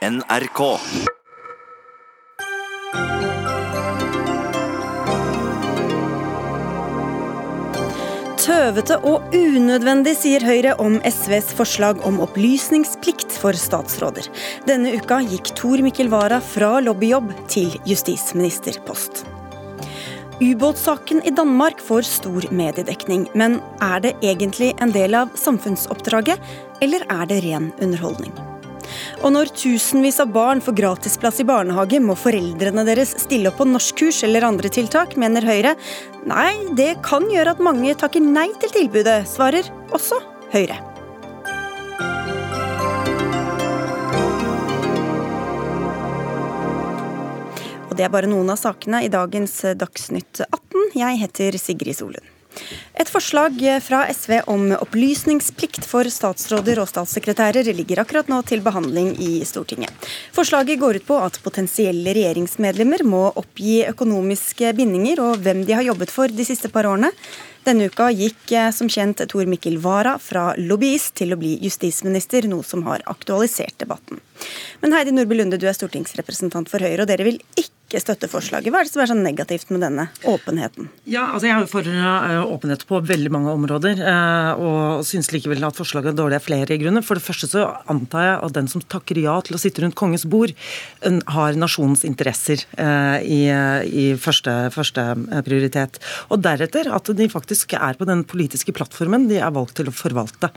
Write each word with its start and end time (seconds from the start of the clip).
NRK. 0.00 0.60
Tøvete 8.40 8.96
og 9.04 9.34
unødvendig, 9.36 10.14
sier 10.16 10.40
Høyre 10.40 10.72
om 10.80 10.96
SVs 11.04 11.52
forslag 11.58 12.00
om 12.08 12.22
opplysningsplikt 12.24 13.36
for 13.42 13.52
statsråder. 13.52 14.24
Denne 14.64 14.94
uka 14.96 15.20
gikk 15.20 15.52
Tor 15.60 15.84
Mikkel 15.84 16.08
Wara 16.08 16.40
fra 16.40 16.78
lobbyjobb 16.80 17.34
til 17.52 17.76
justisministerpost. 17.84 19.26
Ubåtsaken 20.40 21.20
i 21.28 21.34
Danmark 21.36 21.84
får 21.84 22.08
stor 22.08 22.48
mediedekning, 22.48 23.28
men 23.36 23.60
er 23.84 24.00
det 24.00 24.16
egentlig 24.24 24.72
en 24.80 24.96
del 24.96 25.18
av 25.26 25.36
samfunnsoppdraget, 25.36 26.40
eller 26.80 27.04
er 27.12 27.28
det 27.28 27.44
ren 27.44 27.68
underholdning? 27.84 28.32
Og 29.20 29.34
når 29.34 29.50
tusenvis 29.52 30.16
av 30.22 30.30
barn 30.32 30.62
får 30.64 30.78
gratisplass 30.78 31.42
i 31.42 31.44
barnehage, 31.44 31.98
må 32.00 32.14
foreldrene 32.16 32.86
deres 32.88 33.12
stille 33.20 33.50
opp 33.50 33.58
på 33.60 33.66
norskkurs 33.68 34.22
eller 34.24 34.46
andre 34.48 34.70
tiltak, 34.72 35.12
mener 35.20 35.44
Høyre. 35.44 35.74
Nei, 36.30 36.54
det 36.76 36.94
kan 37.04 37.28
gjøre 37.28 37.52
at 37.52 37.60
mange 37.60 37.92
takker 38.00 38.24
nei 38.24 38.48
til 38.62 38.72
tilbudet, 38.78 39.18
svarer 39.28 39.68
også 39.92 40.22
Høyre. 40.54 40.80
Og 47.90 47.96
det 47.98 48.08
er 48.08 48.16
bare 48.16 48.30
noen 48.30 48.56
av 48.56 48.64
sakene 48.64 49.04
i 49.04 49.12
dagens 49.12 49.60
Dagsnytt 49.76 50.46
18. 50.48 50.92
Jeg 50.96 51.24
heter 51.26 51.60
Sigrid 51.60 52.00
Solund. 52.00 52.39
Et 53.00 53.08
forslag 53.08 53.60
fra 53.84 54.02
SV 54.10 54.40
om 54.50 54.70
opplysningsplikt 54.76 55.86
for 55.88 56.08
statsråder 56.10 56.80
og 56.82 56.88
statssekretærer 56.90 57.70
ligger 57.76 58.02
akkurat 58.02 58.30
nå 58.32 58.40
til 58.48 58.64
behandling 58.64 59.12
i 59.22 59.40
Stortinget. 59.48 59.92
Forslaget 60.36 60.80
går 60.80 61.00
ut 61.00 61.06
på 61.08 61.20
at 61.22 61.38
potensielle 61.44 62.14
regjeringsmedlemmer 62.16 63.06
må 63.06 63.26
oppgi 63.40 63.80
økonomiske 63.88 64.74
bindinger 64.76 65.22
og 65.24 65.44
hvem 65.44 65.64
de 65.68 65.78
har 65.78 65.86
jobbet 65.86 66.12
for 66.12 66.32
de 66.32 66.46
siste 66.46 66.72
par 66.72 66.88
årene. 66.90 67.12
Denne 67.66 67.90
uka 67.92 68.08
gikk 68.16 68.54
som 68.72 68.88
kjent 68.88 69.20
Tor 69.28 69.48
Mikkel 69.48 69.76
Wara 69.84 70.16
fra 70.20 70.50
lobbyist 70.56 71.14
til 71.20 71.34
å 71.34 71.40
bli 71.40 71.58
justisminister, 71.60 72.48
noe 72.48 72.64
som 72.64 72.86
har 72.88 73.04
aktualisert 73.10 73.76
debatten. 73.82 74.22
Men 74.80 74.96
Heidi 74.96 75.12
Nordby 75.14 75.36
Lunde, 75.36 75.60
du 75.60 75.68
er 75.68 75.76
stortingsrepresentant 75.76 76.70
for 76.72 76.82
Høyre, 76.82 77.04
og 77.04 77.10
dere 77.10 77.26
vil 77.26 77.40
ikke 77.58 78.00
støtte 78.00 78.28
forslaget. 78.30 78.70
Hva 78.70 78.80
er 78.80 78.86
det 78.86 78.92
som 78.92 79.02
er 79.02 79.08
så 79.10 79.16
negativt 79.18 79.70
med 79.74 79.82
denne 79.82 80.06
åpenheten? 80.28 80.86
Ja, 81.10 81.24
altså 81.34 81.48
Jeg 81.48 81.56
er 81.56 81.70
for 81.70 81.86
uh, 81.90 82.46
åpenhet 82.46 82.84
på 82.86 83.00
veldig 83.02 83.32
mange 83.34 83.50
områder, 83.50 83.98
uh, 83.98 84.60
og 84.62 85.02
syns 85.06 85.32
likevel 85.34 85.64
at 85.66 85.78
forslaget 85.78 86.12
er 86.12 86.18
dårlig 86.20 86.38
av 86.38 86.44
flere 86.46 86.78
grunner. 86.78 87.02
For 87.02 87.18
det 87.18 87.26
første 87.26 87.50
så 87.50 87.64
antar 87.90 88.26
jeg 88.26 88.36
at 88.46 88.56
den 88.60 88.70
som 88.70 88.84
takker 88.84 89.18
ja 89.18 89.34
til 89.42 89.58
å 89.58 89.60
sitte 89.62 89.82
rundt 89.82 89.98
kongens 89.98 90.26
bord, 90.30 90.54
har 91.34 91.58
nasjonens 91.58 92.04
interesser 92.06 92.62
uh, 92.78 93.18
i, 93.26 93.42
i 93.50 94.06
første, 94.20 94.54
første, 94.74 95.08
prioritet. 95.46 95.98
Og 96.30 96.42
deretter 96.44 96.90
at 96.94 97.10
de 97.16 97.26
faktisk 97.32 97.74
er 97.74 97.98
på 97.98 98.06
den 98.06 98.22
politiske 98.28 98.74
plattformen 98.76 99.26
de 99.30 99.40
er 99.42 99.50
valgt 99.54 99.78
til 99.80 99.90
å 99.90 99.94
forvalte. 99.94 100.50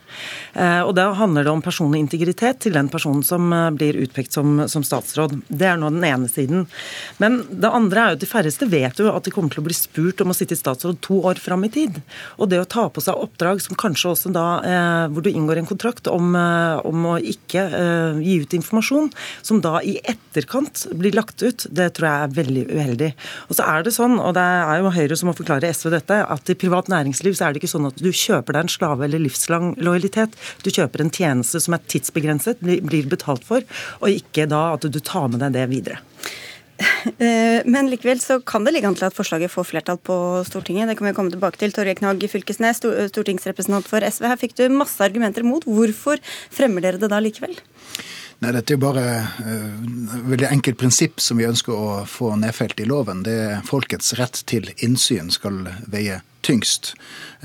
Og 0.53 0.92
da 0.97 1.06
handler 1.18 1.45
det 1.45 1.53
om 1.53 1.62
personlig 1.64 2.02
integritet 2.03 2.59
til 2.66 2.75
den 2.75 2.90
personen 2.92 3.23
som 3.25 3.53
blir 3.77 3.97
utpekt 4.03 4.35
som, 4.35 4.66
som 4.69 4.85
statsråd. 4.85 5.35
Det 5.47 5.67
er 5.69 5.79
nå 5.79 5.91
den 5.93 6.05
ene 6.07 6.29
siden. 6.31 6.67
Men 7.21 7.41
det 7.49 7.71
andre 7.71 8.03
er 8.03 8.13
jo 8.13 8.19
at 8.19 8.23
de 8.23 8.29
færreste 8.29 8.69
vet 8.71 8.99
jo 8.99 9.11
at 9.11 9.25
de 9.25 9.33
kommer 9.33 9.53
til 9.53 9.63
å 9.63 9.67
bli 9.67 9.77
spurt 9.77 10.21
om 10.23 10.33
å 10.33 10.38
sitte 10.38 10.57
i 10.57 10.59
statsråd 10.59 11.02
to 11.03 11.19
år 11.27 11.41
fram 11.41 11.66
i 11.67 11.71
tid. 11.73 11.99
Og 12.38 12.49
det 12.51 12.61
å 12.61 12.69
ta 12.69 12.88
på 12.94 13.03
seg 13.03 13.19
oppdrag 13.19 13.61
som 13.63 13.77
kanskje 13.79 14.13
også 14.13 14.33
da 14.33 14.47
eh, 14.67 15.05
hvor 15.13 15.25
du 15.25 15.31
inngår 15.31 15.61
en 15.61 15.69
kontrakt 15.69 16.09
om, 16.11 16.33
eh, 16.38 16.79
om 16.88 17.07
å 17.13 17.17
ikke 17.19 17.63
eh, 17.79 18.21
gi 18.23 18.39
ut 18.44 18.57
informasjon, 18.57 19.11
som 19.45 19.61
da 19.63 19.79
i 19.83 19.97
etterkant 20.03 20.88
blir 20.99 21.16
lagt 21.17 21.44
ut, 21.44 21.67
det 21.69 21.91
tror 21.97 22.09
jeg 22.09 22.27
er 22.27 22.38
veldig 22.39 22.66
uheldig. 22.71 23.11
Og 23.49 23.57
så 23.57 23.67
er 23.69 23.85
det 23.85 23.95
sånn, 23.95 24.17
og 24.19 24.35
det 24.38 24.44
er 24.44 24.81
jo 24.81 24.91
Høyre 24.94 25.17
som 25.17 25.31
må 25.31 25.35
forklare 25.38 25.71
SV 25.73 25.89
dette, 25.95 26.19
at 26.35 26.51
i 26.51 26.57
privat 26.59 26.89
næringsliv 26.91 27.38
så 27.38 27.47
er 27.47 27.53
det 27.53 27.63
ikke 27.63 27.72
sånn 27.72 27.89
at 27.89 28.01
du 28.01 28.12
kjøper 28.13 28.56
deg 28.56 28.67
en 28.67 28.73
slave 28.73 29.07
eller 29.07 29.23
livslang 29.23 29.73
lojalitet. 29.81 30.38
Du 30.66 30.69
kjøper 30.69 31.03
en 31.03 31.13
tjeneste 31.13 31.62
som 31.63 31.75
er 31.75 31.83
tidsbegrenset, 31.91 32.62
blir 32.63 33.09
betalt 33.09 33.45
for, 33.47 33.62
og 34.01 34.09
ikke 34.12 34.47
da 34.50 34.66
at 34.78 34.88
du 34.90 35.00
tar 35.03 35.29
med 35.31 35.44
deg 35.44 35.56
det 35.57 35.69
videre. 35.72 36.01
Eh, 37.03 37.62
men 37.69 37.90
likevel 37.91 38.19
så 38.19 38.40
kan 38.44 38.66
det 38.66 38.74
ligge 38.74 38.88
an 38.90 38.96
til 38.97 39.07
at 39.07 39.16
forslaget 39.16 39.51
får 39.51 39.68
flertall 39.69 40.00
på 40.01 40.16
Stortinget. 40.47 40.90
Det 40.90 40.97
kan 41.00 41.07
vi 41.07 41.13
komme 41.16 41.34
tilbake 41.34 41.59
til. 41.62 41.74
Torgeir 41.75 42.00
Knag 42.00 42.24
Fylkesnes, 42.31 42.81
stortingsrepresentant 43.12 43.88
for 43.88 44.03
SV. 44.03 44.28
Her 44.31 44.40
fikk 44.41 44.57
du 44.57 44.66
masse 44.74 45.03
argumenter 45.03 45.46
mot. 45.47 45.63
Hvorfor 45.68 46.22
fremmer 46.53 46.84
dere 46.84 47.01
det 47.01 47.12
da 47.13 47.22
likevel? 47.24 47.56
Nei, 48.41 48.51
Dette 48.51 48.73
er 48.73 48.77
jo 48.77 48.83
bare 48.83 49.03
et 49.13 49.41
uh, 49.45 50.19
veldig 50.27 50.49
enkelt 50.49 50.79
prinsipp 50.81 51.21
som 51.23 51.39
vi 51.39 51.47
ønsker 51.47 51.73
å 51.73 52.03
få 52.09 52.33
nedfelt 52.39 52.81
i 52.83 52.88
loven. 52.89 53.23
Det 53.23 53.35
er 53.45 53.66
Folkets 53.67 54.16
rett 54.19 54.41
til 54.49 54.67
innsyn 54.83 55.31
skal 55.31 55.61
veie 55.91 56.19
tyngst, 56.44 56.91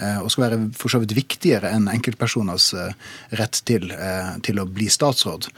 uh, 0.00 0.24
og 0.24 0.32
skal 0.32 0.46
være 0.46 0.58
for 0.78 0.90
så 0.90 0.98
vidt 1.02 1.14
viktigere 1.14 1.70
enn 1.70 1.86
enkeltpersoners 1.92 2.72
uh, 2.74 2.90
rett 3.38 3.60
til, 3.68 3.92
til, 4.42 4.58
å 4.58 4.66
bli 4.66 4.88
statsråd. 4.90 5.50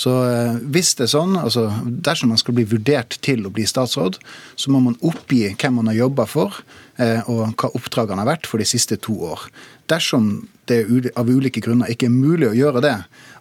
Så 0.00 0.12
hvis 0.72 0.94
det 0.96 1.06
er 1.06 1.12
sånn, 1.12 1.38
altså 1.40 1.68
dersom 1.84 2.32
man 2.32 2.40
skal 2.40 2.56
bli 2.56 2.66
vurdert 2.68 3.18
til 3.24 3.46
å 3.48 3.52
bli 3.52 3.64
statsråd, 3.68 4.18
så 4.56 4.72
må 4.72 4.82
man 4.84 4.98
oppgi 5.04 5.46
hvem 5.54 5.80
man 5.80 5.88
har 5.88 6.02
jobba 6.02 6.26
for, 6.28 6.58
og 7.00 7.40
hva 7.56 7.70
oppdragene 7.76 8.20
har 8.20 8.28
vært 8.28 8.48
for 8.48 8.60
de 8.60 8.68
siste 8.68 8.98
to 9.00 9.16
år. 9.24 9.46
Dersom 9.88 10.28
det 10.70 11.12
av 11.16 11.30
ulike 11.30 11.62
grunner 11.64 11.90
ikke 11.92 12.08
er 12.08 12.14
mulig 12.14 12.50
å 12.50 12.56
gjøre 12.56 12.82
det, 12.84 12.94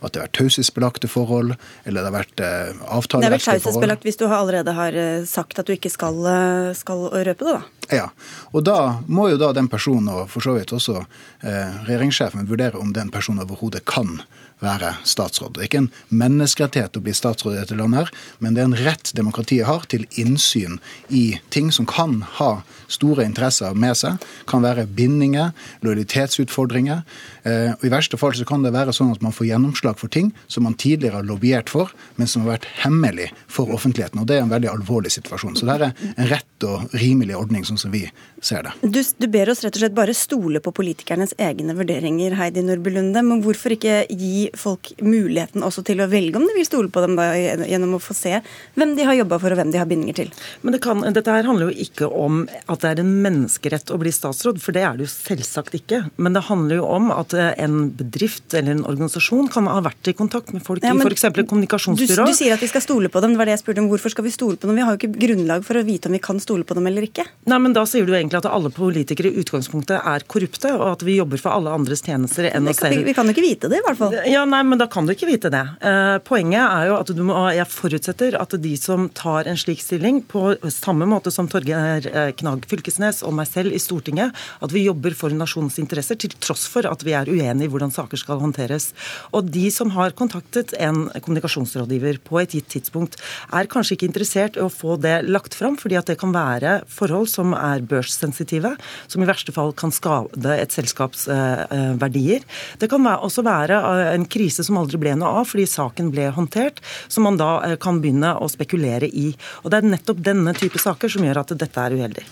at 0.06 0.14
det 0.14 0.22
har 0.22 0.28
vært 0.28 0.38
taushetsbelagte 0.38 1.10
forhold, 1.10 1.56
eller 1.84 2.04
det 2.04 2.10
har 2.10 2.16
vært 2.16 2.44
eh, 2.44 2.84
avtalerettslige 2.98 3.06
forhold 3.06 3.22
Det 3.24 3.28
er 3.28 3.36
vel 3.36 3.46
taushetsbelagt 3.46 4.08
hvis 4.08 4.20
du 4.22 4.26
allerede 4.28 4.76
har 4.78 5.00
eh, 5.02 5.26
sagt 5.30 5.62
at 5.62 5.70
du 5.70 5.76
ikke 5.76 5.92
skal, 5.94 6.20
eh, 6.30 6.72
skal, 6.78 7.08
røpe 7.10 7.48
det, 7.48 7.58
da? 7.58 7.98
Ja. 8.00 8.08
Og 8.54 8.66
da 8.66 8.80
må 9.08 9.30
jo 9.32 9.42
da 9.42 9.52
den 9.56 9.70
personen, 9.72 10.10
og 10.12 10.32
for 10.34 10.46
så 10.46 10.56
vidt 10.58 10.74
også 10.76 11.02
eh, 11.02 11.86
regjeringssjefen, 11.88 12.48
vurdere 12.50 12.82
om 12.82 12.94
den 12.96 13.12
personen 13.14 13.46
overhodet 13.46 13.86
kan 13.90 14.20
være 14.64 14.94
statsråd. 15.04 15.56
Det 15.56 15.64
er 15.64 15.70
ikke 15.70 15.82
en 15.84 15.92
menneskerettighet 16.16 16.98
å 16.98 17.04
bli 17.04 17.14
statsråd 17.16 17.58
i 17.58 17.60
dette 17.60 17.78
landet, 17.78 18.06
her, 18.06 18.30
men 18.40 18.56
det 18.56 18.64
er 18.64 18.70
en 18.70 18.80
rett 18.88 19.12
demokratiet 19.18 19.68
har 19.68 19.86
til 19.92 20.06
innsyn 20.20 20.80
i 21.10 21.40
ting 21.54 21.72
som 21.76 21.88
kan 21.90 22.22
ha 22.40 22.52
store 22.92 23.26
interesser 23.26 23.76
med 23.78 23.98
seg. 24.00 24.22
Kan 24.50 24.66
være 24.66 24.88
bindinger, 24.88 25.54
lojalitetsutfordringer. 25.86 27.04
Eh, 27.46 27.72
og 27.76 27.86
I 27.86 27.94
verste 27.94 28.20
fall 28.20 28.36
så 28.38 28.48
kan 28.48 28.66
det 28.66 28.74
være 28.76 28.94
sånn 28.96 29.14
at 29.14 29.24
man 29.26 29.36
får 29.36 29.50
gjennomslag 29.52 30.00
for 30.02 30.12
ting 30.12 30.32
som 30.52 30.66
man 30.68 30.78
tidligere 30.80 31.22
har 31.22 31.28
lobbyert 31.28 31.72
for, 31.72 31.94
men 32.20 32.30
som 32.30 32.46
har 32.46 32.56
vært 32.56 32.70
hemmelig 32.84 33.32
for 33.52 33.72
offentligheten. 33.76 34.22
Og 34.22 34.28
Det 34.30 34.40
er 34.40 34.46
en 34.46 34.54
veldig 34.54 34.72
alvorlig 34.72 35.14
situasjon. 35.16 35.58
Så 35.60 35.68
det 35.68 35.76
er 35.76 35.88
en 35.90 36.30
rett 36.32 36.66
og 36.66 36.96
rimelig 36.98 37.36
ordning, 37.38 37.66
sånn 37.68 37.80
som 37.80 37.94
vi 37.94 38.06
ser 38.46 38.66
det. 38.66 38.74
Du, 38.82 39.02
du 39.02 39.28
ber 39.32 39.50
oss 39.52 39.64
rett 39.66 39.76
og 39.76 39.84
slett 39.84 39.96
bare 39.98 40.16
stole 40.18 40.62
på 40.64 40.74
politikernes 40.76 41.36
egne 41.42 41.76
vurderinger, 41.78 42.36
Heidi 42.40 42.64
Nordby 42.66 42.94
Lunde. 42.96 43.24
Men 43.26 43.44
hvorfor 43.46 43.76
ikke 43.76 44.04
gi 44.10 44.50
folk 44.58 44.92
muligheten 45.04 45.66
også 45.66 45.86
til 45.88 46.04
å 46.04 46.10
velge 46.12 46.40
om 46.40 46.48
de 46.48 46.56
vil 46.58 46.68
stole 46.68 46.92
på 46.94 47.04
dem, 47.06 47.18
da, 47.20 47.32
gjennom 47.36 47.98
å 47.98 48.04
få 48.04 48.16
se 48.18 48.40
hvem 48.76 48.96
de 48.98 49.08
har 49.08 49.18
jobba 49.20 49.40
for 49.42 49.54
og 49.54 49.62
hvem 49.62 49.74
de 49.74 49.82
har 49.82 49.90
bindinger 49.90 50.20
til? 50.24 50.34
Men 50.64 50.76
det 50.76 50.82
kan, 50.86 51.04
Dette 51.16 51.32
her 51.32 51.48
handler 51.48 51.72
jo 51.72 51.86
ikke 51.86 52.10
om 52.12 52.44
at 52.72 52.75
det 52.84 52.92
er 52.92 53.02
en 53.04 53.14
menneskerett 53.24 53.92
å 53.94 54.00
bli 54.02 54.12
statsråd, 54.14 54.60
for 54.64 54.76
det 54.76 54.84
er 54.88 54.98
det 54.98 55.08
jo 55.08 55.12
selvsagt 55.12 55.78
ikke. 55.78 56.02
Men 56.16 56.36
det 56.36 56.46
handler 56.50 56.82
jo 56.82 56.88
om 56.98 57.12
at 57.14 57.36
eh, 57.38 57.54
en 57.62 57.90
bedrift 57.96 58.54
eller 58.54 58.76
en 58.76 58.86
organisasjon 58.88 59.50
kan 59.54 59.70
ha 59.72 59.80
vært 59.86 60.12
i 60.12 60.16
kontakt 60.18 60.54
med 60.56 60.66
folk 60.66 60.84
ja, 60.86 60.94
i 60.94 61.06
f.eks. 61.06 61.28
kommunikasjonsbyrå. 61.36 62.26
Du, 62.28 62.34
du, 62.34 62.38
sier 62.38 62.56
at 62.56 62.64
vi 62.64 62.70
skal 62.72 62.84
stole 62.84 63.12
på 63.12 63.22
dem. 63.24 63.36
Det 63.36 63.42
var 63.42 63.50
det 63.50 63.58
jeg 63.58 63.64
spurte 63.64 63.84
om. 63.84 63.90
Hvorfor 63.92 64.14
skal 64.14 64.28
vi 64.28 64.34
stole 64.36 64.60
på 64.60 64.70
dem? 64.70 64.80
Vi 64.80 64.86
har 64.86 64.96
jo 64.96 65.02
ikke 65.02 65.22
grunnlag 65.26 65.66
for 65.68 65.80
å 65.80 65.86
vite 65.86 66.10
om 66.10 66.18
vi 66.18 66.22
kan 66.24 66.42
stole 66.44 66.68
på 66.68 66.78
dem 66.78 66.90
eller 66.92 67.08
ikke. 67.08 67.28
Nei, 67.50 67.62
men 67.62 67.76
Da 67.76 67.86
sier 67.90 68.08
du 68.08 68.14
egentlig 68.16 68.40
at 68.42 68.50
alle 68.50 68.72
politikere 68.74 69.32
i 69.32 69.42
utgangspunktet 69.42 70.00
er 70.00 70.26
korrupte, 70.32 70.72
og 70.76 70.88
at 70.94 71.06
vi 71.06 71.18
jobber 71.20 71.42
for 71.42 71.56
alle 71.56 71.74
andres 71.76 72.04
tjenester 72.06 72.50
enn 72.52 72.70
oss 72.72 72.80
selv. 72.82 72.98
Vi, 72.98 73.10
vi 73.10 73.16
kan 73.18 73.28
jo 73.28 73.36
ikke 73.36 73.46
vite 73.46 73.72
det, 73.72 73.82
i 73.82 73.86
hvert 73.86 74.00
fall. 74.00 74.16
Ja, 74.32 74.46
nei, 74.50 74.62
men 74.68 74.82
da 74.82 74.88
kan 74.92 75.08
du 75.08 75.14
ikke 75.16 75.30
vite 75.30 75.52
det. 75.54 75.64
Eh, 75.86 76.18
poenget 76.26 76.64
er 76.64 76.90
jo 76.90 76.98
at 77.00 77.12
du 77.16 77.24
må, 77.28 77.38
jeg 77.56 77.68
forutsetter 77.72 78.38
at 78.40 78.56
de 78.62 78.74
som 78.80 79.10
tar 79.16 79.50
en 79.50 79.60
slik 79.60 79.84
stilling, 79.84 80.22
på 80.26 80.56
samme 80.74 81.08
måte 81.10 81.34
som 81.34 81.50
Torgeir 81.52 82.08
eh, 82.12 82.32
Fylkesnes 82.70 83.22
og 83.26 83.36
meg 83.38 83.50
selv 83.50 83.76
i 83.76 83.82
Stortinget, 83.82 84.36
at 84.62 84.74
vi 84.74 84.86
jobber 84.86 85.16
for 85.18 85.34
nasjonens 85.36 85.80
interesser, 85.82 86.20
til 86.20 86.34
tross 86.42 86.66
for 86.72 86.88
at 86.90 87.06
vi 87.06 87.16
er 87.18 87.30
uenige 87.30 87.70
i 87.70 87.72
hvordan 87.72 87.94
saker 87.94 88.20
skal 88.20 88.42
håndteres. 88.42 88.92
Og 89.36 89.50
de 89.52 89.68
som 89.74 89.92
har 89.96 90.16
kontaktet 90.18 90.74
en 90.82 91.08
kommunikasjonsrådgiver 91.16 92.22
på 92.26 92.40
et 92.42 92.56
gitt 92.58 92.70
tidspunkt, 92.74 93.20
er 93.54 93.70
kanskje 93.72 93.98
ikke 93.98 94.10
interessert 94.10 94.60
i 94.60 94.64
å 94.64 94.72
få 94.72 94.98
det 95.02 95.18
lagt 95.30 95.58
fram, 95.58 95.78
fordi 95.80 96.00
at 96.00 96.10
det 96.10 96.18
kan 96.22 96.34
være 96.36 96.80
forhold 96.92 97.30
som 97.32 97.54
er 97.58 97.84
børssensitive, 97.86 98.76
som 99.12 99.24
i 99.24 99.30
verste 99.30 99.54
fall 99.56 99.74
kan 99.78 99.94
skade 99.96 100.56
et 100.56 100.74
selskaps 100.76 101.28
eh, 101.32 101.94
verdier. 102.02 102.46
Det 102.82 102.90
kan 102.92 103.06
også 103.16 103.46
være 103.46 103.82
en 104.14 104.26
krise 104.30 104.66
som 104.66 104.80
aldri 104.82 105.00
ble 105.02 105.16
noe 105.20 105.42
av 105.42 105.52
fordi 105.52 105.68
saken 105.70 106.12
ble 106.14 106.30
håndtert, 106.36 106.82
som 107.08 107.28
man 107.28 107.40
da 107.42 107.52
eh, 107.66 107.78
kan 107.82 108.02
begynne 108.04 108.36
å 108.40 108.50
spekulere 108.52 109.10
i. 109.10 109.32
Og 109.64 109.72
Det 109.72 109.80
er 109.80 109.94
nettopp 109.96 110.26
denne 110.26 110.56
type 110.58 110.82
saker 110.82 111.12
som 111.12 111.26
gjør 111.26 111.44
at 111.44 111.56
dette 111.60 111.88
er 111.88 111.98
uheldig. 111.98 112.26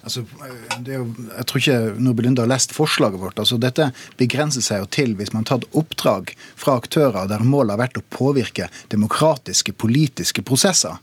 Altså, 0.00 0.22
jo, 0.88 1.02
jeg 1.36 1.46
tror 1.46 1.60
ikke 1.60 1.78
Nordby 2.00 2.22
Belinda 2.22 2.44
har 2.46 2.52
lest 2.52 2.72
forslaget 2.72 3.20
vårt. 3.20 3.40
Altså, 3.42 3.58
dette 3.60 3.90
begrenser 4.20 4.64
seg 4.64 4.84
jo 4.84 4.88
til 4.96 5.12
hvis 5.18 5.34
man 5.34 5.44
har 5.44 5.58
tatt 5.58 5.68
oppdrag 5.76 6.32
fra 6.58 6.78
aktører 6.80 7.28
der 7.28 7.44
målet 7.44 7.76
har 7.76 7.82
vært 7.84 8.00
å 8.00 8.06
påvirke 8.14 8.70
demokratiske, 8.92 9.76
politiske 9.76 10.44
prosesser 10.46 10.96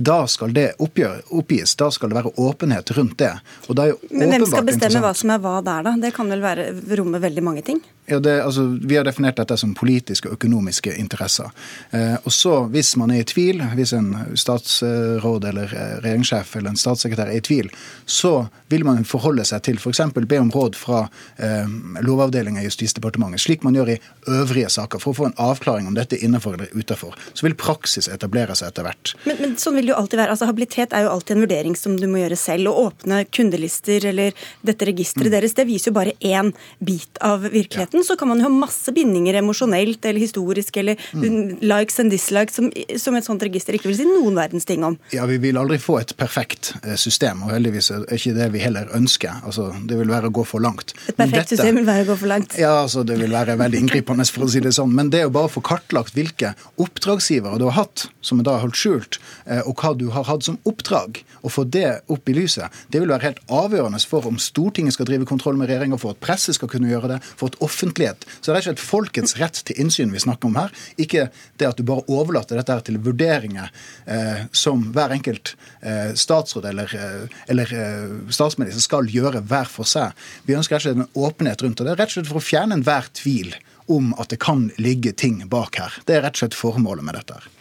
da 0.00 0.22
skal 0.32 0.54
det 0.56 0.78
oppgjør, 0.80 1.18
oppgis. 1.36 1.74
Da 1.76 1.90
skal 1.92 2.08
det 2.08 2.16
være 2.16 2.32
åpenhet 2.40 2.90
rundt 2.96 3.18
det. 3.20 3.34
Men 3.68 4.32
hvem 4.32 4.46
skal 4.48 4.64
bestemme 4.64 5.02
hva 5.04 5.12
som 5.16 5.32
er 5.34 5.42
hva 5.42 5.58
der, 5.64 5.84
da? 5.84 5.92
Det 6.00 6.12
kan 6.16 6.30
vel 6.32 6.40
være, 6.40 6.70
romme 6.96 7.20
veldig 7.20 7.44
mange 7.44 7.64
ting? 7.66 7.82
Ja, 8.06 8.18
det, 8.18 8.42
altså, 8.42 8.78
Vi 8.82 8.96
har 8.96 9.04
definert 9.04 9.36
dette 9.38 9.56
som 9.56 9.74
politiske 9.74 10.28
og 10.28 10.34
økonomiske 10.38 10.94
interesser. 10.98 11.50
Eh, 11.90 12.16
og 12.24 12.32
så, 12.32 12.64
Hvis 12.72 12.96
man 12.96 13.10
er 13.10 13.22
i 13.22 13.24
tvil, 13.24 13.62
hvis 13.74 13.92
en 13.92 14.14
statsråd 14.34 15.44
eller 15.44 15.70
eh, 15.70 15.92
regjeringssjef 16.02 16.56
eller 16.56 16.74
en 16.74 16.80
statssekretær 16.80 17.30
er 17.30 17.38
i 17.38 17.44
tvil, 17.44 17.70
så 18.06 18.48
vil 18.68 18.84
man 18.86 19.04
forholde 19.04 19.44
seg 19.46 19.62
til 19.66 19.78
f.eks. 19.78 20.00
be 20.14 20.38
om 20.38 20.50
råd 20.50 20.78
fra 20.78 21.04
eh, 21.38 21.70
Lovavdelingen 22.02 22.62
i 22.62 22.66
Justisdepartementet, 22.66 23.42
slik 23.44 23.62
man 23.66 23.78
gjør 23.78 23.94
i 23.94 23.98
øvrige 24.28 24.70
saker, 24.70 25.02
for 25.02 25.12
å 25.12 25.18
få 25.20 25.28
en 25.30 25.38
avklaring 25.38 25.86
om 25.90 25.94
dette 25.94 26.18
er 26.18 26.26
innenfor 26.26 26.58
eller 26.58 26.74
utenfor. 26.74 27.14
Så 27.34 27.46
vil 27.46 27.56
praksis 27.58 28.08
etablere 28.10 28.56
seg 28.58 28.72
etter 28.72 28.86
hvert. 28.86 29.14
Men, 29.26 29.38
men 29.42 29.56
sånn 29.60 29.78
vil 29.78 29.90
det 29.90 29.94
jo 29.94 30.00
alltid 30.00 30.22
være. 30.22 30.34
Altså, 30.34 30.50
Habilitet 30.50 30.94
er 30.96 31.06
jo 31.06 31.14
alltid 31.14 31.36
en 31.36 31.44
vurdering 31.44 31.78
som 31.78 31.96
du 32.00 32.06
må 32.10 32.22
gjøre 32.24 32.38
selv. 32.40 32.70
Å 32.70 32.88
åpne 32.90 33.22
kundelister 33.30 34.10
eller 34.10 34.34
dette 34.66 34.88
registeret 34.88 35.30
mm. 35.30 35.34
deres, 35.36 35.56
det 35.58 35.66
viser 35.68 35.90
jo 35.90 35.98
bare 35.98 36.16
én 36.18 36.52
bit 36.78 37.20
av 37.24 37.46
virkeligheten. 37.46 37.89
Måten 37.90 38.04
så 38.04 38.16
kan 38.16 38.28
man 38.28 38.38
jo 38.38 38.46
ha 38.46 38.50
masse 38.54 38.92
bindinger 38.94 39.34
emosjonelt 39.40 40.04
eller 40.06 40.22
historisk 40.22 40.76
eller 40.78 41.00
mm. 41.10 41.58
likes 41.58 41.98
and 41.98 42.12
dislikes 42.12 42.54
som, 42.54 42.68
som, 43.02 43.16
et 43.18 43.26
sånt 43.26 43.42
register 43.42 43.74
ikke 43.74 43.88
vil 43.90 43.96
si 43.98 44.04
noen 44.06 44.36
verdens 44.38 44.68
ting 44.68 44.84
om. 44.86 44.94
Ja, 45.10 45.24
Vi 45.26 45.40
vil 45.42 45.58
aldri 45.58 45.78
få 45.82 45.96
et 45.98 46.14
perfekt 46.14 46.70
eh, 46.84 46.94
system, 46.94 47.42
og 47.42 47.50
heldigvis 47.50 47.90
er 47.90 48.04
ikke 48.14 48.36
det 48.36 48.46
vi 48.54 48.62
heller 48.62 48.92
ønsker. 48.94 49.42
Altså, 49.42 49.72
Det 49.90 49.98
vil 49.98 50.12
være 50.12 50.30
å 50.30 50.34
gå 50.38 50.44
for 50.46 50.62
langt. 50.62 50.94
Et 51.08 51.16
perfekt 51.18 51.50
Dette, 51.50 51.56
system 51.56 51.80
vil 51.80 51.88
være 51.88 52.04
å 52.06 52.10
gå 52.12 52.16
for 52.20 52.30
langt? 52.30 52.54
Ja, 52.60 52.76
altså 52.84 53.02
det 53.06 53.18
vil 53.18 53.34
være 53.34 53.58
veldig 53.58 53.82
inngripende, 53.82 54.28
for 54.30 54.46
å 54.46 54.50
si 54.54 54.62
det 54.62 54.74
sånn. 54.76 54.94
Men 54.94 55.10
det 55.10 55.24
å 55.26 55.34
bare 55.34 55.50
få 55.50 55.64
kartlagt 55.66 56.14
hvilke 56.14 56.54
oppdragsgivere 56.78 57.58
du 57.58 57.66
har 57.72 57.78
hatt, 57.80 58.06
som 58.22 58.38
er 58.38 58.46
da 58.46 58.60
holdt 58.62 58.78
skjult, 58.78 59.18
eh, 59.50 59.64
og 59.64 59.82
hva 59.82 59.96
du 59.98 60.12
har 60.14 60.30
hatt 60.30 60.46
som 60.46 60.60
oppdrag, 60.62 61.24
og 61.42 61.54
få 61.56 61.66
det 61.66 62.04
opp 62.12 62.30
i 62.30 62.36
lyset, 62.36 62.70
det 62.92 63.02
vil 63.02 63.10
være 63.10 63.32
helt 63.32 63.42
avgjørende 63.50 63.98
for 64.06 64.30
om 64.30 64.38
Stortinget 64.38 64.94
skal 64.94 65.08
drive 65.10 65.26
kontroll 65.26 65.58
med 65.58 65.72
regjeringa, 65.72 65.98
for 65.98 66.14
at 66.14 66.22
presset 66.22 66.54
skal 66.54 66.70
kunne 66.70 66.90
gjøre 66.92 67.16
det, 67.16 67.20
for 67.34 67.50
at 67.50 67.58
offentlig 67.64 67.79
offentlighet. 67.80 68.26
Så 68.40 68.50
det 68.50 68.58
er 68.58 68.64
ikke 68.64 68.76
et 68.76 68.84
folkets 68.84 69.36
rett 69.40 69.60
til 69.66 69.80
innsyn 69.80 70.12
vi 70.12 70.20
snakker 70.22 70.50
om 70.50 70.58
her. 70.60 70.72
Ikke 71.00 71.28
det 71.60 71.68
at 71.68 71.78
du 71.78 71.84
bare 71.86 72.04
overlater 72.08 72.58
dette 72.58 72.74
her 72.74 72.84
til 72.84 73.00
vurderinger 73.00 73.70
eh, 74.06 74.44
som 74.52 74.90
hver 74.94 75.14
enkelt 75.16 75.54
eh, 75.80 76.12
statsråd 76.14 76.68
eller, 76.70 76.92
eh, 76.96 77.38
eller 77.52 77.74
eh, 77.74 78.16
statsminister 78.32 78.84
skal 78.84 79.08
gjøre 79.10 79.44
hver 79.48 79.70
for 79.70 79.88
seg. 79.88 80.16
Vi 80.48 80.56
ønsker 80.58 80.76
rett 80.76 80.84
og 80.84 80.90
slett 80.90 81.00
en 81.00 81.24
åpenhet 81.24 81.64
rundt 81.64 81.80
det. 81.80 81.88
Det 81.88 81.94
er 81.96 82.02
rett 82.02 82.12
og 82.12 82.18
slett 82.18 82.32
for 82.32 82.42
å 82.42 82.48
fjerne 82.50 82.78
enhver 82.78 83.08
tvil 83.16 83.54
om 83.90 84.12
at 84.22 84.30
det 84.30 84.42
kan 84.42 84.68
ligge 84.78 85.14
ting 85.16 85.42
bak 85.50 85.80
her. 85.80 85.96
Det 86.06 86.18
er 86.18 86.28
rett 86.28 86.36
og 86.38 86.44
slett 86.44 86.58
formålet 86.58 87.06
med 87.06 87.18
dette. 87.18 87.40
her 87.40 87.59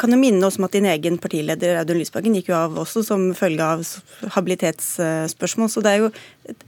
kan 0.00 0.14
jo 0.14 0.18
minne 0.18 0.46
oss 0.46 0.56
om 0.58 0.64
at 0.66 0.74
din 0.76 0.86
egen 0.88 1.18
partileder 1.20 1.80
Audun 1.80 1.98
Lysbakken 2.00 2.36
gikk 2.38 2.48
jo 2.52 2.56
av 2.56 2.78
også 2.80 3.02
som 3.06 3.26
følge 3.36 3.64
av 3.64 3.84
habilitetsspørsmål. 4.36 5.70
Så 5.72 5.82
det 5.84 5.92
er 5.92 6.04
jo 6.04 6.10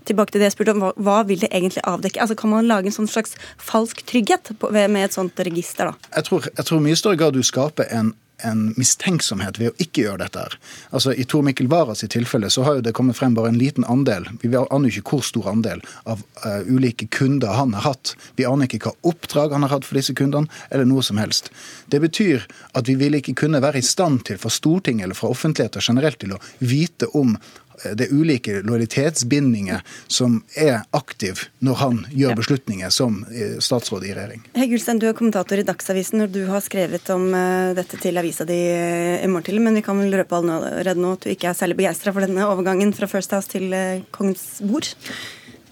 tilbake 0.08 0.34
til 0.34 0.42
det 0.42 0.50
jeg 0.50 0.56
spurte 0.56 0.76
om, 0.76 0.84
hva, 0.96 1.22
vil 1.28 1.40
det 1.40 1.50
egentlig 1.52 1.84
avdekke? 1.88 2.20
Altså 2.22 2.36
Kan 2.38 2.52
man 2.52 2.68
lage 2.68 2.90
en 2.90 2.98
sånn 2.98 3.10
slags 3.10 3.36
falsk 3.56 4.04
trygghet 4.08 4.52
med 4.68 5.02
et 5.04 5.16
sånt 5.16 5.40
register? 5.48 5.92
da? 5.92 6.12
Jeg 6.18 6.28
tror, 6.28 6.48
jeg 6.52 6.68
tror 6.68 6.84
mye 6.84 7.00
større 7.00 7.20
grad 7.22 7.36
du 7.36 7.42
skaper 7.46 7.88
en 7.94 8.12
en 8.44 8.74
mistenksomhet 8.76 9.58
ved 9.60 9.72
å 9.72 9.82
ikke 9.82 10.04
gjøre 10.04 10.24
dette. 10.24 10.38
her. 10.38 10.58
Altså 10.90 11.12
I 11.12 11.24
Tor 11.24 11.42
Mikkel 11.46 11.68
Waras 11.72 12.04
tilfelle 12.08 12.50
så 12.50 12.64
har 12.66 12.78
jo 12.78 12.84
det 12.84 12.92
kommet 12.96 13.16
frem 13.16 13.34
bare 13.34 13.48
en 13.48 13.58
liten 13.58 13.84
andel. 13.84 14.28
Vi 14.42 14.52
aner 14.56 14.88
ikke 14.90 15.16
hvor 15.16 15.24
stor 15.24 15.48
andel 15.50 15.82
av 16.04 16.22
uh, 16.44 16.62
ulike 16.68 17.06
kunder 17.06 17.56
han 17.56 17.74
har 17.74 17.86
hatt. 17.92 18.14
Vi 18.36 18.46
aner 18.48 18.68
ikke 18.68 18.90
hva 18.90 18.94
oppdrag 19.08 19.52
han 19.56 19.64
har 19.66 19.72
hatt 19.76 19.88
for 19.88 19.98
disse 19.98 20.14
kundene, 20.16 20.50
eller 20.70 20.88
noe 20.88 21.02
som 21.02 21.20
helst. 21.20 21.50
Det 21.86 22.00
betyr 22.02 22.46
at 22.76 22.88
vi 22.88 22.96
vil 23.00 23.18
ikke 23.18 23.36
kunne 23.44 23.62
være 23.64 23.80
i 23.80 23.86
stand 23.86 24.26
til 24.28 24.40
fra 24.40 24.52
Stortinget 24.52 25.08
eller 25.08 25.18
fra 25.18 25.32
offentligheten 25.32 25.84
generelt 25.84 26.20
til 26.20 26.36
å 26.36 26.42
vite 26.60 27.08
om 27.16 27.36
det 27.84 28.06
er 28.06 28.14
ulike 28.14 28.60
lojalitetsbindinger 28.66 29.82
som 30.08 30.40
er 30.56 30.82
aktiv 30.96 31.46
når 31.64 31.80
han 31.80 32.00
gjør 32.10 32.38
beslutninger 32.40 32.92
som 32.94 33.22
eh, 33.30 33.56
statsråd 33.62 34.06
i 34.06 34.14
regjering. 34.16 34.44
Hegge 34.56 34.78
Ulstein, 34.78 35.00
du 35.02 35.08
er 35.10 35.16
kommentator 35.16 35.60
i 35.60 35.66
Dagsavisen 35.66 36.22
når 36.22 36.32
du 36.34 36.42
har 36.50 36.64
skrevet 36.64 37.10
om 37.14 37.28
eh, 37.36 37.72
dette 37.78 38.00
til 38.02 38.20
avisa 38.20 38.46
di 38.48 38.58
eh, 38.72 39.24
i 39.24 39.30
morgen 39.30 39.48
tidlig, 39.48 39.64
men 39.66 39.80
vi 39.80 39.84
kan 39.86 40.00
vel 40.00 40.20
røpe 40.20 40.40
allerede 40.40 41.00
nå 41.00 41.16
at 41.16 41.26
du 41.26 41.32
ikke 41.32 41.50
er 41.52 41.58
særlig 41.58 41.80
begeistra 41.82 42.14
for 42.14 42.26
denne 42.26 42.48
overgangen 42.48 42.94
fra 42.96 43.10
First 43.10 43.34
House 43.36 43.52
til 43.52 43.74
Kongens 44.14 44.46
bord? 44.64 44.94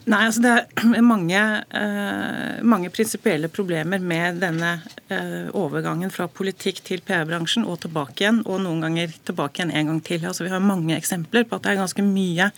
Nei, 0.05 0.21
altså 0.27 0.43
Det 0.45 0.51
er 0.53 1.05
mange, 1.15 1.41
eh, 1.81 2.63
mange 2.63 2.91
prinsipielle 2.93 3.49
problemer 3.49 4.03
med 4.05 4.41
denne 4.43 4.75
eh, 5.09 5.47
overgangen 5.57 6.13
fra 6.13 6.27
politikk 6.29 6.83
til 6.85 7.01
PR-bransjen 7.07 7.65
og 7.65 7.79
tilbake 7.87 8.21
igjen, 8.21 8.43
og 8.45 8.61
noen 8.67 8.85
ganger 8.85 9.15
tilbake 9.25 9.63
igjen 9.63 9.73
en 9.73 9.93
gang 9.93 10.03
til. 10.05 10.27
Altså 10.29 10.45
Vi 10.45 10.53
har 10.53 10.65
mange 10.65 10.97
eksempler 10.99 11.47
på 11.49 11.57
at 11.57 11.65
det 11.65 11.73
er 11.73 11.81
ganske 11.81 12.05
mye 12.05 12.51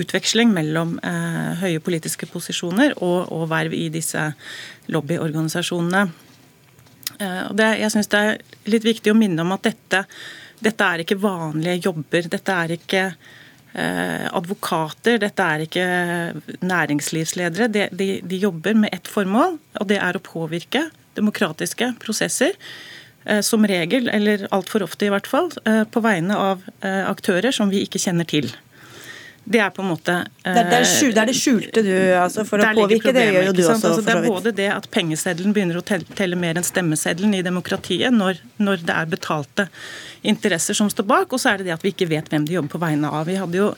utveksling 0.00 0.54
mellom 0.56 0.96
eh, 1.04 1.60
høye 1.60 1.82
politiske 1.84 2.28
posisjoner 2.30 2.96
og, 2.96 3.28
og, 3.36 3.44
verv 3.52 3.76
i 3.76 3.88
disse 3.92 4.24
lobbyorganisasjonene. 4.88 6.06
og 7.18 7.56
det, 7.56 7.66
Jeg 7.82 7.92
syns 7.92 8.08
det 8.08 8.18
er 8.18 8.38
litt 8.72 8.84
viktig 8.84 9.12
å 9.12 9.18
minne 9.18 9.44
om 9.44 9.52
at 9.52 9.68
dette, 9.68 10.04
dette 10.64 10.84
er 10.84 11.04
ikke 11.04 11.20
vanlige 11.20 11.82
jobber. 11.90 12.30
Dette 12.32 12.56
er 12.64 12.76
ikke 12.78 13.04
Eh, 13.12 13.47
advokater, 13.76 15.18
dette 15.22 15.44
er 15.44 15.62
ikke 15.62 15.86
næringslivsledere. 16.66 17.68
De, 17.70 17.84
de, 17.92 18.06
de, 18.24 18.38
jobber 18.40 18.74
med 18.74 18.94
ett 18.96 19.06
formål, 19.06 19.58
og 19.78 19.90
det 19.90 20.00
er 20.02 20.16
å 20.16 20.22
påvirke 20.24 20.86
demokratiske 21.18 21.92
prosesser. 22.02 22.56
Eh, 23.28 23.42
som 23.44 23.66
regel, 23.68 24.08
eller 24.08 24.46
altfor 24.54 24.86
ofte 24.86 25.06
i 25.06 25.12
hvert 25.12 25.28
fall, 25.28 25.50
eh, 25.68 25.84
på 25.84 26.02
vegne 26.04 26.38
av 26.38 26.64
aktører 26.80 27.52
som 27.54 27.70
vi 27.70 27.84
ikke 27.84 28.00
kjenner 28.00 28.28
til. 28.28 28.50
Det 29.48 29.60
er 29.64 29.70
på 29.72 29.80
en 29.80 29.88
måte 29.88 30.14
Det 30.42 30.50
er 30.52 30.66
det, 30.68 30.80
er 31.16 31.28
det 31.28 31.36
skjulte 31.36 31.82
du 31.84 31.94
altså 32.18 32.44
for 32.48 32.60
å 32.60 32.68
påvirke, 32.76 33.12
det 33.16 33.24
gjør 33.30 33.48
jo 33.48 33.54
du 33.56 33.62
også. 33.64 33.90
Altså, 33.90 34.04
det 34.04 34.14
er 34.14 34.26
både 34.28 34.52
det 34.58 34.68
at 34.74 34.88
pengeseddelen 34.92 35.54
begynner 35.56 35.80
å 35.80 35.84
telle 35.86 36.36
mer 36.36 36.60
enn 36.60 36.66
stemmeseddelen 36.66 37.36
i 37.38 37.42
demokratiet 37.46 38.12
når, 38.14 38.42
når, 38.60 38.84
det 38.88 38.94
er 38.94 39.10
betalte 39.10 39.68
interesser 40.28 40.76
som 40.76 40.90
står 40.92 41.06
bak, 41.08 41.32
og 41.32 41.40
så 41.40 41.52
er 41.52 41.60
det 41.60 41.68
det 41.68 41.76
at 41.76 41.84
vi 41.86 41.94
ikke 41.94 42.10
vet 42.10 42.28
hvem 42.28 42.44
de 42.48 42.56
jobber 42.58 42.74
på 42.74 42.82
vegne 42.82 43.10
av. 43.10 43.28
Vi 43.28 43.38
hadde 43.38 43.60
jo 43.60 43.68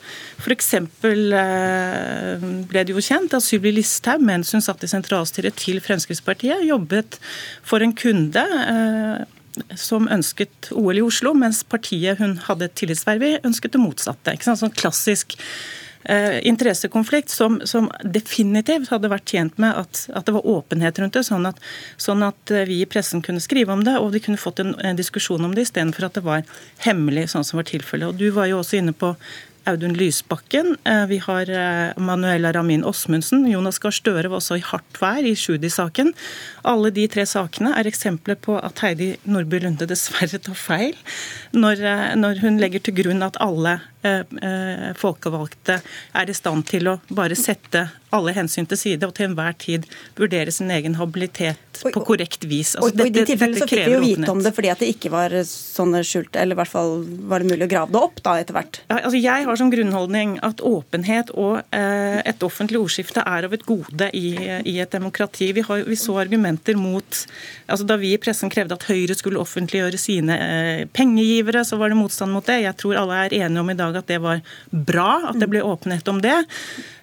F.eks. 0.40 0.70
Eh, 0.80 2.46
ble 2.70 2.86
det 2.86 2.96
jo 2.96 3.04
kjent 3.04 3.36
at 3.36 3.44
Sylvi 3.44 3.74
Listhaug, 3.76 4.24
mens 4.26 4.54
hun 4.56 4.64
satt 4.64 4.82
i 4.86 4.90
sentralstyret 4.90 5.58
til 5.60 5.82
Fremskrittspartiet, 5.84 6.64
jobbet 6.66 7.20
for 7.66 7.84
en 7.84 7.94
kunde 7.94 8.42
eh, 8.42 9.28
som 9.78 10.08
ønsket 10.10 10.70
OL 10.76 11.00
i 11.00 11.04
Oslo, 11.04 11.34
mens 11.36 11.62
partiet 11.66 12.20
hun 12.22 12.38
hadde 12.46 12.68
et 12.68 12.78
tillitsverv 12.78 13.26
i, 13.26 13.36
ønsket 13.46 13.76
det 13.76 13.82
motsatte. 13.82 14.34
Ikke 14.34 14.48
sant? 14.50 14.62
Sånn 14.62 14.76
klassisk 14.76 15.36
eh, 16.04 16.38
interessekonflikt 16.48 17.30
som, 17.30 17.60
som, 17.68 17.90
definitivt 18.04 18.92
hadde 18.92 19.10
vært 19.12 19.28
tjent 19.28 19.58
med 19.62 19.76
at, 19.76 20.06
at 20.14 20.26
det 20.28 20.36
var 20.36 20.48
åpenhet 20.48 21.00
rundt 21.02 21.18
det, 21.18 21.24
sånn 21.26 21.48
at, 21.50 21.60
sånn 22.00 22.24
at, 22.26 22.54
eh, 22.54 22.66
vi 22.70 22.80
i 22.84 22.88
pressen 22.88 23.24
kunne 23.26 23.42
skrive 23.42 23.74
om 23.74 23.84
det, 23.86 23.98
og 23.98 24.14
vi 24.14 24.22
kunne 24.24 24.40
fått 24.40 24.62
en, 24.62 24.74
en 24.78 24.98
diskusjon 24.98 25.44
om 25.44 25.54
det 25.56 25.68
istedenfor 25.68 26.08
at 26.08 26.18
det 26.18 26.24
var 26.26 26.46
hemmelig, 26.86 27.30
sånn 27.34 27.46
som 27.46 27.60
var 27.60 27.68
tilfellet. 27.70 28.10
Og 28.10 28.20
Du 28.20 28.30
var 28.36 28.50
jo 28.50 28.62
også 28.62 28.80
inne 28.80 28.96
på 28.96 29.14
Audun 29.68 29.96
Lysbakken. 29.98 30.76
Eh, 30.84 31.04
vi 31.10 31.18
har 31.24 31.50
eh, 31.50 31.98
Manuela 32.00 32.52
Ramin 32.52 32.84
Osmundsen. 32.84 33.44
Jonas 33.50 33.80
Gahr 33.82 33.94
Støre 33.94 34.30
var 34.30 34.40
også 34.40 34.58
i 34.60 34.64
hardt 34.64 35.00
vær 35.02 35.26
i 35.26 35.34
Sjudi-saken. 35.36 36.12
Alle 36.64 36.92
de 36.94 37.06
tre 37.10 37.26
sakene 37.28 37.74
er 37.76 37.90
eksempler 37.90 38.38
på 38.40 38.56
at 38.60 38.80
Heidi 38.84 39.12
Nordby 39.24 39.60
Lunde 39.64 39.88
dessverre 39.90 40.40
tar 40.40 40.58
feil 40.58 40.96
når, 41.52 41.84
eh, 41.84 42.06
når 42.16 42.44
hun 42.44 42.60
legger 42.62 42.84
til 42.84 42.96
grunn 43.02 43.26
at 43.26 43.40
alle 43.40 43.80
folkevalgte 45.00 45.80
er 46.16 46.30
i 46.30 46.36
stand 46.36 46.64
til 46.70 46.88
å 46.88 46.98
bare 47.12 47.36
sette 47.38 47.88
alle 48.14 48.34
hensyn 48.34 48.66
til 48.68 48.78
side 48.78 49.06
og 49.06 49.14
til 49.16 49.28
enhver 49.28 49.54
tid 49.60 49.86
vurdere 50.18 50.52
sin 50.54 50.70
egen 50.74 50.96
habilitet 50.98 51.80
på 51.80 52.02
korrekt 52.04 52.44
vis. 52.48 52.74
Altså, 52.76 52.90
og, 52.90 53.00
og, 53.00 53.06
I 53.06 53.14
de 53.14 53.24
tilfellene 53.28 53.62
så 53.62 53.68
fikk 53.70 53.86
vi 53.86 53.94
jo 53.94 54.00
vite 54.02 54.32
om 54.32 54.42
det 54.44 54.52
fordi 54.56 54.72
at 54.72 54.82
det 54.82 54.90
ikke 54.92 55.12
var 55.12 55.34
sånne 55.46 56.02
skjult, 56.06 56.34
eller 56.36 56.56
i 56.56 56.60
hvert 56.60 56.72
fall 56.72 57.04
var 57.30 57.42
det 57.42 57.52
mulig 57.52 57.68
å 57.68 57.70
grave 57.70 57.94
det 57.94 58.02
opp 58.02 58.20
da 58.26 58.34
etter 58.42 58.56
hvert? 58.56 58.80
Ja, 58.90 58.98
altså 58.98 59.20
jeg 59.20 59.46
har 59.46 59.60
som 59.60 59.70
grunnholdning 59.72 60.36
at 60.46 60.62
åpenhet 60.66 61.32
og 61.38 61.60
eh, 61.76 62.18
et 62.26 62.44
offentlig 62.46 62.82
ordskifte 62.82 63.24
er 63.24 63.46
av 63.48 63.54
et 63.56 63.64
gode 63.68 64.10
i, 64.16 64.34
i 64.66 64.76
et 64.82 64.92
demokrati. 64.92 65.52
Vi, 65.56 65.64
har, 65.66 65.86
vi, 65.86 65.98
så 66.00 66.18
argumenter 66.20 66.78
mot 66.78 67.24
altså 67.70 67.86
Da 67.86 67.96
vi 68.00 68.12
i 68.14 68.18
pressen 68.20 68.50
krevde 68.50 68.74
at 68.74 68.84
Høyre 68.88 69.14
skulle 69.14 69.40
offentliggjøre 69.40 69.98
sine 70.00 70.36
eh, 70.36 70.84
pengegivere, 70.90 71.62
så 71.66 71.78
var 71.80 71.92
det 71.92 72.00
motstand 72.00 72.34
mot 72.34 72.46
det. 72.46 72.60
Jeg 72.64 72.76
tror 72.80 72.98
alle 72.98 73.24
er 73.26 73.38
enige 73.44 73.62
om 73.62 73.70
i 73.72 73.78
dag 73.78 73.89
at 73.98 74.10
det 74.10 74.20
var 74.22 74.42
bra 74.70 75.32
at 75.32 75.40
det 75.40 75.48
ble 75.50 75.64
åpenhet 75.66 76.08
om 76.12 76.20
det. 76.22 76.36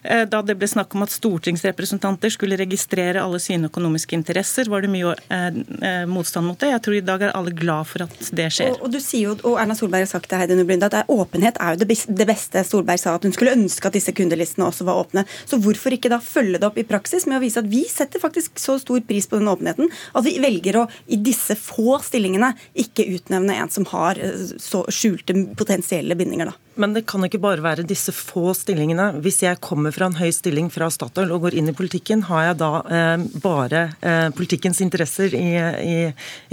Eh, 0.08 0.24
da 0.30 0.42
det 0.46 0.56
ble 0.56 0.68
snakk 0.70 0.96
om 0.96 1.04
at 1.04 1.12
stortingsrepresentanter 1.12 2.32
skulle 2.32 2.58
registrere 2.60 3.22
alle 3.24 3.40
sine 3.44 3.68
økonomiske 3.68 4.16
interesser, 4.16 4.70
var 4.72 4.86
det 4.86 4.92
mye 4.94 5.14
eh, 5.34 6.06
motstand 6.08 6.48
mot 6.48 6.60
det. 6.60 6.72
Jeg 6.72 6.84
tror 6.86 6.98
i 6.98 7.04
dag 7.10 7.26
er 7.28 7.36
alle 7.36 7.52
glad 7.56 7.90
for 7.90 8.06
at 8.06 8.32
det 8.40 8.48
skjer. 8.56 8.76
Og, 8.76 8.88
og 8.88 8.94
du 8.94 9.00
sier 9.04 9.28
jo, 9.28 9.36
og 9.52 9.60
Erna 9.62 9.76
Solberg 9.78 10.06
har 10.06 10.12
sagt 10.12 10.30
det, 10.32 10.40
Heidi 10.40 10.58
Nublinde, 10.58 10.88
at 10.88 11.12
åpenhet 11.12 11.60
er 11.64 11.76
jo 11.76 11.84
det 11.84 12.28
beste. 12.30 12.64
Solberg 12.68 13.02
sa 13.04 13.18
at 13.18 13.28
hun 13.28 13.36
skulle 13.36 13.56
ønske 13.58 13.90
at 13.90 13.98
disse 13.98 14.14
kundelistene 14.16 14.68
også 14.70 14.88
var 14.88 15.02
åpne. 15.04 15.26
Så 15.46 15.60
hvorfor 15.62 15.96
ikke 15.96 16.12
da 16.14 16.22
følge 16.24 16.62
det 16.62 16.70
opp 16.70 16.80
i 16.80 16.88
praksis 16.88 17.28
med 17.28 17.40
å 17.40 17.44
vise 17.44 17.62
at 17.64 17.70
vi 17.72 17.84
setter 17.92 18.24
faktisk 18.24 18.62
så 18.62 18.78
stor 18.82 19.04
pris 19.08 19.28
på 19.28 19.42
den 19.42 19.52
åpenheten 19.52 19.92
at 19.92 20.26
vi 20.26 20.38
velger 20.42 20.82
å 20.82 20.86
i 21.12 21.20
disse 21.20 21.58
få 21.60 21.98
stillingene 22.04 22.54
ikke 22.80 23.06
utnevne 23.18 23.58
en 23.60 23.72
som 23.74 23.86
har 23.92 24.20
så 24.62 24.84
skjulte 24.94 25.36
potensielle 25.58 26.16
bindinger, 26.18 26.52
da? 26.52 26.68
Men 26.78 26.94
det 26.94 27.08
kan 27.10 27.26
ikke 27.26 27.42
bare 27.42 27.64
være 27.66 27.86
disse 27.90 28.14
få 28.14 28.52
stillingene. 28.54 29.10
Hvis 29.26 29.42
jeg 29.42 29.58
kommer 29.66 29.94
fra 29.98 30.10
en 30.10 30.18
høy 30.18 30.30
stilling 30.36 30.70
fra 30.74 30.90
Statoil 30.94 31.34
og 31.34 31.48
går 31.48 31.58
inn 31.58 31.72
i 31.72 31.76
politikken, 31.76 32.24
har 32.30 32.52
jeg 32.52 32.60
da 32.62 32.72
eh, 32.86 33.26
bare 33.44 33.84
eh, 34.02 34.28
politikkens 34.38 34.82
interesser 34.86 35.34
i, 35.38 35.50
i, 35.58 35.98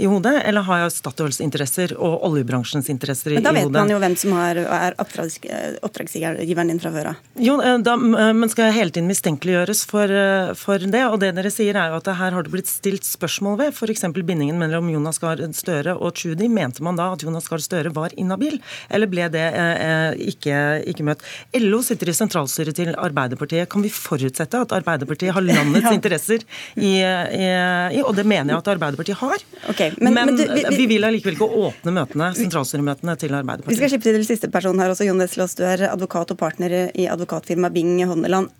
i, 0.01 0.09
hodet, 0.09 0.35
eller 0.43 0.65
har 0.67 0.83
jeg 0.83 0.95
Statoils 0.97 1.41
interesser 1.43 1.93
og 1.95 2.25
oljebransjens 2.27 2.89
interesser 2.93 3.35
i, 3.35 3.39
hodet? 3.39 3.45
Men 3.45 3.53
da 3.53 3.61
vet 3.61 3.77
man 3.77 3.93
jo 3.93 4.01
hvem 4.01 4.17
som 4.19 4.35
har, 4.39 4.59
er 4.59 4.97
oppdragsgiveren 5.01 6.73
din 6.73 6.81
fra 6.81 6.91
før 6.95 7.11
av. 7.13 7.21
Jo, 7.39 7.57
eh, 7.61 7.77
da, 7.85 7.95
eh, 7.95 8.31
men 8.33 8.51
skal 8.51 8.69
jeg 8.69 8.77
hele 8.79 8.95
tiden 8.95 9.09
mistenkeliggjøres 9.11 9.85
for, 9.89 10.11
eh, 10.11 10.53
for, 10.59 10.79
det? 10.79 11.03
Og 11.09 11.19
det 11.21 11.33
dere 11.37 11.51
sier 11.53 11.77
er 11.77 11.91
jo 11.91 11.99
at 12.01 12.11
her 12.19 12.35
har 12.37 12.45
det 12.45 12.53
blitt 12.53 12.71
stilt 12.71 13.05
spørsmål 13.07 13.59
ved 13.61 13.73
f.eks. 13.75 14.07
bindingen 14.15 14.59
mellom 14.61 14.89
Jonas 14.93 15.19
Gahr 15.21 15.43
Støre 15.53 15.95
og 15.95 16.15
Tschudi. 16.15 16.49
Mente 16.49 16.83
man 16.83 16.97
da 16.99 17.11
at 17.13 17.23
Jonas 17.23 17.49
Gahr 17.51 17.63
Støre 17.63 17.93
var 17.95 18.15
inhabil, 18.17 18.59
eller 18.89 19.11
ble 19.11 19.29
det 19.33 19.45
eh, 19.53 20.11
ikke, 20.33 20.57
ikke, 20.91 21.05
møtt. 21.05 21.25
LO 21.59 21.81
sitter 21.85 22.09
i 22.09 22.17
sentralstyret 22.17 22.77
til 22.77 22.93
Arbeiderpartiet. 22.95 23.34
Kan 23.69 23.85
vi 23.85 23.91
forutsette 23.93 24.61
at 24.65 24.75
Arbeiderpartiet 24.75 25.33
har 25.35 25.45
landets 25.45 25.85
ja. 25.89 25.93
interesser 25.95 26.43
i, 26.75 26.97
i, 27.01 27.49
i, 27.97 28.01
Og 28.03 28.15
det 28.17 28.25
mener 28.27 28.53
jeg 28.53 28.63
at 28.63 28.71
Arbeiderpartiet 28.75 29.19
har. 29.21 29.45
Okay, 29.71 29.93
men, 29.99 30.13
men, 30.13 30.31
men 30.31 30.39
du, 30.39 30.43
vi, 30.43 30.63
vi, 30.69 30.79
vi, 30.81 30.87
vil 30.95 31.07
allikevel 31.07 31.37
ikke 31.37 31.49
åpne 31.69 31.95
møtene, 31.95 32.31
sentralstyremøtene 32.37 33.17
til 33.21 33.35
Arbeiderpartiet. 33.35 33.73
Vi 33.73 33.79
skal 33.79 33.93
skippe 33.93 34.09
til 34.09 34.27
siste 34.27 34.51
person 34.53 34.79
her 34.81 34.93
også. 34.93 35.07
Jon 35.07 35.19
Neslos, 35.21 35.57
du 35.57 35.65
er 35.67 35.87
advokat 35.91 36.33
og 36.33 36.39
partner 36.41 36.77
i 36.93 37.07
advokatfirmaet 37.11 37.75
Bing 37.75 37.99
Honneland. 38.07 38.51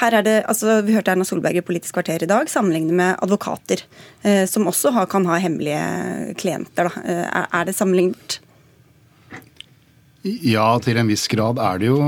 Her 0.00 0.20
er 0.20 0.26
det, 0.26 0.36
altså 0.50 0.80
Vi 0.86 0.94
hørte 0.96 1.14
Erna 1.14 1.26
Solberg 1.26 1.60
i 1.60 1.64
Politisk 1.64 1.96
kvarter 1.98 2.22
i 2.24 2.30
dag 2.30 2.50
sammenlignet 2.50 2.96
med 2.96 3.16
advokater, 3.24 3.82
eh, 4.22 4.44
som 4.50 4.68
også 4.70 4.92
har, 4.96 5.08
kan 5.10 5.26
ha 5.28 5.38
hemmelige 5.40 6.34
klienter. 6.40 6.90
Da. 6.90 7.02
Eh, 7.04 7.42
er, 7.42 7.66
det 7.68 7.76
sammenlignet? 7.76 8.40
Ja, 10.20 10.66
til 10.84 10.98
en 11.00 11.08
viss 11.08 11.24
grad 11.32 11.56
er 11.64 11.78
det, 11.80 11.86
jo, 11.88 12.00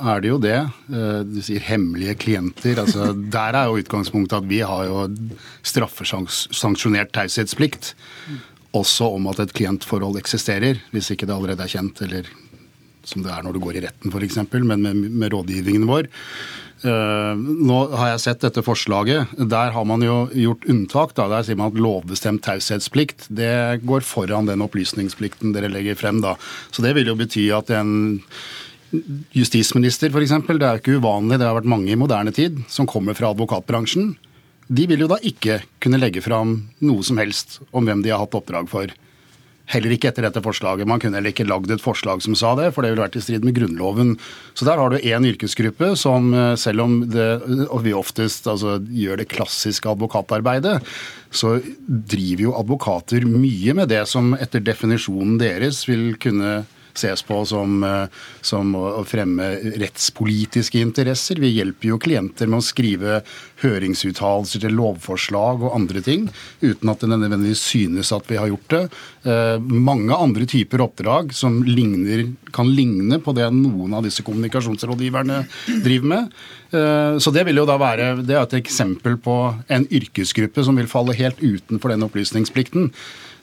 er 0.00 0.22
det 0.24 0.30
jo 0.30 0.38
det. 0.40 0.56
Eh, 0.88 1.18
du 1.28 1.40
sier 1.44 1.64
hemmelige 1.66 2.14
klienter. 2.24 2.80
Altså, 2.80 3.10
der 3.36 3.58
er 3.60 3.68
jo 3.68 3.82
utgangspunktet 3.82 4.38
at 4.40 4.48
vi 4.48 4.62
har 4.64 4.86
jo 4.88 5.02
straffesanksjonert 5.66 7.12
taushetsplikt. 7.12 7.92
Også 8.76 9.10
om 9.18 9.28
at 9.28 9.42
et 9.44 9.52
klientforhold 9.56 10.16
eksisterer, 10.20 10.80
hvis 10.94 11.12
ikke 11.12 11.28
det 11.28 11.36
allerede 11.36 11.64
er 11.64 11.74
kjent, 11.74 12.00
eller 12.08 12.30
som 13.08 13.24
det 13.24 13.32
er 13.32 13.44
når 13.44 13.56
du 13.56 13.60
går 13.64 13.78
i 13.78 13.84
retten 13.84 14.12
f.eks., 14.12 14.40
men 14.56 14.80
med, 14.84 15.04
med 15.20 15.32
rådgivningen 15.36 15.84
vår. 15.88 16.08
Eh, 16.86 17.34
nå 17.34 17.78
har 17.98 18.12
jeg 18.12 18.22
sett 18.22 18.44
dette 18.44 18.62
forslaget. 18.62 19.34
Der 19.50 19.72
har 19.74 19.88
man 19.88 20.04
jo 20.04 20.28
gjort 20.30 20.68
unntak. 20.70 21.16
Da. 21.18 21.26
Der 21.32 21.46
sier 21.46 21.58
man 21.58 21.72
at 21.72 21.80
lovbestemt 21.80 22.44
taushetsplikt 22.46 23.26
det 23.34 23.82
går 23.88 24.06
foran 24.06 24.46
den 24.50 24.62
opplysningsplikten 24.64 25.54
dere 25.56 25.72
legger 25.72 25.98
frem. 25.98 26.22
Da. 26.24 26.36
Så 26.70 26.84
det 26.84 26.94
vil 26.98 27.10
jo 27.10 27.18
bety 27.18 27.48
at 27.54 27.72
en 27.74 28.22
justisminister 29.36 30.08
f.eks., 30.08 30.32
det 30.48 30.64
er 30.64 30.78
jo 30.78 30.80
ikke 30.80 31.00
uvanlig, 31.02 31.36
det 31.36 31.44
har 31.44 31.58
vært 31.58 31.68
mange 31.68 31.92
i 31.92 31.98
moderne 31.98 32.32
tid, 32.32 32.62
som 32.72 32.88
kommer 32.88 33.16
fra 33.18 33.34
advokatbransjen. 33.34 34.14
De 34.68 34.86
vil 34.88 35.04
jo 35.04 35.10
da 35.10 35.18
ikke 35.24 35.58
kunne 35.82 36.00
legge 36.00 36.22
fram 36.24 36.54
noe 36.84 37.04
som 37.04 37.20
helst 37.20 37.58
om 37.68 37.84
hvem 37.84 38.00
de 38.04 38.14
har 38.14 38.22
hatt 38.22 38.36
oppdrag 38.38 38.68
for. 38.70 38.92
Heller 39.68 39.92
ikke 39.92 40.08
etter 40.10 40.24
dette 40.24 40.42
forslaget. 40.44 40.88
Man 40.88 41.00
kunne 41.02 41.18
heller 41.18 41.34
ikke 41.34 41.46
lagd 41.48 41.72
et 41.74 41.82
forslag 41.84 42.22
som 42.24 42.36
sa 42.38 42.54
det, 42.58 42.70
for 42.74 42.84
det 42.84 42.94
ville 42.94 43.04
vært 43.04 43.18
i 43.20 43.24
strid 43.24 43.44
med 43.44 43.56
Grunnloven. 43.58 44.14
Så 44.56 44.68
der 44.68 44.80
har 44.80 44.90
du 44.92 44.98
én 44.98 45.28
yrkesgruppe 45.28 45.92
som, 46.00 46.32
eh, 46.34 46.54
selv 46.56 46.86
om 46.86 47.00
det, 47.08 47.28
og 47.68 47.84
vi 47.84 47.92
oftest 47.92 48.48
altså, 48.48 48.78
gjør 48.88 49.20
det 49.20 49.28
klassiske 49.28 49.88
advokatarbeidet, 49.88 50.80
så 51.30 51.58
driver 51.86 52.42
jo 52.48 52.56
advokater 52.56 53.28
mye 53.28 53.74
med 53.76 53.92
det 53.92 54.06
som 54.08 54.32
etter 54.34 54.64
definisjonen 54.64 55.36
deres 55.38 55.84
vil 55.88 56.16
kunne 56.16 56.64
ses 56.94 57.22
på 57.22 57.44
som, 57.46 57.82
eh, 57.84 58.06
som, 58.40 58.74
å 58.74 59.04
fremme 59.06 59.50
rettspolitiske 59.80 60.80
interesser. 60.80 61.40
Vi 61.40 61.52
hjelper 61.56 61.92
jo 61.92 62.00
klienter 62.02 62.50
med 62.50 62.60
å 62.60 62.66
skrive 62.66 63.20
høringsuttalelser 63.62 64.64
til 64.64 64.76
lovforslag 64.78 65.64
og 65.66 65.74
andre 65.74 66.02
ting, 66.04 66.28
uten 66.62 66.92
at 66.92 67.02
det 67.02 67.10
nødvendigvis 67.12 67.62
synes 67.72 68.12
at 68.14 68.28
vi 68.30 68.38
har 68.40 68.50
gjort 68.50 68.74
det. 68.74 68.82
Eh, 69.28 69.56
mange 69.58 70.14
andre 70.14 70.46
typer 70.48 70.84
oppdrag 70.84 71.32
som 71.36 71.60
ligner, 71.66 72.28
kan 72.54 72.70
ligne 72.70 73.20
på 73.22 73.34
det 73.36 73.48
noen 73.54 73.94
av 73.98 74.06
disse 74.06 74.24
kommunikasjonsrådgiverne 74.26 75.42
driver 75.84 76.12
med. 76.14 76.36
Eh, 76.70 77.18
så 77.18 77.32
det 77.34 77.46
vil 77.48 77.62
jo 77.62 77.68
da 77.68 77.78
være 77.80 78.10
det 78.22 78.36
er 78.36 78.44
et 78.44 78.60
eksempel 78.60 79.18
på 79.22 79.38
en 79.68 79.88
yrkesgruppe 79.88 80.64
som 80.64 80.78
vil 80.78 80.90
falle 80.90 81.16
helt 81.18 81.40
utenfor 81.42 81.94
den 81.94 82.06
opplysningsplikten. 82.06 82.92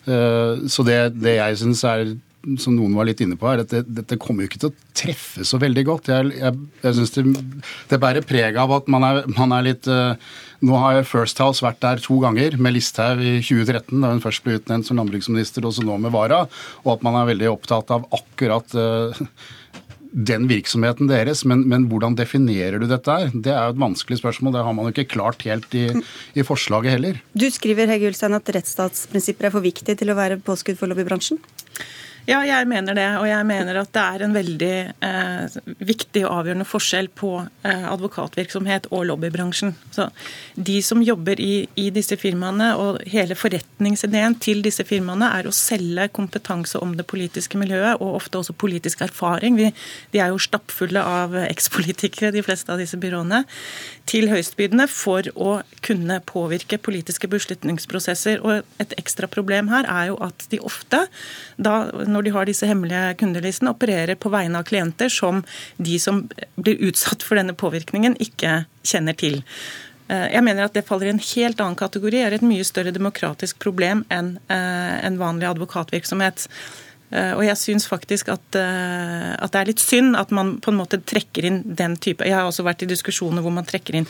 Så 0.05 0.83
det, 0.85 1.15
det 1.17 1.31
jeg 1.39 1.55
syns 1.57 1.79
er 1.89 2.11
som 2.61 2.75
noen 2.75 2.95
var 2.97 3.07
litt 3.09 3.21
inne 3.23 3.37
på 3.39 3.47
her, 3.49 3.63
at 3.63 3.71
dette, 3.71 3.91
dette 3.99 4.17
kommer 4.21 4.43
jo 4.43 4.51
ikke 4.51 4.61
til 4.61 4.71
å 4.71 4.95
treffe 4.95 5.45
så 5.47 5.59
veldig 5.61 5.83
godt. 5.87 6.11
Jeg, 6.13 6.33
jeg, 6.39 6.59
jeg 6.83 6.97
synes 6.99 7.15
det, 7.15 7.25
det, 7.91 7.99
bærer 8.01 8.25
preg 8.27 8.59
av 8.61 8.73
at 8.77 8.91
man 8.91 9.07
er, 9.07 9.23
man 9.35 9.55
er 9.55 9.65
litt 9.71 9.89
uh, 9.91 10.13
Nå 10.65 10.77
har 10.81 11.01
First 11.05 11.41
House 11.43 11.61
vært 11.61 11.81
der 11.83 11.99
to 12.01 12.17
ganger, 12.23 12.55
med 12.61 12.73
Listhaug 12.77 13.19
i 13.21 13.35
2013, 13.43 13.99
da 14.01 14.13
hun 14.13 14.23
først 14.23 14.45
ble 14.45 14.55
utnevnt 14.57 14.87
som 14.87 14.97
landbruksminister, 14.97 15.65
og 15.67 15.75
så 15.75 15.83
nå 15.85 15.99
med 16.01 16.13
Vara, 16.15 16.45
og 16.85 16.95
at 16.95 17.05
man 17.05 17.19
er 17.19 17.29
veldig 17.33 17.51
opptatt 17.51 17.91
av 17.93 18.07
akkurat 18.15 18.73
uh, 18.79 19.25
den 20.15 20.47
virksomheten 20.47 21.09
deres, 21.11 21.43
men, 21.47 21.65
men, 21.67 21.89
hvordan 21.91 22.15
definerer 22.15 22.79
du 22.79 22.87
dette 22.87 23.11
her? 23.11 23.33
Det 23.33 23.51
er 23.51 23.67
jo 23.67 23.75
et 23.75 23.81
vanskelig 23.83 24.21
spørsmål. 24.21 24.55
Det 24.55 24.63
har 24.63 24.75
man 24.77 24.87
jo 24.87 24.93
ikke 24.95 25.11
klart 25.17 25.43
helt 25.47 25.75
i, 25.75 25.89
i 26.35 26.45
forslaget 26.45 26.95
heller. 26.95 27.19
Du 27.35 27.49
skriver 27.51 27.91
Hegge 27.91 28.07
Ulstein, 28.13 28.37
at 28.37 28.53
rettsstatsprinsipper 28.55 29.49
er 29.49 29.55
for 29.55 29.65
viktige 29.65 29.99
til 29.99 30.13
å 30.13 30.17
være 30.17 30.39
påskudd 30.45 30.79
for 30.79 30.91
lobbybransjen? 30.91 31.41
Ja, 32.25 32.39
jeg 32.41 32.65
mener 32.65 32.95
det. 32.97 33.05
Og 33.19 33.27
jeg 33.29 33.45
mener 33.45 33.77
at 33.77 33.91
det 33.93 34.01
er 34.01 34.23
en 34.25 34.33
veldig 34.33 34.75
eh, 35.05 35.57
viktig 35.85 36.23
og 36.25 36.39
avgjørende 36.39 36.65
forskjell 36.65 37.09
på 37.13 37.31
eh, 37.43 37.83
advokatvirksomhet 37.91 38.87
og 38.89 39.05
lobbybransjen. 39.11 39.75
Så 39.93 40.07
De 40.55 40.79
som 40.81 41.03
jobber 41.05 41.37
i, 41.41 41.67
i, 41.77 41.91
disse 41.93 42.17
firmaene, 42.17 42.71
og 42.81 43.03
hele 43.11 43.37
forretningsideen 43.37 44.39
til 44.41 44.63
disse 44.65 44.87
firmaene, 44.89 45.29
er 45.37 45.45
å 45.45 45.53
selge 45.53 46.07
kompetanse 46.17 46.81
om 46.81 46.95
det 46.97 47.05
politiske 47.05 47.61
miljøet, 47.61 48.01
og 48.01 48.17
ofte 48.17 48.41
også 48.41 48.57
politisk 48.57 49.05
erfaring. 49.05 49.59
Vi, 49.61 49.69
de 50.15 50.23
er 50.23 50.33
jo 50.33 50.41
stappfulle 50.41 51.05
av 51.05 51.37
ekspolitikere, 51.45 52.33
de 52.33 52.43
fleste 52.45 52.73
av 52.73 52.81
disse 52.81 52.97
byråene 52.97 53.43
til 54.09 54.31
høystbydende 54.33 54.87
for 54.89 55.29
å 55.37 55.59
kunne 55.85 56.19
påvirke 56.25 56.81
politiske 56.81 57.29
beslutningsprosesser. 57.29 58.41
Og 58.41 58.81
et 58.81 58.97
ekstra 58.97 59.29
problem 59.29 59.69
her 59.69 59.85
er 59.89 60.09
jo 60.11 60.19
at 60.25 60.45
de 60.49 60.61
ofte, 60.65 61.05
da, 61.61 61.77
når 62.15 62.25
de 62.25 62.35
har 62.35 62.47
disse 62.47 62.69
hemmelige 62.69 63.17
kundelistene, 63.19 63.75
opererer 63.75 64.15
på 64.15 64.31
vegne 64.33 64.61
av 64.61 64.69
klienter 64.69 65.11
som 65.11 65.43
de 65.77 65.99
som 66.01 66.23
blir 66.55 66.79
utsatt 66.87 67.25
for 67.25 67.39
denne 67.39 67.55
påvirkningen, 67.57 68.15
ikke 68.23 68.63
kjenner 68.87 69.17
til. 69.19 69.41
Eh, 70.07 70.27
jeg 70.35 70.45
mener 70.45 70.67
at 70.67 70.75
det 70.77 70.85
faller 70.87 71.09
i 71.09 71.15
en 71.15 71.23
helt 71.33 71.61
annen 71.61 71.77
kategori, 71.79 72.21
er 72.23 72.37
et 72.37 72.45
mye 72.45 72.65
større 72.67 72.93
demokratisk 72.95 73.59
problem 73.63 74.05
enn 74.13 74.35
eh, 74.53 74.97
en 75.05 75.19
vanlig 75.21 75.49
advokatvirksomhet. 75.49 76.47
Eh, 77.13 77.33
og 77.37 77.43
jeg 77.45 77.57
syns 77.61 77.85
faktisk 77.85 78.31
at, 78.33 78.57
eh, 78.57 79.33
at, 79.37 79.51
det 79.53 79.59
er 79.59 79.69
litt 79.69 79.81
synd 79.83 80.17
at 80.17 80.31
man 80.33 80.55
på 80.63 80.71
en 80.73 80.79
måte 80.79 80.97
trekker 81.05 81.45
inn 81.45 81.59
den 81.77 81.93
type 82.01 82.25
Jeg 82.25 82.33
har 82.33 82.47
også 82.49 82.65
vært 82.65 82.81
i 82.81 82.89
diskusjoner 82.89 83.45
hvor 83.45 83.53
man 83.53 83.67
trekker 83.67 83.99
inn 83.99 84.07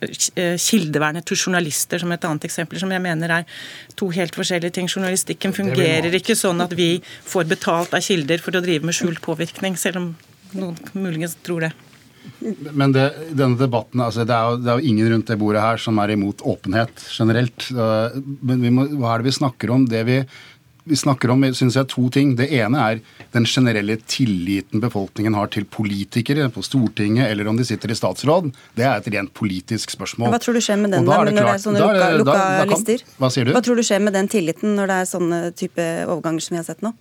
eh, 0.00 0.56
kildevernet 0.56 1.28
til 1.28 1.36
journalister 1.36 2.00
som 2.00 2.14
et 2.14 2.24
annet 2.24 2.48
eksempel, 2.48 2.80
som 2.80 2.94
jeg 2.94 3.04
mener 3.04 3.34
er 3.40 3.60
to 4.00 4.08
helt 4.16 4.38
forskjellige 4.38 4.78
ting. 4.78 4.88
Journalistikken 4.88 5.52
fungerer 5.56 6.14
ikke 6.16 6.38
sånn 6.38 6.64
at 6.64 6.72
vi 6.78 6.94
får 7.04 7.50
betalt 7.52 7.92
av 7.92 8.04
kilder 8.04 8.40
for 8.40 8.56
å 8.56 8.64
drive 8.64 8.88
med 8.88 8.96
skjult 8.96 9.20
påvirkning, 9.24 9.76
selv 9.76 10.00
om 10.00 10.08
noen 10.56 10.80
muligens 10.96 11.36
tror 11.44 11.68
det. 11.68 11.74
Men 12.40 12.92
det, 12.92 13.06
denne 13.36 13.56
debatten, 13.60 14.00
altså 14.04 14.24
det, 14.26 14.34
er 14.34 14.50
jo, 14.50 14.58
det, 14.60 14.70
er 14.70 14.80
jo, 14.80 14.90
ingen 14.90 15.08
rundt 15.12 15.30
det 15.30 15.36
bordet 15.40 15.62
her 15.64 15.80
som 15.80 16.00
er 16.00 16.12
imot 16.12 16.42
åpenhet 16.48 17.04
generelt. 17.12 17.68
Men 17.72 18.66
må, 18.74 18.84
hva 18.98 19.14
er 19.14 19.22
det 19.22 19.30
vi 19.30 19.38
snakker 19.38 19.72
om? 19.74 19.86
Det 19.88 20.02
vi 20.08 20.18
vi 20.88 20.98
snakker 20.98 21.32
om 21.34 21.44
synes 21.54 21.76
jeg, 21.78 21.88
to 21.92 22.08
ting. 22.14 22.34
Det 22.38 22.48
ene 22.54 22.82
er 22.82 23.00
den 23.34 23.46
generelle 23.48 23.98
tilliten 24.08 24.82
befolkningen 24.82 25.36
har 25.38 25.50
til 25.54 25.66
politikere 25.68 26.48
på 26.52 26.64
Stortinget 26.64 27.28
eller 27.28 27.48
om 27.48 27.58
de 27.58 27.66
sitter 27.68 27.92
i 27.92 27.98
statsråd. 27.98 28.52
Det 28.78 28.86
er 28.86 28.98
et 28.98 29.10
rent 29.14 29.34
politisk 29.36 29.94
spørsmål. 29.94 30.32
Hva 30.34 30.42
tror 30.42 30.58
du 30.58 30.62
skjer 30.64 30.80
med 30.80 30.96
den 30.96 31.08
når 31.08 31.32
det 31.32 31.44
er 31.44 31.60
sånne 31.62 31.82
lukka, 31.82 32.08
lukka 32.22 32.38
da, 32.38 32.46
da 32.62 32.70
lister? 32.72 33.04
Hva 33.18 33.32
sier 33.32 33.48
du? 33.48 33.54
Hva 33.56 33.64
tror 33.64 33.78
du 33.78 33.84
skjer 33.86 34.02
med 34.04 34.16
den 34.16 34.30
tilliten 34.32 34.76
når 34.78 34.90
det 34.90 35.02
er 35.02 35.12
sånne 35.12 35.42
type 35.58 35.90
overganger 36.08 36.44
som 36.44 36.56
vi 36.56 36.62
har 36.62 36.68
sett 36.68 36.84
nå? 36.86 36.94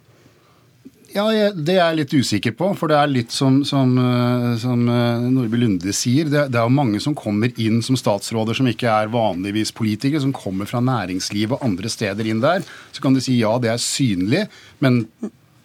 Ja, 1.17 1.25
Det 1.49 1.73
er 1.73 1.79
jeg 1.81 1.97
litt 1.97 2.13
usikker 2.13 2.53
på. 2.53 2.69
For 2.77 2.91
det 2.91 2.97
er 2.99 3.09
litt 3.09 3.33
som, 3.33 3.63
som, 3.65 3.95
eh, 3.97 4.51
som 4.61 4.83
eh, 4.85 5.23
Nordby 5.33 5.57
Lunde 5.63 5.95
sier. 5.95 6.29
Det, 6.29 6.43
det 6.53 6.59
er 6.59 6.67
jo 6.67 6.75
mange 6.77 7.01
som 7.01 7.15
kommer 7.17 7.49
inn 7.57 7.81
som 7.85 7.97
statsråder 7.97 8.57
som 8.57 8.69
ikke 8.69 8.91
er 8.91 9.09
vanligvis 9.09 9.73
politikere, 9.77 10.21
som 10.21 10.35
kommer 10.35 10.69
fra 10.69 10.83
næringslivet 10.83 11.57
og 11.57 11.65
andre 11.65 11.89
steder 11.89 12.29
inn 12.29 12.43
der. 12.43 12.61
Så 12.93 13.01
kan 13.01 13.17
de 13.17 13.23
si 13.25 13.39
ja, 13.39 13.55
det 13.63 13.73
er 13.73 13.81
synlig, 13.81 14.45
men 14.83 15.07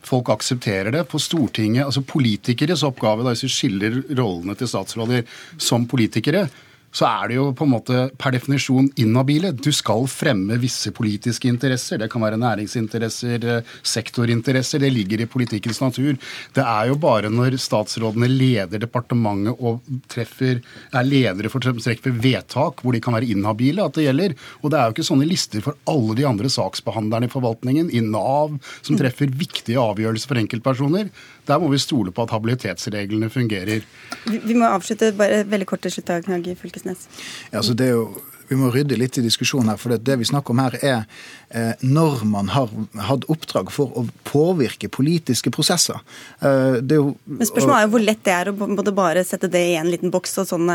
folk 0.03 0.33
aksepterer 0.33 0.95
det. 0.95 1.05
På 1.13 1.21
Stortinget, 1.21 1.85
altså 1.85 2.01
Politikeres 2.07 2.87
oppgave, 2.89 3.21
da, 3.27 3.35
hvis 3.35 3.45
vi 3.45 3.53
skiller 3.53 4.01
rollene 4.17 4.57
til 4.57 4.71
statsråder 4.73 5.29
som 5.61 5.85
politikere, 5.91 6.47
så 6.93 7.07
er 7.09 7.31
det 7.31 7.39
jo 7.39 7.47
på 7.57 7.65
en 7.65 7.73
måte 7.73 8.01
per 8.21 8.35
definisjon 8.37 8.91
inhabile. 9.01 9.53
Du 9.57 9.71
skal 9.73 10.05
fremme 10.11 10.59
visse 10.61 10.93
politiske 10.95 11.49
interesser. 11.49 11.99
Det 12.03 12.11
kan 12.13 12.23
være 12.25 12.41
næringsinteresser, 12.41 13.47
eh, 13.49 13.71
sektorinteresser. 13.83 14.83
Det 14.83 14.93
ligger 14.93 15.23
i 15.23 15.27
politikkens 15.27 15.81
natur. 15.81 16.19
Det 16.53 16.65
er 16.65 16.91
jo 16.91 16.99
bare 17.01 17.31
når 17.33 17.57
statsrådene 17.57 18.29
leder 18.29 18.79
departementet 18.79 19.57
og 19.59 19.81
treffer, 20.09 20.61
er 20.93 21.09
ledere 21.09 21.49
for 21.49 21.61
treffer 21.61 22.13
vedtak 22.13 22.83
hvor 22.83 22.93
de 22.93 23.01
kan 23.01 23.15
være 23.15 23.33
inhabile, 23.33 23.85
at 23.85 23.95
det 23.95 24.07
gjelder. 24.07 24.37
Og 24.63 24.71
det 24.71 24.79
er 24.79 24.85
jo 24.85 24.97
ikke 24.97 25.11
sånne 25.11 25.29
lister 25.29 25.65
for 25.65 25.79
alle 25.89 26.15
de 26.15 26.29
andre 26.29 26.49
saksbehandlerne 26.53 27.25
i 27.25 27.33
forvaltningen, 27.33 27.89
i 27.91 28.01
Nav, 28.05 28.59
som 28.83 28.99
treffer 29.01 29.33
viktige 29.33 29.81
avgjørelser 29.81 30.29
for 30.29 30.43
enkeltpersoner. 30.43 31.09
Der 31.47 31.59
må 31.59 31.69
vi 31.73 31.79
stole 31.83 32.13
på 32.15 32.23
at 32.23 32.31
habilitetsreglene 32.31 33.31
fungerer. 33.31 33.83
Vi, 34.27 34.39
vi 34.45 34.55
må 34.55 34.69
avslutte 34.71 35.13
bare 35.19 35.43
veldig 35.51 35.67
kort 35.67 35.83
til 35.83 35.97
slutt, 35.97 36.13
Knag 36.27 36.53
Fylkesnes. 36.61 37.09
Ja, 37.51 37.57
altså 37.59 37.75
det 37.75 37.89
er 37.89 37.97
jo 37.99 38.07
vi 38.53 38.61
må 38.61 38.71
rydde 38.73 38.99
litt 39.01 39.19
i 39.19 39.25
diskusjonen 39.25 39.73
her. 39.73 39.81
for 39.81 39.97
Det 39.97 40.19
vi 40.21 40.29
snakker 40.29 40.55
om 40.55 40.63
her, 40.63 40.77
er 40.83 41.05
eh, 41.51 41.73
når 41.81 42.25
man 42.29 42.51
har 42.53 42.71
hatt 43.09 43.27
oppdrag 43.33 43.73
for 43.73 43.93
å 43.99 44.07
påvirke 44.29 44.91
politiske 44.93 45.53
prosesser. 45.55 46.01
Eh, 46.41 46.81
jo, 46.93 47.15
Men 47.25 47.49
Spørsmålet 47.49 47.79
er 47.79 47.87
jo 47.87 47.93
hvor 47.95 48.05
lett 48.05 48.25
det 48.27 48.35
er 48.37 48.53
å 48.53 48.57
både 48.57 48.95
bare 48.97 49.25
sette 49.27 49.51
det 49.53 49.63
i 49.73 49.77
en 49.81 49.91
liten 49.91 50.13
boks, 50.13 50.37
og 50.43 50.51
sånn, 50.51 50.71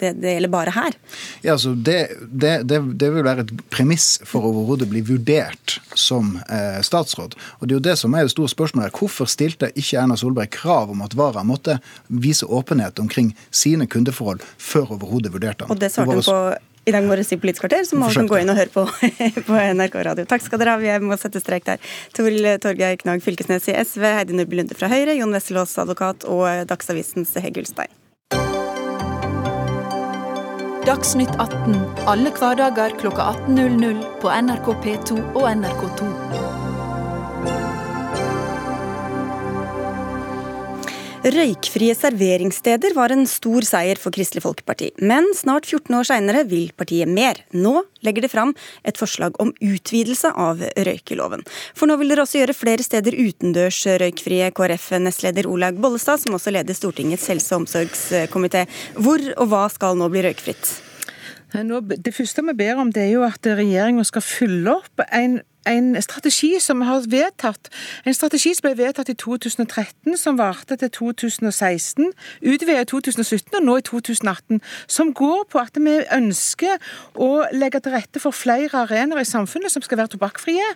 det, 0.00 0.14
det, 0.20 0.36
gjelder 0.36 0.52
bare 0.52 0.74
her. 0.74 0.98
Ja, 1.42 1.56
altså 1.56 1.74
det, 1.74 1.98
det, 2.28 2.54
det 2.64 3.10
vil 3.14 3.26
være 3.26 3.46
et 3.46 3.54
premiss 3.72 4.18
for 4.28 4.46
overhodet 4.50 4.90
bli 4.90 5.04
vurdert 5.04 5.78
som 5.98 6.36
eh, 6.48 6.80
statsråd. 6.84 7.36
Og 7.58 7.68
Det 7.68 7.74
er 7.74 7.78
jo 7.78 7.86
det 7.88 7.96
som 8.00 8.14
er 8.14 8.26
det 8.26 8.34
store 8.34 8.52
spørsmålet. 8.52 8.90
her. 8.90 8.98
Hvorfor 8.98 9.30
stilte 9.30 9.72
ikke 9.74 9.98
Erna 10.02 10.16
Solberg 10.20 10.52
krav 10.54 10.92
om 10.92 11.02
at 11.04 11.16
Vara 11.18 11.44
måtte 11.46 11.78
vise 12.08 12.46
åpenhet 12.46 12.98
omkring 12.98 13.34
sine 13.50 13.86
kundeforhold 13.86 14.44
før 14.58 14.96
overhodet 14.98 15.32
vurderte 15.32 15.64
han? 15.66 15.74
Og 15.74 15.80
det 15.80 15.92
svarte 15.94 16.20
hun 16.20 16.22
på 16.22 16.38
i 16.84 16.92
dag 16.92 17.06
morges 17.08 17.32
i 17.32 17.38
Politisk 17.40 17.64
kvarter, 17.64 17.84
så 17.88 17.98
må 17.98 18.10
du 18.12 18.28
gå 18.28 18.40
inn 18.40 18.52
og 18.52 18.58
høre 18.58 18.72
på 18.72 18.84
på 19.48 19.60
NRK 19.78 19.98
radio. 20.08 20.28
Takk 20.28 20.44
skal 20.44 20.60
dere 20.60 20.76
ha, 20.76 20.80
vi 20.82 20.94
må 21.04 21.18
sette 21.20 21.42
strek 21.42 21.66
der. 21.68 21.82
Toril 22.16 22.54
Torgeir 22.62 22.96
Knag 23.00 23.24
Fylkesnes 23.24 23.68
i 23.72 23.76
SV, 23.80 24.06
Heidi 24.20 24.36
Nordby 24.36 24.60
Lunde 24.60 24.76
fra 24.78 24.90
Høyre, 24.92 25.16
Jon 25.18 25.34
Wesselås 25.34 25.76
advokat 25.80 26.26
og 26.28 26.46
Dagsavisens 26.70 27.36
Hege 27.40 27.64
Ulstein. 27.64 27.92
Dagsnytt 30.84 31.32
18 31.40 31.78
alle 32.12 32.32
hverdager 32.36 32.92
klokka 33.00 33.30
18.00 33.46 34.04
på 34.20 34.34
NRK 34.44 34.68
P2 34.84 35.22
og 35.32 35.48
NRK2. 35.54 36.53
Røykfrie 41.24 41.94
serveringssteder 41.96 42.92
var 42.92 43.08
en 43.14 43.22
stor 43.24 43.64
seier 43.64 43.96
for 43.96 44.12
Kristelig 44.12 44.42
Folkeparti. 44.44 44.90
Men 45.00 45.24
snart 45.32 45.64
14 45.64 45.94
år 45.96 46.04
seinere 46.04 46.42
vil 46.50 46.66
partiet 46.76 47.08
mer. 47.08 47.38
Nå 47.56 47.78
legger 48.04 48.26
de 48.26 48.28
fram 48.28 48.52
et 48.84 49.00
forslag 49.00 49.38
om 49.40 49.54
utvidelse 49.64 50.28
av 50.36 50.60
røykeloven. 50.60 51.46
For 51.72 51.88
nå 51.88 51.96
vil 51.96 52.12
dere 52.12 52.26
også 52.26 52.42
gjøre 52.42 52.56
flere 52.58 52.84
steder 52.84 53.16
utendørs 53.16 53.78
røykfrie. 54.04 54.50
KrF-nestleder 54.52 55.48
Olaug 55.48 55.80
Bollestad, 55.80 56.20
som 56.20 56.36
også 56.36 56.52
leder 56.52 56.76
Stortingets 56.76 57.24
helse- 57.32 57.56
og 57.56 57.64
omsorgskomité. 57.64 58.66
Hvor 59.00 59.24
og 59.38 59.48
hva 59.48 59.64
skal 59.72 59.96
nå 59.96 60.12
bli 60.12 60.26
røykfritt? 60.28 60.74
det 61.54 62.10
første 62.10 62.42
vi 62.42 62.52
ber 62.58 62.80
om, 62.82 62.90
det 62.90 63.04
er 63.06 63.12
jo 63.14 63.22
at 63.22 63.46
regjeringa 63.46 64.04
skal 64.04 64.24
fylle 64.26 64.72
opp 64.74 65.04
en 65.06 65.38
en 65.66 66.02
strategi 66.02 66.56
som 66.60 66.80
har 66.84 67.04
vedtatt. 67.08 67.70
En 68.04 68.14
strategi 68.14 68.52
som 68.54 68.66
ble 68.66 68.74
vedtatt 68.78 69.08
i 69.08 69.16
2013, 69.18 70.16
som 70.20 70.38
varte 70.38 70.76
til 70.80 70.90
2016, 70.90 72.10
utvidet 72.42 72.84
i 72.84 72.88
2017 72.90 73.58
og 73.58 73.64
nå 73.64 73.76
i 73.80 73.84
2018. 73.86 74.60
Som 74.86 75.12
går 75.16 75.46
på 75.52 75.62
at 75.62 75.78
vi 75.80 75.96
ønsker 76.12 76.76
å 77.14 77.30
legge 77.52 77.80
til 77.84 77.96
rette 77.96 78.22
for 78.22 78.36
flere 78.36 78.84
arenaer 78.84 79.24
i 79.24 79.28
samfunnet 79.28 79.72
som 79.72 79.84
skal 79.84 80.02
være 80.02 80.14
tobakkfrie. 80.16 80.66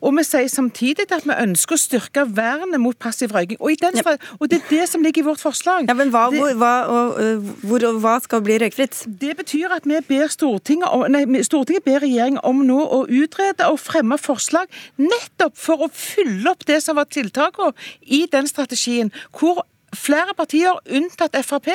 Og 0.00 0.16
vi 0.16 0.24
sier 0.26 0.48
samtidig 0.52 1.08
at 1.12 1.26
vi 1.28 1.36
ønsker 1.36 1.76
å 1.76 1.80
styrke 1.80 2.26
vernet 2.36 2.80
mot 2.80 2.98
passiv 2.98 3.34
røyking. 3.36 3.60
Og, 3.60 3.76
den, 3.82 4.00
og, 4.38 4.48
det 4.48 4.62
er 4.62 4.72
det 4.72 4.88
som 4.90 5.04
ligger 5.04 5.24
i 5.24 5.28
vårt 5.28 5.42
forslag. 5.44 5.88
Ja, 5.88 5.96
men 5.98 6.12
hva, 6.14 6.28
det, 6.32 6.54
hva, 6.58 6.72
og, 6.88 7.52
hvor, 7.68 7.84
og 7.90 8.00
hva 8.04 8.16
skal 8.24 8.42
bli 8.46 8.58
røykfritt? 8.62 9.04
Det 9.20 9.36
betyr 9.38 9.76
at 9.76 9.88
vi 9.88 10.00
ber 10.08 10.32
Stortinget, 10.32 11.08
nei, 11.12 11.42
Stortinget 11.46 11.84
ber 11.86 12.02
regjeringen 12.04 12.40
om 12.46 12.64
nå 12.66 12.78
å 12.78 13.04
utrede 13.06 13.68
og 13.68 13.80
fremme 13.82 14.16
forslag 14.18 14.37
forslag 14.38 14.70
nettopp 15.00 15.58
for 15.58 15.86
å 15.86 15.92
fylle 15.92 16.50
opp 16.52 16.66
det 16.68 16.80
som 16.84 16.98
var 16.98 17.10
tiltakene 17.10 17.74
i 18.02 18.26
den 18.30 18.48
strategien. 18.48 19.12
hvor 19.32 19.64
Flere 19.96 20.34
partier, 20.36 20.76
unntatt 20.92 21.36
Frp, 21.46 21.70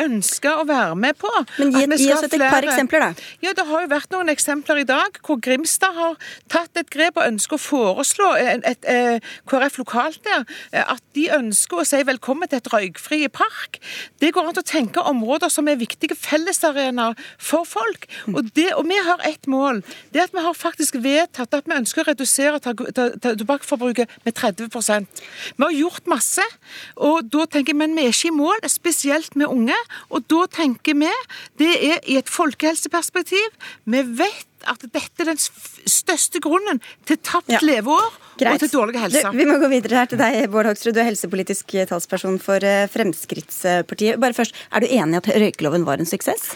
ønsker 0.00 0.62
å 0.62 0.64
være 0.64 0.94
med 0.96 1.16
på 1.20 1.28
Men 1.58 1.74
Gi, 1.74 1.82
gi 2.00 2.12
oss 2.14 2.24
et 2.24 2.32
flere... 2.32 2.48
par 2.48 2.64
eksempler, 2.64 3.02
da. 3.04 3.26
Ja, 3.44 3.52
Det 3.56 3.66
har 3.68 3.82
jo 3.84 3.90
vært 3.90 4.14
noen 4.14 4.32
eksempler 4.32 4.80
i 4.80 4.86
dag 4.88 5.18
hvor 5.26 5.36
Grimstad 5.44 5.92
har 5.96 6.16
tatt 6.48 6.80
et 6.80 6.88
grep 6.92 7.20
og 7.20 7.26
ønsker 7.26 7.58
å 7.58 7.60
foreslå 7.60 8.30
et, 8.40 8.64
et, 8.64 8.88
et, 8.88 9.28
KrF 9.50 9.76
lokalt 9.82 10.22
der, 10.24 10.46
at 10.72 11.02
de 11.16 11.26
ønsker 11.36 11.82
å 11.82 11.84
si 11.88 12.00
velkommen 12.08 12.48
til 12.48 12.62
et 12.62 12.70
røykfri 12.72 13.20
park. 13.34 13.76
Det 14.22 14.32
går 14.32 14.50
an 14.50 14.62
å 14.62 14.64
tenke 14.64 15.04
områder 15.10 15.52
som 15.52 15.68
er 15.68 15.80
viktige 15.80 16.16
fellesarenaer 16.16 17.18
for 17.36 17.68
folk. 17.68 18.08
Og, 18.32 18.40
det, 18.56 18.70
og, 18.78 18.86
vi 18.88 18.98
har 19.04 19.20
ett 19.28 19.50
mål. 19.50 19.82
Det 20.14 20.24
at 20.24 20.34
vi 20.34 20.46
har 20.46 20.56
faktisk 20.56 20.96
vedtatt 21.04 21.52
at 21.60 21.68
vi 21.68 21.76
ønsker 21.76 22.02
å 22.02 22.08
redusere 22.08 22.62
tobakksforbruket 22.64 24.16
med 24.24 24.36
30% 24.36 25.22
Vi 25.60 25.64
har 25.66 25.76
gjort 25.76 26.08
masse. 26.10 26.44
og 26.96 27.28
da 27.30 27.49
tenker 27.52 27.74
jeg, 27.74 27.80
Men 27.80 27.96
vi 27.96 28.06
er 28.06 28.14
ikke 28.14 28.30
i 28.30 28.36
mål, 28.36 28.62
spesielt 28.70 29.36
med 29.36 29.50
unge. 29.50 29.76
Og 30.10 30.26
da 30.30 30.46
tenker 30.50 30.96
vi 30.98 31.10
det 31.60 31.72
er 31.92 31.98
i 32.06 32.16
et 32.20 32.30
folkehelseperspektiv. 32.30 33.58
Vi 33.84 34.02
vet 34.18 34.46
at 34.68 34.82
dette 34.84 35.22
er 35.22 35.30
den 35.30 35.40
største 35.40 36.40
grunnen 36.44 36.82
til 37.08 37.16
tapt 37.24 37.48
ja. 37.48 37.60
leveår 37.64 38.10
Greit. 38.40 38.58
og 38.58 38.60
til 38.60 38.72
dårlig 38.74 39.00
helse. 39.00 39.22
Du, 39.24 39.38
vi 39.38 39.46
må 39.48 39.56
gå 39.60 39.70
videre 39.72 40.02
her 40.02 40.10
til 40.10 40.20
deg, 40.20 40.42
Bård 40.52 40.68
Hoksrud. 40.68 40.92
Du 40.96 41.00
er 41.00 41.08
helsepolitisk 41.08 41.76
talsperson 41.88 42.36
for 42.42 42.60
eh, 42.66 42.84
Fremskrittspartiet. 42.92 44.20
Bare 44.20 44.36
først, 44.36 44.56
Er 44.70 44.84
du 44.84 44.90
enig 44.90 45.16
i 45.16 45.20
at 45.22 45.32
røykeloven 45.44 45.88
var 45.88 46.00
en 46.00 46.08
suksess? 46.08 46.52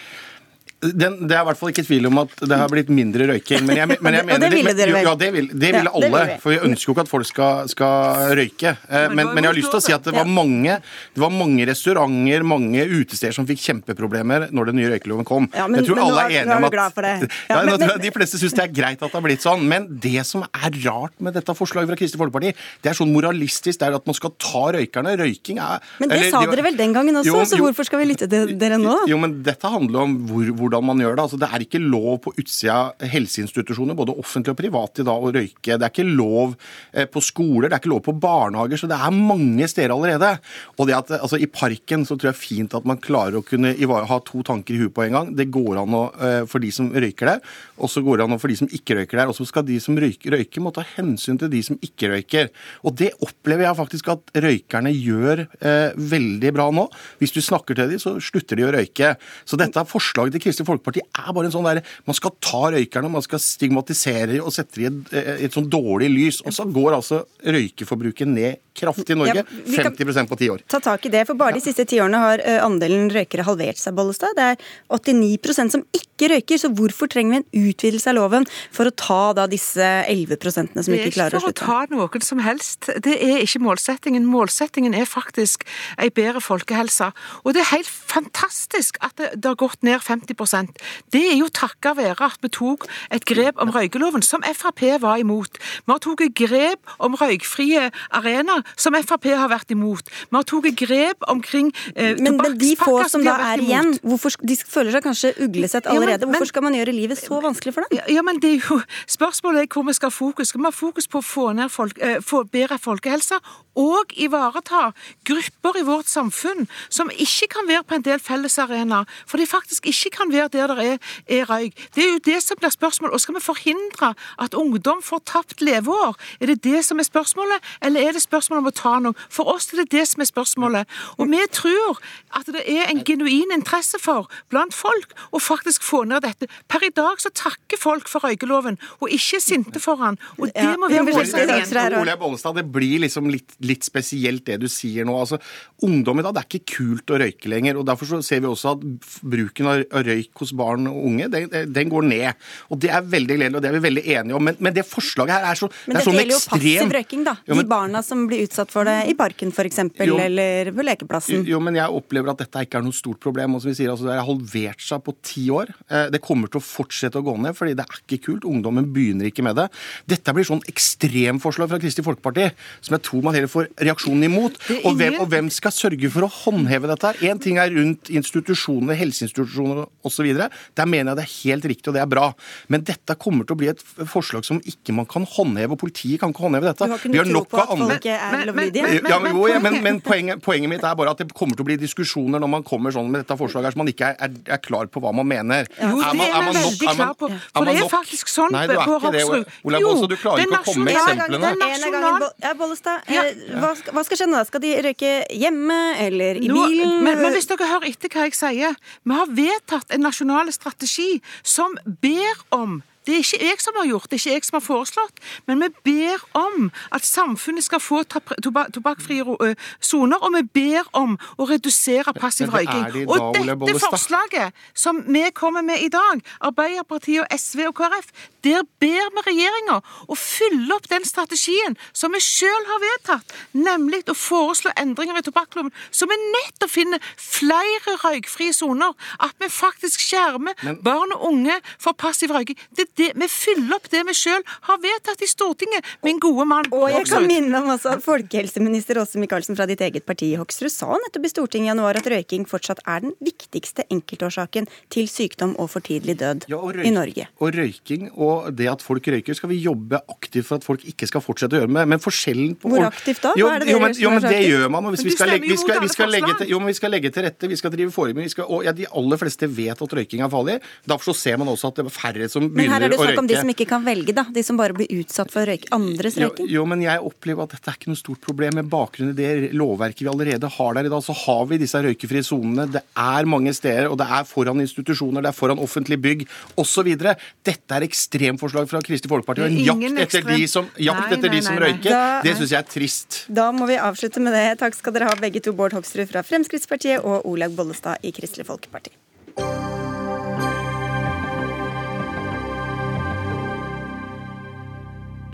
Den, 0.93 1.17
det 1.29 1.37
er 1.37 1.43
i 1.43 1.49
hvert 1.49 1.61
fall 1.61 1.73
ikke 1.73 1.85
tvil 1.87 2.09
om 2.11 2.23
at 2.25 2.35
det 2.45 2.59
har 2.59 2.71
blitt 2.73 2.91
mindre 2.93 3.29
røyking. 3.33 3.65
Men 3.67 3.81
jeg, 3.81 3.99
men 4.05 4.19
jeg 4.19 4.29
mener, 4.29 4.35
og 4.37 4.45
det 4.45 4.51
ville 4.53 4.75
dere 4.77 4.97
vel? 4.97 5.09
Ja, 5.09 5.15
det 5.21 5.31
ville 5.35 5.55
vil 5.75 5.89
ja, 5.89 5.93
alle. 5.93 6.23
Vil 6.29 6.43
for 6.43 6.55
vi 6.55 6.59
ønsker 6.69 6.91
jo 6.91 6.95
ikke 6.95 7.05
at 7.07 7.11
folk 7.11 7.29
skal, 7.29 7.71
skal 7.73 8.35
røyke. 8.39 8.75
Eh, 8.89 9.07
men, 9.13 9.31
men, 9.33 9.43
jeg 9.43 9.51
har 9.51 9.59
lyst 9.59 9.73
til 9.75 9.81
å 9.81 9.85
si 9.85 9.95
at 9.97 10.07
det 10.07 10.15
var, 10.17 10.29
mange, 10.29 10.79
det 11.15 11.23
var 11.23 11.33
mange 11.35 11.67
restauranter, 11.69 12.47
mange 12.47 12.87
utesteder 12.91 13.37
som 13.37 13.49
fikk 13.49 13.63
kjempeproblemer 13.65 14.49
når 14.55 14.71
den 14.71 14.81
nye 14.81 14.93
røykeloven 14.95 15.29
kom. 15.29 15.49
Ja, 15.55 15.69
men, 15.69 15.81
jeg 15.81 15.91
tror 15.91 16.03
alle 16.05 16.27
er 16.27 16.37
enige 16.43 16.61
om 16.61 16.69
at. 16.69 16.73
Ja, 17.51 17.61
men, 17.67 17.81
De 18.03 18.11
fleste 18.13 18.39
syns 18.41 18.55
det 18.57 18.65
er 18.65 18.73
greit 18.75 19.01
at 19.01 19.07
det 19.07 19.17
har 19.17 19.25
blitt 19.25 19.45
sånn. 19.45 19.65
Men 19.69 19.87
det 20.03 20.25
som 20.29 20.45
er 20.47 20.75
rart 20.85 21.15
med 21.23 21.37
dette 21.37 21.55
forslaget 21.57 21.91
fra 21.91 21.99
Kristelig 21.99 22.23
Folkeparti, 22.23 22.53
det 22.85 22.93
er 22.93 22.99
sånn 22.99 23.13
moralistisk. 23.15 23.81
Det 23.81 23.89
er 23.89 23.99
at 23.99 24.09
man 24.09 24.17
skal 24.17 24.35
ta 24.41 24.65
røykerne. 24.75 25.15
Røyking 25.21 25.61
er 25.63 25.83
Men 26.03 26.11
det 26.11 26.19
eller, 26.19 26.33
sa 26.35 26.43
dere 26.51 26.67
vel 26.67 26.79
den 26.79 26.95
gangen 26.97 27.21
også, 27.21 27.31
jo, 27.31 27.45
så 27.49 27.61
hvorfor 27.61 27.87
skal 27.87 28.03
vi 28.03 28.09
lytte 28.11 28.29
til 28.31 28.55
dere 28.61 28.79
nå? 28.81 29.05
Jo, 29.11 29.19
men 29.21 29.39
dette 29.47 29.71
handler 29.71 30.07
om 30.07 30.17
hvor, 30.29 30.51
hvordan 30.59 30.74
man 30.81 31.01
gjør 31.03 31.17
det. 31.17 31.25
Altså, 31.27 31.39
det 31.41 31.49
er 31.51 31.65
ikke 31.65 31.83
lov 31.83 32.21
på 32.25 32.33
utsida 32.41 33.09
helseinstitusjoner, 33.13 33.97
både 33.99 34.17
offentlige 34.19 34.55
og 34.55 34.61
private, 34.61 35.07
da, 35.07 35.15
å 35.15 35.33
røyke. 35.35 35.77
Det 35.77 35.87
er 35.87 35.93
ikke 35.93 36.07
lov 36.09 36.55
eh, 36.93 37.07
på 37.11 37.23
skoler, 37.25 37.69
det 37.69 37.77
er 37.77 37.83
ikke 37.83 37.93
lov 37.93 38.03
på 38.07 38.17
barnehager. 38.23 38.81
Så 38.81 38.91
det 38.91 38.99
er 38.99 39.15
mange 39.15 39.69
steder 39.71 39.95
allerede. 39.95 40.33
Og 40.79 40.89
det 40.89 40.97
at, 40.99 41.13
altså, 41.21 41.41
I 41.41 41.51
parken 41.51 42.07
så 42.09 42.19
tror 42.19 42.33
jeg 42.33 42.41
fint 42.41 42.77
at 42.77 42.89
man 42.89 43.01
klarer 43.03 43.41
å 43.41 43.47
kunne 43.47 43.75
ha 43.75 44.21
to 44.27 44.43
tanker 44.47 44.77
i 44.77 44.83
huet 44.83 44.95
på 44.97 45.05
en 45.07 45.19
gang. 45.19 45.33
Det 45.37 45.51
går 45.55 45.83
an 45.83 45.99
å, 45.99 46.05
eh, 46.19 46.41
for 46.51 46.65
de 46.65 46.73
som 46.75 46.91
røyker 46.93 47.35
der, 47.35 47.45
og 47.79 47.91
så 47.91 48.03
går 48.05 48.21
det 48.21 48.29
an 48.29 48.41
for 48.41 48.53
de 48.53 48.59
som 48.59 48.71
ikke 48.71 48.99
røyker 49.01 49.21
der. 49.21 49.33
Og 49.33 49.39
så 49.39 49.47
skal 49.49 49.67
de 49.69 49.79
som 49.83 49.99
røyker, 49.99 50.35
røyker 50.35 50.65
må 50.65 50.75
ta 50.75 50.85
hensyn 50.95 51.39
til 51.41 51.53
de 51.53 51.63
som 51.67 51.79
ikke 51.85 52.13
røyker. 52.13 52.51
Og 52.85 52.97
det 52.99 53.13
opplever 53.25 53.69
jeg 53.69 53.81
faktisk 53.81 54.11
at 54.15 54.35
røykerne 54.45 54.93
gjør 54.95 55.45
eh, 55.45 55.97
veldig 56.15 56.55
bra 56.57 56.71
nå. 56.75 56.89
Hvis 57.21 57.35
du 57.35 57.41
snakker 57.45 57.79
til 57.79 57.93
dem, 57.93 58.03
så 58.03 58.17
slutter 58.23 58.59
de 58.59 58.67
å 58.67 58.73
røyke. 58.75 59.15
Så 59.49 59.59
dette 59.61 59.81
er 59.81 59.89
forslag 59.89 60.33
til 60.33 60.43
Kristelig 60.43 60.64
Folkeparti 60.69 61.05
er 61.05 61.31
bare 61.37 61.51
en 61.51 61.55
sånn 61.55 61.69
der, 61.69 61.83
Man 62.07 62.19
skal 62.19 62.35
ta 62.43 62.63
røykerne, 62.75 63.13
man 63.13 63.25
skal 63.25 63.43
stigmatisere 63.43 64.41
og 64.43 64.53
sette 64.55 64.81
dem 64.81 65.03
i 65.13 65.19
et, 65.21 65.47
et 65.49 65.57
sånn 65.57 65.71
dårlig 65.71 66.11
lys. 66.13 66.43
Og 66.45 66.55
så 66.57 66.67
går 66.69 66.99
altså 66.99 67.25
røykeforbruket 67.45 68.31
ned 68.31 68.64
kraftig 68.75 69.15
i 69.15 69.19
Norge. 69.19 69.45
Ja, 69.45 69.85
50% 69.89 70.31
på 70.31 70.39
ti 70.41 70.51
år. 70.53 70.65
Ta 70.71 70.81
tak 70.83 71.07
i 71.07 71.13
det, 71.13 71.25
for 71.29 71.39
bare 71.39 71.57
de 71.57 71.63
siste 71.65 71.87
ti 71.89 72.01
årene 72.03 72.21
har 72.23 72.43
andelen 72.65 73.11
røykere 73.13 73.47
halvert 73.47 73.81
seg, 73.81 73.95
Bollestad. 73.97 74.35
Det 74.39 74.51
er 74.55 74.73
89% 74.93 75.77
som 75.77 75.85
ikke 75.95 76.31
røyker, 76.35 76.61
så 76.61 76.71
hvorfor 76.75 77.11
trenger 77.11 77.35
vi 77.35 77.41
en 77.41 77.69
utvidelse 77.71 78.11
av 78.11 78.19
loven 78.19 78.47
for 78.75 78.91
å 78.91 78.95
ta 78.95 79.21
da 79.39 79.47
disse 79.51 79.83
11% 80.11 80.75
som 80.75 80.95
Det 80.95 80.99
er 80.99 81.09
ikke 81.09 81.17
klarer 81.19 81.39
å 81.39 81.45
for 81.45 81.55
å 81.55 81.59
ta 81.59 81.79
noen 81.93 82.25
som 82.25 82.43
helst. 82.45 82.91
Det 83.05 83.15
er 83.15 83.43
ikke 83.43 83.63
målsettingen. 83.65 84.27
Målsettingen 84.31 84.95
er 84.97 85.09
faktisk 85.09 85.67
en 85.99 86.13
bedre 86.15 86.43
folkehelse. 86.45 87.11
Og 87.45 87.55
det 87.55 87.65
er 87.65 87.71
helt 87.73 87.91
fantastisk 87.91 88.99
at 89.05 89.17
det, 89.21 89.33
det 89.39 89.51
har 89.53 89.59
gått 89.61 89.83
ned 89.87 90.03
50% 90.03 90.83
Det 91.15 91.23
er 91.33 91.37
jo 91.39 91.49
takket 91.53 91.99
være 91.99 92.29
at 92.29 92.43
vi 92.43 92.51
tok 92.53 92.87
et 93.15 93.27
grep 93.29 93.61
om 93.63 93.73
røykeloven, 93.75 94.23
som 94.25 94.43
Frp 94.45 94.85
var 95.03 95.21
imot. 95.21 95.59
Vi 95.87 95.93
har 95.93 96.03
tatt 96.03 96.25
grep 96.39 96.95
om 96.99 97.17
røykfrie 97.19 97.89
arenaer, 98.15 98.64
som 98.77 98.95
Frp 98.95 99.25
har 99.37 99.49
vært 99.49 99.71
imot. 99.75 100.09
Vi 100.31 100.37
har 100.37 100.43
tatt 100.45 100.71
grep 100.77 101.25
omkring 101.29 101.73
eh, 101.97 102.15
Men, 102.21 102.37
men 102.37 102.59
de 102.59 102.75
få 102.77 103.09
som 103.09 103.25
da 103.25 103.37
er 103.53 103.63
igjen, 103.65 103.95
hvorfor, 104.03 104.35
de 104.43 104.57
føler 104.57 104.93
seg 104.93 105.03
kanskje 105.05 105.35
uglesett 105.45 105.85
Ja, 105.85 105.93
men- 105.93 106.03
allerede. 106.03 106.27
men- 106.27 106.35
Hvorfor 106.35 106.47
skal 106.53 106.63
man 106.63 106.75
gjøre 106.75 106.93
livet 106.95 107.19
så 107.19 107.41
vanskelig 107.43 107.75
for 107.75 107.83
dem? 107.89 107.99
Ja, 107.99 108.05
ja, 108.09 108.23
men 108.23 108.39
det 108.41 108.55
er 108.55 108.61
jo, 108.71 108.81
Spørsmålet 109.07 109.63
er 109.63 109.67
hvor 109.75 109.85
vi 109.87 109.93
skal 109.93 110.11
ha 110.11 110.15
fokus. 110.15 110.49
Skal 110.49 110.61
vi 110.61 110.65
ha 110.65 110.71
fokus 110.71 111.07
på 111.09 111.19
å 111.19 111.25
få, 111.25 111.55
ned 111.55 111.71
folk, 111.71 111.99
eh, 112.01 112.21
få 112.21 112.45
bedre 112.51 112.79
folkehelse 112.79 113.39
og 113.77 114.13
ivareta 114.17 114.93
grupper 115.27 115.79
i 115.81 115.83
vårt 115.83 116.07
samfunn 116.07 116.69
som 116.89 117.09
ikke 117.11 117.49
kan 117.51 117.67
være 117.67 117.83
på 117.83 117.95
en 117.97 118.03
del 118.03 118.19
fellesarenaer, 118.23 119.05
for 119.27 119.37
de 119.39 119.47
faktisk 119.47 119.87
ikke 119.91 120.11
kan 120.17 120.31
være 120.31 120.49
der 120.55 120.67
det 120.75 120.87
er, 120.87 120.99
er 121.41 121.45
røyk. 121.47 121.75
Det 121.95 122.05
er 122.05 122.11
jo 122.13 122.19
det 122.25 122.43
som 122.43 122.57
blir 122.61 122.71
spørsmålet. 122.71 123.13
Og 123.15 123.21
skal 123.21 123.35
vi 123.35 123.41
forhindre 123.41 124.15
at 124.39 124.55
ungdom 124.55 125.03
får 125.03 125.21
tapt 125.27 125.61
leveår? 125.61 126.15
Er 126.41 126.47
det 126.47 126.63
det 126.63 126.85
som 126.85 126.99
er 127.01 127.05
spørsmålet, 127.09 127.59
eller 127.83 128.01
er 128.01 128.13
det 128.13 128.23
spørsmålet 128.23 128.54
om 128.61 128.69
å 128.71 128.75
ta 128.75 128.99
noe? 129.03 129.15
For 129.33 129.49
oss 129.53 129.71
er 129.73 129.83
det 129.83 129.91
det 129.95 130.07
som 130.11 130.23
er 130.25 130.29
spørsmålet. 130.31 130.87
Og 131.19 131.29
vi 131.31 131.41
tror 131.55 132.01
at 132.39 132.47
det 132.55 132.65
er 132.71 132.91
en 132.91 133.03
genuin 133.07 133.53
interesse 133.55 133.99
for 134.03 134.29
blant 134.53 134.75
folk 134.75 135.15
å 135.35 135.41
faktisk 135.43 135.83
få 135.87 136.05
ned 136.09 136.23
dette. 136.27 136.49
Per 136.71 136.85
i 136.87 136.93
dag 136.95 137.21
så 137.23 137.31
takker 137.35 137.81
folk 137.81 138.09
for 138.11 138.25
røykeloven, 138.25 138.79
og 139.01 139.09
ikke 139.11 139.39
er 139.41 139.45
sinte 139.45 139.81
for 139.83 140.01
han. 140.03 140.19
Og 140.39 140.51
det 140.55 140.69
må 140.79 140.89
være 140.91 141.07
målsettingen. 141.09 141.55
Dagsrevyen 141.55 141.83
her, 141.83 141.99
og- 141.99 142.07
Ole 142.07 142.17
Bollestad, 142.21 142.55
det 142.57 142.67
blir 142.73 143.01
liksom 143.01 143.31
litt, 143.31 143.57
litt 143.61 143.83
spesielt 143.85 144.45
det 144.45 144.61
du 144.61 144.69
sier 144.69 145.05
nå. 145.05 145.15
Altså, 145.21 145.39
ungdom 145.83 146.19
i 146.21 146.23
dag, 146.23 146.35
det 146.35 146.43
er 146.45 146.59
ikke 146.59 146.77
kult 146.77 147.07
å 147.15 147.21
røyke 147.21 147.49
lenger. 147.49 147.79
og 147.79 147.87
Derfor 147.87 148.07
så 148.07 148.23
ser 148.25 148.41
vi 148.41 148.47
også 148.47 148.73
at 148.73 148.81
bruken 149.23 149.67
av 149.67 150.05
røyk 150.05 150.33
hos 150.39 150.53
barn 150.53 150.87
og 150.91 151.05
unge, 151.07 151.29
den, 151.31 151.73
den 151.73 151.91
går 151.91 152.03
ned. 152.09 152.35
Og 152.71 152.79
Det 152.85 152.91
er 152.91 153.03
veldig 153.03 153.37
gledelig, 153.39 153.57
og 153.57 153.63
det 153.63 153.71
er 153.71 153.79
vi 153.79 153.85
veldig 153.89 154.05
enige 154.19 154.35
om. 154.35 154.45
Men, 154.45 154.57
men 154.61 154.75
det 154.75 154.85
forslaget 154.87 155.31
her 155.39 155.45
er 155.51 155.55
så 155.59 155.71
Men 155.87 155.97
det 155.97 156.01
er 156.01 156.05
sånn 156.09 156.19
gjelder 156.19 156.35
jo 156.35 156.43
passiv 156.55 156.95
røyking, 156.99 157.25
da. 157.25 157.37
De 157.47 157.65
barna 157.69 158.03
som 158.05 158.27
blir 158.29 158.44
utsatt 158.45 158.71
for 158.73 158.85
det 158.89 158.97
i 159.11 159.15
parken 159.19 159.51
f.eks., 159.55 159.79
eller 160.01 160.71
på 160.77 160.85
lekeplassen. 160.87 161.45
Jo, 161.49 161.61
men 161.65 161.75
jeg 161.79 161.89
opplever 161.99 162.31
at 162.35 162.43
dette 162.45 162.65
ikke 162.67 162.79
er 162.81 162.87
noe 162.87 162.97
stort 162.97 163.21
problem. 163.25 163.57
Og 163.57 163.63
som 163.65 163.71
vi 163.73 163.77
sier, 163.79 163.91
altså, 163.93 164.07
Det 164.09 164.17
har 164.19 164.29
halvert 164.29 164.81
seg 164.85 165.03
på 165.05 165.15
ti 165.25 165.47
år. 165.51 165.73
Eh, 165.91 166.09
Det 166.15 166.21
kommer 166.23 166.49
til 166.53 166.61
å 166.61 166.65
fortsette 166.65 167.19
å 167.21 167.25
gå 167.25 167.35
ned, 167.41 167.57
fordi 167.57 167.75
det 167.75 167.85
er 167.87 167.99
ikke 168.05 168.21
kult. 168.29 168.45
Ungdommen 168.49 168.87
begynner 168.95 169.27
ikke 169.31 169.43
med 169.47 169.57
det. 169.57 169.69
Dette 170.07 170.35
blir 170.37 170.45
sånn 170.47 170.63
ekstremforslag 170.71 171.69
fra 171.71 171.79
Kristelig 171.83 172.07
Folkeparti 172.07 172.51
som 172.85 172.95
jeg 172.97 173.03
tror 173.07 173.23
man 173.25 173.35
heller 173.35 173.51
får 173.51 173.69
reaksjonen 173.81 174.25
imot. 174.29 174.59
Det 174.69 174.79
er 174.79 174.87
Og 174.89 174.97
hvem, 174.99 175.19
og 175.21 175.29
hvem 175.33 175.51
skal 175.53 175.73
sørge 175.75 176.11
for 176.13 176.27
å 176.27 176.31
håndheve 176.31 176.89
dette 176.91 177.11
her? 177.11 177.15
Én 177.33 177.41
ting 177.43 177.59
er 177.59 177.71
rundt 177.75 178.11
institusjoner, 178.13 178.95
helseinstitusjoner 178.99 179.87
osv. 180.05 180.29
Der 180.75 180.87
mener 180.87 181.13
jeg 181.13 181.17
det 181.21 181.25
er 181.25 181.35
helt 181.51 181.65
riktig, 181.65 181.89
og 181.89 181.95
det 181.99 182.03
er 182.05 182.11
bra. 182.11 182.27
Men 182.69 182.85
dette 182.87 183.17
kommer 183.21 183.47
til 183.47 183.57
å 183.57 183.61
bli 183.61 183.69
et 183.73 183.81
forslag 184.11 184.45
som 184.47 184.61
ikke 184.61 184.95
man 184.95 185.07
kan 185.07 185.25
håndheve, 185.27 185.73
og 185.73 185.81
politiet 185.81 186.21
kan 186.21 186.33
ikke 186.35 186.45
håndheve 186.47 186.71
dette. 186.71 186.85
Du 186.87 186.95
har 186.95 186.99
ikke 186.99 187.15
noe 187.15 187.45
tro 187.45 187.45
på 187.45 187.61
at 187.63 187.69
folk 187.69 187.81
andre- 187.81 187.99
folk 187.99 188.07
er 188.41 188.47
lovlydige? 188.51 189.09
ja, 189.09 189.19
men, 189.21 189.37
jo, 189.37 189.47
ja, 189.49 189.59
men, 189.61 189.83
men 189.83 190.01
poenget, 190.01 190.43
poenget 190.43 190.69
mitt 190.71 190.83
er 190.85 190.95
bare 190.95 191.11
at 191.11 191.19
det 191.19 191.33
kommer 191.35 191.55
til 191.57 191.65
å 191.65 191.69
bli 191.71 191.77
diskusjoner 191.81 192.41
når 192.43 192.51
man 192.51 192.63
kommer 192.67 192.91
sånn 192.95 193.11
med 193.11 193.23
dette 193.25 193.37
forslaget 193.39 193.65
her, 193.71 193.73
så 193.73 193.81
man 193.83 193.91
ikke 193.93 194.11
er, 194.13 194.17
er, 194.29 194.31
er 194.57 194.61
klar 194.65 194.87
på 194.87 195.01
hva 195.05 195.13
man 195.15 195.27
mener. 195.27 195.67
Jo, 195.81 196.01
er 196.01 196.15
man- 196.15 196.27
er 196.27 196.43
man 196.43 196.55
veldig 196.55 196.65
nok- 196.65 196.83
er 196.83 196.87
man- 196.87 196.97
klar 196.97 197.15
på. 197.15 197.27
er 197.31 197.39
For 197.55 197.65
man 197.65 197.65
det 197.65 197.75
er 197.77 197.81
nok- 197.85 197.95
faktisk 197.95 198.27
sånn 198.29 198.51
Nei, 198.53 198.67
du 198.67 198.73
er 198.73 198.77
på 198.85 198.97
ikke 198.99 199.13
det, 199.13 199.23
Hoksrud. 199.23 199.47
Jo, 199.65 199.71
Bollestad. 199.89 200.09
Du 200.09 200.17
klarer 200.17 200.39
er 200.39 200.45
ikke 200.45 200.61
å 200.61 200.65
komme 200.65 200.85
med 200.85 200.95
eksemplene. 200.95 201.41
gangen, 201.41 202.31
ja, 202.43 202.55
Bollestad, 202.55 202.99
Ja. 203.09 203.23
eh, 203.23 203.35
hva, 203.61 203.77
skal- 203.77 203.93
hva 203.95 204.05
skal 204.05 204.17
skje 204.17 204.29
nå? 204.29 204.47
Skal 204.47 204.61
de 204.61 204.73
røyke 204.83 205.13
hjemme 205.31 205.79
eller 205.99 206.35
i 206.37 206.49
bilen? 206.49 207.03
Men, 207.05 207.21
men 207.23 207.33
hvis 207.33 207.47
dere 207.47 207.67
hører 207.69 207.89
etter 207.89 208.09
hva 208.09 208.25
jeg 208.25 208.35
sier 208.35 208.75
Vi 209.05 209.15
har 209.15 209.27
vedtatt 209.27 209.91
en 209.95 210.01
nasjonal 210.03 210.51
strategi 210.53 211.21
som 211.43 211.77
ber 211.87 212.35
om 212.53 212.83
det 213.07 213.15
er 213.15 213.23
ikke 213.25 213.41
jeg 213.45 213.61
som 213.61 213.79
har 213.79 213.89
gjort, 213.89 214.09
det 214.11 214.17
er 214.19 214.23
ikke 214.23 214.35
jeg 214.35 214.45
som 214.49 214.57
har 214.59 214.65
foreslått, 214.65 215.23
men 215.47 215.63
vi 215.65 215.69
ber 215.85 216.25
om 216.39 216.71
at 216.95 217.07
samfunnet 217.07 217.65
skal 217.65 217.83
få 217.83 218.03
tobakkfrie 218.05 219.55
soner, 219.81 220.21
og 220.25 220.35
vi 220.37 220.43
ber 220.61 220.89
om 220.97 221.17
å 221.39 221.49
redusere 221.49 222.15
passiv 222.17 222.53
røyking. 222.55 222.87
det 222.95 223.05
Og 223.09 223.37
dette 223.37 223.79
forslaget 223.83 224.55
som 224.75 225.03
vi 225.09 225.25
kommer 225.35 225.63
med 225.63 225.85
i 225.85 225.91
dag, 225.93 226.23
Arbeiderpartiet 226.41 227.25
og 227.25 227.39
SV 227.39 227.67
og 227.69 227.77
KrF, 227.79 228.11
der 228.45 228.65
ber 228.81 229.11
vi 229.15 229.25
regjeringa 229.29 229.81
å 230.09 230.17
fylle 230.19 230.77
opp 230.77 230.89
den 230.91 231.05
strategien 231.09 231.77
som 231.93 232.13
vi 232.15 232.21
sjøl 232.25 232.69
har 232.71 232.83
vedtatt, 232.83 233.35
nemlig 233.53 234.05
å 234.11 234.17
foreslå 234.17 234.73
endringer 234.81 235.21
i 235.21 235.25
tobakksloven, 235.27 235.73
så 235.91 236.09
vi 236.11 236.19
nettopp 236.25 236.73
finner 236.73 237.13
flere 237.21 237.97
røykfrie 238.03 238.55
soner. 238.57 238.93
At 239.23 239.37
vi 239.41 239.49
faktisk 239.53 240.03
skjermer 240.03 240.57
barn 240.85 241.13
og 241.17 241.29
unge 241.31 241.57
for 241.79 241.97
passiv 241.99 242.35
røyking. 242.35 242.59
Det, 242.77 242.89
det, 242.99 243.11
vi 243.19 243.29
fyller 243.31 243.77
opp 243.77 243.89
det 243.91 244.03
vi 244.09 244.15
sjøl 244.17 244.43
har 244.69 244.81
vedtatt 244.83 245.23
i 245.25 245.29
Stortinget, 245.31 245.87
min 246.07 246.21
gode 246.23 246.47
mann. 246.49 246.69
Og 246.75 246.87
jeg 246.93 247.09
kan 247.11 247.27
minne 247.29 247.61
om 247.61 247.73
også 247.75 247.97
at 247.97 248.05
folkehelseminister 248.05 249.01
Åse 249.03 249.21
Michaelsen 249.21 249.59
fra 249.59 249.67
ditt 249.71 249.83
eget 249.85 250.07
parti, 250.07 250.33
Hoksrud, 250.39 250.73
sa 250.73 250.95
nettopp 251.03 251.27
i 251.27 251.33
Stortinget 251.33 251.69
i 251.69 251.73
januar 251.73 251.99
at 251.99 252.09
røyking 252.11 252.47
fortsatt 252.49 252.83
er 252.87 253.05
den 253.07 253.15
viktigste 253.25 253.87
enkeltårsaken 253.93 254.69
til 254.93 255.09
sykdom 255.11 255.55
og 255.61 255.71
for 255.73 255.85
tidlig 255.85 256.17
død 256.21 256.47
Ja, 256.51 256.59
og 256.59 256.75
røyk- 256.77 256.89
i 256.89 256.93
Norge. 256.95 257.27
Og 257.41 257.55
røyking 257.57 258.11
og 258.15 258.51
det 258.57 258.69
at 258.71 258.85
folk 258.85 259.07
røyker, 259.09 259.35
skal 259.35 259.51
vi 259.51 259.61
jobbe 259.65 260.01
aktivt 260.13 260.49
for 260.49 260.61
at 260.61 260.67
folk 260.67 260.85
ikke 260.89 261.09
skal 261.11 261.25
fortsette 261.25 261.57
å 261.57 261.63
gjøre 261.63 261.75
med. 261.79 261.89
Men 261.95 262.03
forskjellen 262.03 262.55
på 262.61 262.73
Hvor 262.73 262.87
aktivt 262.91 263.23
da? 263.25 263.35
Jo, 263.39 263.49
Hva 263.49 263.57
er 263.57 263.65
det 263.65 263.73
jo, 263.73 263.81
men, 263.83 263.97
jo, 263.99 264.11
men 264.15 264.23
det 264.23 264.43
gjør 264.45 264.71
man. 264.71 264.91
Hvis 264.95 265.05
vi 265.09 265.15
skal, 265.17 265.33
legge, 265.35 265.49
vi, 265.51 265.57
skal, 265.61 265.81
vi, 265.83 265.89
skal 265.93 266.13
legge 266.13 266.33
til, 266.39 266.53
jo, 266.53 266.61
men 266.63 266.73
vi 266.73 266.79
skal 266.79 266.95
legge 266.95 267.11
til 267.15 267.27
rette, 267.27 267.51
vi 267.51 267.59
skal 267.59 267.75
drive 267.75 267.95
forebygging. 267.95 268.45
Og 268.45 268.65
ja, 268.67 268.75
de 268.77 268.87
aller 268.91 269.21
fleste 269.21 269.49
vet 269.51 269.83
at 269.87 269.97
røyking 269.99 270.25
er 270.25 270.33
farlig. 270.33 270.59
Derfor 270.87 271.13
så 271.13 271.17
ser 271.25 271.41
man 271.41 271.51
også 271.53 271.73
at 271.73 271.81
det 271.81 271.87
er 271.87 271.95
færre 271.95 272.29
som 272.31 272.49
begynner 272.51 272.84
er 272.85 272.93
det 272.93 272.99
å 272.99 273.05
snakk 273.05 273.19
om 273.23 273.27
de 273.31 273.37
som 273.41 273.51
ikke 273.55 273.67
kan 273.69 273.85
velge, 273.85 274.15
da. 274.15 274.25
De 274.35 274.43
som 274.47 274.57
bare 274.61 274.75
blir 274.77 274.91
utsatt 275.01 275.31
for 275.33 275.47
røyk, 275.49 275.67
andres 275.75 276.17
røyking. 276.21 276.49
jo, 276.51 276.65
men 276.67 276.83
jeg 276.85 277.01
opplever 277.01 277.43
at 277.47 277.51
dette 277.57 277.71
er 277.73 277.79
ikke 277.79 277.91
noe 277.93 278.01
stort 278.01 278.21
problem. 278.21 278.55
Med 278.61 278.69
bakgrunn 278.71 279.11
i 279.11 279.17
det 279.19 279.53
lovverket 279.55 280.05
vi 280.05 280.11
allerede 280.13 280.49
har 280.59 280.75
der 280.75 280.87
i 280.87 280.93
dag, 280.93 281.03
så 281.03 281.15
har 281.25 281.47
vi 281.51 281.59
disse 281.59 281.81
røykefrie 281.83 282.23
sonene. 282.27 282.69
Det 282.71 282.83
er 282.97 283.25
mange 283.31 283.53
steder, 283.55 283.89
og 283.91 283.99
det 283.99 284.07
er 284.09 284.25
foran 284.29 284.61
institusjoner, 284.61 285.23
det 285.25 285.33
er 285.33 285.39
foran 285.39 285.59
offentlige 285.59 286.01
bygg 286.05 286.27
osv. 286.61 286.93
Dette 286.97 287.77
er 287.79 287.87
ekstremforslag 287.87 288.69
fra 288.71 288.81
Kristelig 288.85 289.11
Folkeparti. 289.13 289.45
Og 289.45 289.51
en 289.51 289.59
jakt 289.65 290.15
etter 290.15 290.29
de 290.37 290.47
som, 290.51 290.69
jakt 290.79 291.05
Nei, 291.11 291.19
etter 291.19 291.29
nei, 291.31 291.37
de 291.37 291.43
som 291.47 291.55
nei. 291.57 291.63
røyker, 291.69 291.91
Da- 291.91 292.23
det 292.23 292.37
syns 292.37 292.51
jeg 292.51 292.59
er 292.59 292.69
trist. 292.71 293.25
Da 293.29 293.51
må 293.53 293.67
vi 293.67 293.77
avslutte 293.77 294.21
med 294.21 294.33
det. 294.33 294.59
Takk 294.59 294.75
skal 294.75 294.93
dere 294.93 295.05
ha 295.11 295.15
begge 295.15 295.43
to, 295.43 295.53
Bård 295.53 295.73
Hoksrud 295.73 296.09
fra 296.11 296.23
Fremskrittspartiet 296.23 297.05
og 297.05 297.25
Olaug 297.27 297.55
Bollestad 297.57 297.99
i 298.03 298.11
Kristelig 298.13 298.47
Folkeparti. 298.47 298.91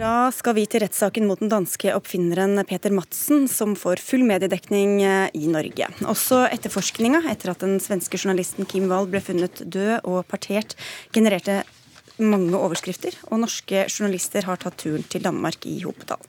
Da 0.01 0.31
skal 0.33 0.55
vi 0.57 0.63
til 0.65 0.81
rettssaken 0.81 1.27
mot 1.29 1.43
den 1.43 1.51
danske 1.53 1.91
oppfinneren 1.93 2.57
Peter 2.65 2.93
Madsen, 2.95 3.43
som 3.53 3.75
får 3.77 4.01
full 4.01 4.23
mediedekning 4.25 4.95
eh, 5.05 5.27
i 5.37 5.45
Norge. 5.53 5.91
Også 6.09 6.47
etterforskninga 6.47 7.21
etter 7.29 7.53
at 7.53 7.61
den 7.61 7.77
svenske 7.85 8.17
journalisten 8.17 8.65
Kim 8.71 8.87
Wall 8.89 9.11
ble 9.13 9.21
funnet 9.21 9.61
død 9.61 10.09
og 10.09 10.23
partert, 10.31 10.73
genererte 11.13 11.59
mange 12.17 12.57
overskrifter, 12.57 13.13
og 13.29 13.43
norske 13.45 13.85
journalister 13.93 14.49
har 14.49 14.63
tatt 14.65 14.81
turen 14.81 15.05
til 15.05 15.27
Danmark 15.27 15.69
i 15.69 15.77
hopetall. 15.85 16.25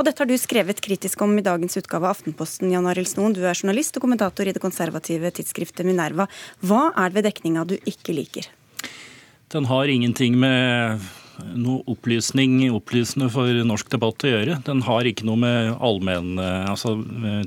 Og 0.00 0.08
dette 0.08 0.24
har 0.24 0.32
du 0.32 0.36
skrevet 0.40 0.80
kritisk 0.80 1.20
om 1.20 1.36
i 1.36 1.44
dagens 1.44 1.76
utgave 1.76 2.08
av 2.08 2.16
Aftenposten, 2.16 2.72
Jan 2.72 2.88
Arild 2.88 3.12
Snoen. 3.12 3.36
Du 3.36 3.44
er 3.44 3.52
journalist 3.52 4.00
og 4.00 4.08
kommentator 4.08 4.48
i 4.48 4.56
det 4.56 4.64
konservative 4.64 5.28
tidsskriftet 5.36 5.84
Minerva. 5.84 6.30
Hva 6.64 6.88
er 6.94 7.12
det 7.12 7.20
ved 7.20 7.32
dekninga 7.34 7.68
du 7.68 7.76
ikke 7.84 8.16
liker? 8.16 8.48
Den 9.52 9.68
har 9.68 9.92
ingenting 9.92 10.40
med 10.40 11.10
noe 11.58 11.82
opplysning, 11.90 12.58
opplysende 12.74 13.28
for 13.32 13.60
norsk 13.66 13.90
debatt 13.92 14.26
å 14.26 14.32
gjøre. 14.32 14.58
Den 14.66 14.82
har 14.86 15.08
ikke 15.08 15.26
noe 15.28 15.40
med 15.40 15.70
allmenn, 15.82 16.34
altså 16.40 16.96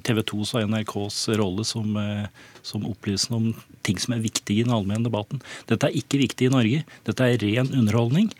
TV 0.06 0.23
2s 0.34 0.56
og 0.58 0.71
NRKs 0.71 1.19
rolle 1.39 1.65
som, 1.67 1.95
eh, 1.97 2.25
som 2.65 2.88
opplysende 2.89 3.39
om 3.39 3.77
ting 3.84 3.99
som 3.99 4.15
er 4.15 4.23
viktig 4.23 4.60
i 4.60 4.65
den 4.65 4.73
allmenne 4.75 5.08
debatten. 5.10 5.43
Dette 5.69 5.89
er 5.89 5.99
ikke 5.99 6.21
viktig 6.21 6.47
i 6.47 6.53
Norge. 6.53 6.84
Dette 7.08 7.27
er 7.27 7.41
ren 7.43 7.71
underholdning. 7.73 8.32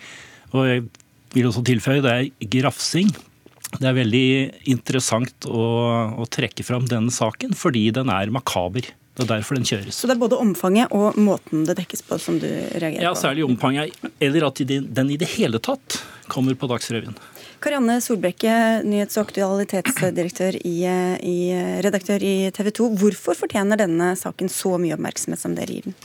Og 0.54 0.68
jeg 0.70 0.84
vil 1.36 1.50
også 1.50 1.66
tilføye 1.68 2.04
det 2.06 2.16
er 2.16 2.52
grafsing. 2.58 3.12
Det 3.74 3.90
er 3.90 3.98
veldig 3.98 4.28
interessant 4.70 5.48
å, 5.50 5.64
å 6.22 6.28
trekke 6.30 6.66
fram 6.66 6.86
denne 6.90 7.14
saken 7.14 7.56
fordi 7.58 7.88
den 7.96 8.12
er 8.14 8.34
makaber. 8.34 8.92
Det 9.14 9.28
er 9.28 9.30
derfor 9.36 9.60
den 9.60 9.68
kjøres. 9.68 9.94
Så 9.94 10.10
det 10.10 10.16
er 10.16 10.22
både 10.24 10.40
omfanget 10.42 10.94
og 10.96 11.18
måten 11.22 11.68
det 11.68 11.76
dekkes 11.78 12.02
på 12.08 12.18
som 12.22 12.40
du 12.42 12.48
reagerer 12.50 12.98
på? 12.98 13.06
Ja, 13.06 13.14
særlig 13.18 13.46
omfanget, 13.46 13.94
eller 14.18 14.48
at 14.48 14.62
den 14.66 15.12
i 15.14 15.20
det 15.22 15.30
hele 15.36 15.62
tatt 15.62 16.00
kommer 16.34 16.58
på 16.58 16.70
Dagsrevyen. 16.72 17.14
Karianne 17.64 18.00
Solbrekke, 18.04 18.56
nyhets- 18.84 19.20
og 19.20 19.30
aktualitetsdirektør 19.30 20.58
i, 20.66 20.78
i, 20.84 21.38
redaktør 21.86 22.26
i 22.26 22.50
TV 22.56 22.74
2. 22.76 22.90
Hvorfor 23.00 23.38
fortjener 23.46 23.80
denne 23.80 24.16
saken 24.20 24.50
så 24.52 24.76
mye 24.82 24.98
oppmerksomhet 24.98 25.40
som 25.46 25.54
dere 25.56 25.78
gir 25.78 25.88
den? 25.88 25.96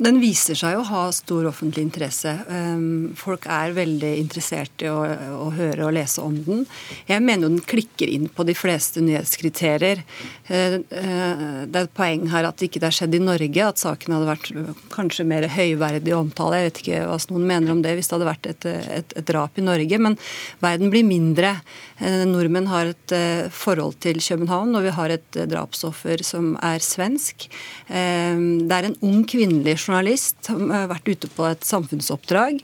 Den 0.00 0.16
viser 0.22 0.56
seg 0.56 0.78
å 0.78 0.84
ha 0.88 1.02
stor 1.12 1.44
offentlig 1.50 1.82
interesse. 1.84 2.32
Ehm, 2.48 3.10
folk 3.20 3.44
er 3.52 3.74
veldig 3.76 4.12
interessert 4.16 4.80
i 4.80 4.88
å, 4.88 4.96
å, 5.04 5.50
høre 5.52 5.84
og 5.84 5.92
lese 5.92 6.22
om 6.24 6.38
den. 6.46 6.62
Jeg 7.08 7.20
mener 7.20 7.44
jo 7.44 7.50
den 7.58 7.66
klikker 7.68 8.08
inn 8.08 8.24
på 8.32 8.46
de 8.48 8.54
fleste 8.56 9.02
nyhetskriterier. 9.04 10.00
Eh, 10.48 10.78
eh, 10.80 11.42
det 11.68 11.82
er 11.82 11.84
et 11.84 11.96
poeng 11.96 12.24
her 12.32 12.48
at 12.48 12.56
det 12.56 12.70
ikke 12.70 12.82
har 12.86 12.96
skjedd 12.96 13.18
i 13.18 13.20
Norge, 13.26 13.66
at 13.66 13.82
saken 13.82 14.16
hadde 14.16 14.30
vært 14.30 14.78
kanskje 14.94 15.26
mer 15.28 15.44
høyverdig 15.52 16.16
omtale. 16.16 16.62
Jeg 16.62 16.70
vet 16.70 16.82
ikke 16.84 17.02
hva 17.10 17.20
noen 17.34 17.46
mener 17.52 17.74
om 17.74 17.84
det 17.84 17.92
hvis 17.98 18.08
det 18.08 18.16
hadde 18.16 18.30
vært 18.30 18.50
et, 18.54 18.68
et, 18.70 19.14
et 19.20 19.28
drap 19.28 19.60
i 19.60 19.66
Norge. 19.68 20.00
Men 20.00 20.16
verden 20.64 20.94
blir 20.94 21.04
mindre. 21.04 21.52
Eh, 22.00 22.24
nordmenn 22.30 22.70
har 22.72 22.94
et 22.94 23.16
forhold 23.52 24.00
til 24.00 24.24
København, 24.24 24.72
og 24.78 24.88
vi 24.88 24.96
har 24.96 25.12
et 25.12 25.42
drapsoffer 25.52 26.24
som 26.24 26.54
er 26.64 26.80
svensk. 26.80 27.50
Ehm, 27.92 28.64
det 28.64 28.80
er 28.80 28.88
en 28.88 29.00
ung 29.04 29.28
kvinnelig 29.28 29.76
journalist 29.76 29.89
journalist 29.90 30.52
har 30.52 30.86
vært 30.90 31.10
ute 31.10 31.32
på 31.34 31.48
et 31.50 31.66
samfunnsoppdrag. 31.66 32.62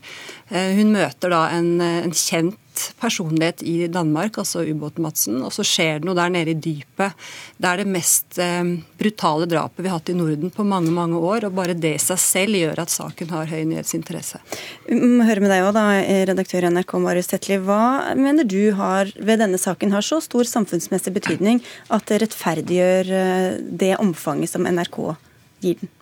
Eh, 0.49 0.77
hun 0.79 0.95
møter 0.95 1.35
da 1.35 1.49
en, 1.57 1.75
en 1.83 2.15
kjent 2.15 2.63
personlighet 3.01 3.63
i 3.63 3.87
Danmark, 3.89 4.39
altså 4.39 4.63
ubåten-Madsen. 4.67 5.41
Og 5.45 5.53
så 5.55 5.65
skjer 5.67 6.01
det 6.01 6.09
noe 6.09 6.17
der 6.19 6.33
nede 6.33 6.53
i 6.53 6.59
dypet. 6.61 7.17
Det 7.57 7.71
er 7.71 7.83
det 7.83 7.89
mest 7.91 8.39
eh, 8.43 8.73
brutale 9.01 9.49
drapet 9.51 9.83
vi 9.83 9.91
har 9.91 9.99
hatt 9.99 10.13
i 10.13 10.17
Norden 10.17 10.53
på 10.55 10.67
mange 10.67 10.93
mange 10.95 11.19
år. 11.19 11.49
Og 11.49 11.57
bare 11.57 11.77
det 11.77 11.97
i 11.97 12.03
seg 12.03 12.21
selv 12.23 12.61
gjør 12.61 12.85
at 12.85 12.93
saken 12.93 13.33
har 13.35 13.51
høy 13.51 13.65
nyhetsinteresse. 13.73 14.43
må 14.93 15.27
høre 15.27 15.45
med 15.45 15.53
deg 15.53 15.65
også, 15.65 15.77
da, 15.79 15.87
redaktør 16.33 16.69
i 16.69 16.73
NRK 16.77 16.97
Marius 17.07 17.33
Tetli. 17.33 17.61
Hva 17.67 18.15
mener 18.19 18.49
du 18.49 18.61
har, 18.79 19.13
ved 19.17 19.43
denne 19.43 19.61
saken 19.61 19.95
har 19.95 20.05
så 20.05 20.21
stor 20.25 20.49
samfunnsmessig 20.49 21.15
betydning 21.17 21.63
at 21.91 22.09
det 22.11 22.23
rettferdiggjør 22.27 23.15
eh, 23.23 23.61
det 23.85 23.95
omfanget 24.03 24.53
som 24.53 24.69
NRK 24.69 25.01
gir 25.65 25.81
den? 25.81 25.96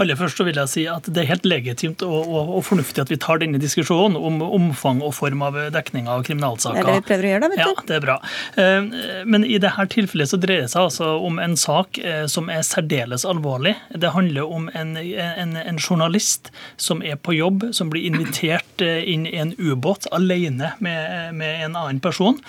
Aller 0.00 0.18
først 0.18 0.40
så 0.40 0.46
vil 0.46 0.58
jeg 0.58 0.70
si 0.70 0.84
at 0.90 1.06
Det 1.06 1.22
er 1.22 1.28
helt 1.28 1.46
legitimt 1.46 2.02
og, 2.06 2.16
og, 2.22 2.52
og, 2.56 2.62
fornuftig 2.66 3.02
at 3.04 3.12
vi 3.12 3.18
tar 3.20 3.42
denne 3.42 3.60
diskusjonen 3.62 4.16
om 4.18 4.40
omfang 4.42 5.02
og 5.04 5.14
form 5.16 5.44
av 5.46 5.58
dekning 5.74 6.08
av 6.10 6.24
kriminalsaker. 6.26 6.80
Det 6.80 6.82
er 6.82 6.90
det 6.90 7.02
vi 7.02 7.08
prøver 7.10 7.26
å 7.26 7.32
gjøre 7.32 7.42
da, 7.42 7.50
vet 7.52 7.60
du. 7.60 7.64
Ja, 7.64 7.86
det 7.88 7.96
er 7.98 8.04
bra. 8.04 8.16
Eh, 8.62 9.24
men 9.28 9.46
i 9.46 9.58
dette 9.62 9.86
tilfellet 9.92 10.32
så 10.32 10.40
dreier 10.40 10.66
det 10.66 10.72
seg 10.72 10.86
altså 10.88 11.10
om 11.26 11.38
en 11.42 11.56
sak 11.60 12.00
eh, 12.00 12.24
som 12.30 12.50
er 12.52 12.64
særdeles 12.66 13.26
alvorlig. 13.28 13.74
Det 13.94 14.12
handler 14.16 14.50
om 14.58 14.68
en, 14.78 14.94
en, 14.96 15.56
en 15.60 15.80
journalist 15.80 16.52
som 16.80 17.02
er 17.04 17.18
på 17.20 17.36
jobb, 17.36 17.68
som 17.76 17.92
blir 17.92 18.06
invitert 18.08 18.84
eh, 18.84 19.02
inn 19.12 19.26
i 19.28 19.36
en 19.42 19.54
ubåt 19.58 20.08
alene 20.14 20.74
med, 20.82 21.34
med 21.38 21.66
en 21.68 21.76
annen 21.76 22.02
person. 22.02 22.40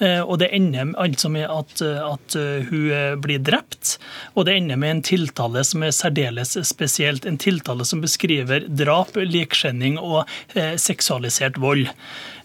Og 0.00 0.38
det 0.40 0.48
ender 0.56 0.94
altså 0.96 1.28
med 1.28 1.44
at, 1.44 1.82
at 1.84 2.36
hun 2.70 3.20
blir 3.20 3.42
drept, 3.44 3.98
og 4.32 4.46
det 4.48 4.54
ender 4.56 4.78
med 4.80 4.94
en 4.94 5.02
tiltale 5.04 5.60
som 5.66 5.84
er 5.84 5.92
særdeles 5.92 6.56
spesielt 6.64 7.26
en 7.28 7.38
tiltale 7.40 7.84
som 7.84 8.00
beskriver 8.00 8.64
drap, 8.68 9.16
likskjenning 9.16 9.98
og 10.00 10.24
eh, 10.54 10.76
seksualisert 10.80 11.60
vold. 11.60 11.88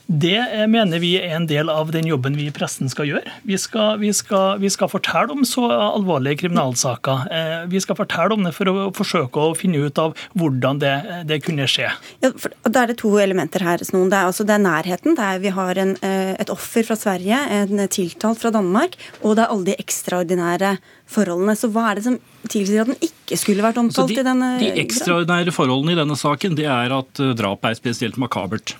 Det 0.06 0.38
eh, 0.38 0.66
mener 0.70 1.02
vi 1.02 1.16
er 1.18 1.34
en 1.34 1.48
del 1.50 1.70
av 1.72 1.90
den 1.94 2.06
jobben 2.06 2.36
vi 2.38 2.48
i 2.50 2.54
pressen 2.54 2.90
skal 2.92 3.08
gjøre. 3.10 3.32
Vi 3.48 3.58
skal, 3.58 3.98
vi 4.02 4.12
skal, 4.14 4.60
vi 4.62 4.70
skal 4.70 4.90
fortelle 4.92 5.34
om 5.34 5.46
så 5.48 5.66
alvorlige 5.72 6.44
kriminalsaker. 6.44 7.26
Eh, 7.34 7.56
vi 7.72 7.82
skal 7.82 7.98
fortelle 7.98 8.38
om 8.38 8.46
det 8.46 8.54
for 8.54 8.70
å 8.70 8.90
forsøke 8.96 9.42
å 9.42 9.56
finne 9.58 9.82
ut 9.88 10.02
av 10.02 10.14
hvordan 10.38 10.82
det, 10.84 10.94
det 11.30 11.40
kunne 11.46 11.66
skje. 11.70 11.90
Ja, 12.22 12.32
da 12.68 12.84
er 12.84 12.94
det 12.94 13.00
to 13.02 13.16
elementer 13.22 13.66
her. 13.66 13.82
Snoen. 13.86 14.12
Det 14.14 14.20
er, 14.20 14.30
altså, 14.30 14.46
det 14.46 14.58
er 14.58 14.64
nærheten. 14.66 15.18
Det 15.18 15.26
er, 15.26 15.42
vi 15.42 15.56
har 15.58 15.82
en, 15.82 15.96
et 16.06 16.54
offer 16.54 16.86
fra 16.86 16.98
Sverige, 17.00 17.42
en 17.58 17.86
tiltalt 17.90 18.42
fra 18.42 18.54
Danmark, 18.54 19.00
og 19.24 19.36
det 19.36 19.46
er 19.46 19.56
alle 19.56 19.72
de 19.72 19.80
ekstraordinære 19.82 20.76
forholdene. 21.12 21.58
Så 21.58 21.70
hva 21.74 21.90
er 21.90 22.00
det 22.00 22.06
som 22.08 22.18
tilsier 22.52 22.86
at 22.86 22.92
den 22.92 23.02
ikke 23.02 23.38
skulle 23.40 23.66
vært 23.66 23.80
omtalt 23.82 24.14
de, 24.14 24.20
i 24.22 24.26
denne 24.26 24.56
De 24.62 24.72
ekstraordinære 24.86 25.54
forholdene 25.56 25.96
i 25.96 26.00
denne 26.00 26.18
saken 26.20 26.58
det 26.58 26.68
er 26.70 26.94
at 26.94 27.22
eh, 27.22 27.34
drapet 27.38 27.72
er 27.72 27.80
spesielt 27.80 28.20
makabert. 28.22 28.78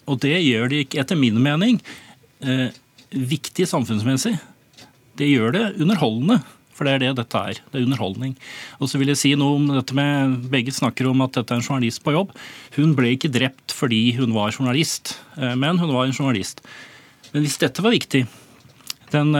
Eh, 0.00 0.10
og 0.10 0.20
det 0.24 0.38
gjør 0.38 0.70
det 0.70 0.84
ikke, 0.84 1.02
etter 1.02 1.18
min 1.18 1.40
mening, 1.42 1.80
eh, 2.42 2.70
viktig 3.10 3.66
samfunnsmessig. 3.68 4.38
Det 5.16 5.28
gjør 5.28 5.52
det 5.52 5.66
underholdende. 5.80 6.40
For 6.80 6.88
det 6.88 6.94
er 6.94 7.00
det 7.02 7.16
dette 7.18 7.36
er. 7.36 7.58
Det 7.68 7.76
er 7.76 7.84
underholdning. 7.84 8.30
Og 8.80 8.88
så 8.88 8.96
vil 8.96 9.12
jeg 9.12 9.20
si 9.20 9.34
noe 9.36 9.58
om 9.58 9.66
dette 9.68 9.92
med 9.92 10.48
Begge 10.48 10.72
snakker 10.72 11.10
om 11.10 11.20
at 11.20 11.34
dette 11.36 11.52
er 11.52 11.60
en 11.60 11.66
journalist 11.66 12.00
på 12.00 12.14
jobb. 12.14 12.32
Hun 12.78 12.94
ble 12.96 13.12
ikke 13.12 13.28
drept 13.28 13.74
fordi 13.76 14.16
hun 14.16 14.32
var 14.32 14.48
journalist, 14.48 15.18
eh, 15.36 15.52
men 15.54 15.76
hun 15.76 15.92
var 15.92 16.06
en 16.06 16.16
journalist. 16.16 16.64
Men 17.34 17.44
hvis 17.44 17.60
dette 17.60 17.82
var 17.84 17.92
viktig 17.92 18.26
Den 19.10 19.34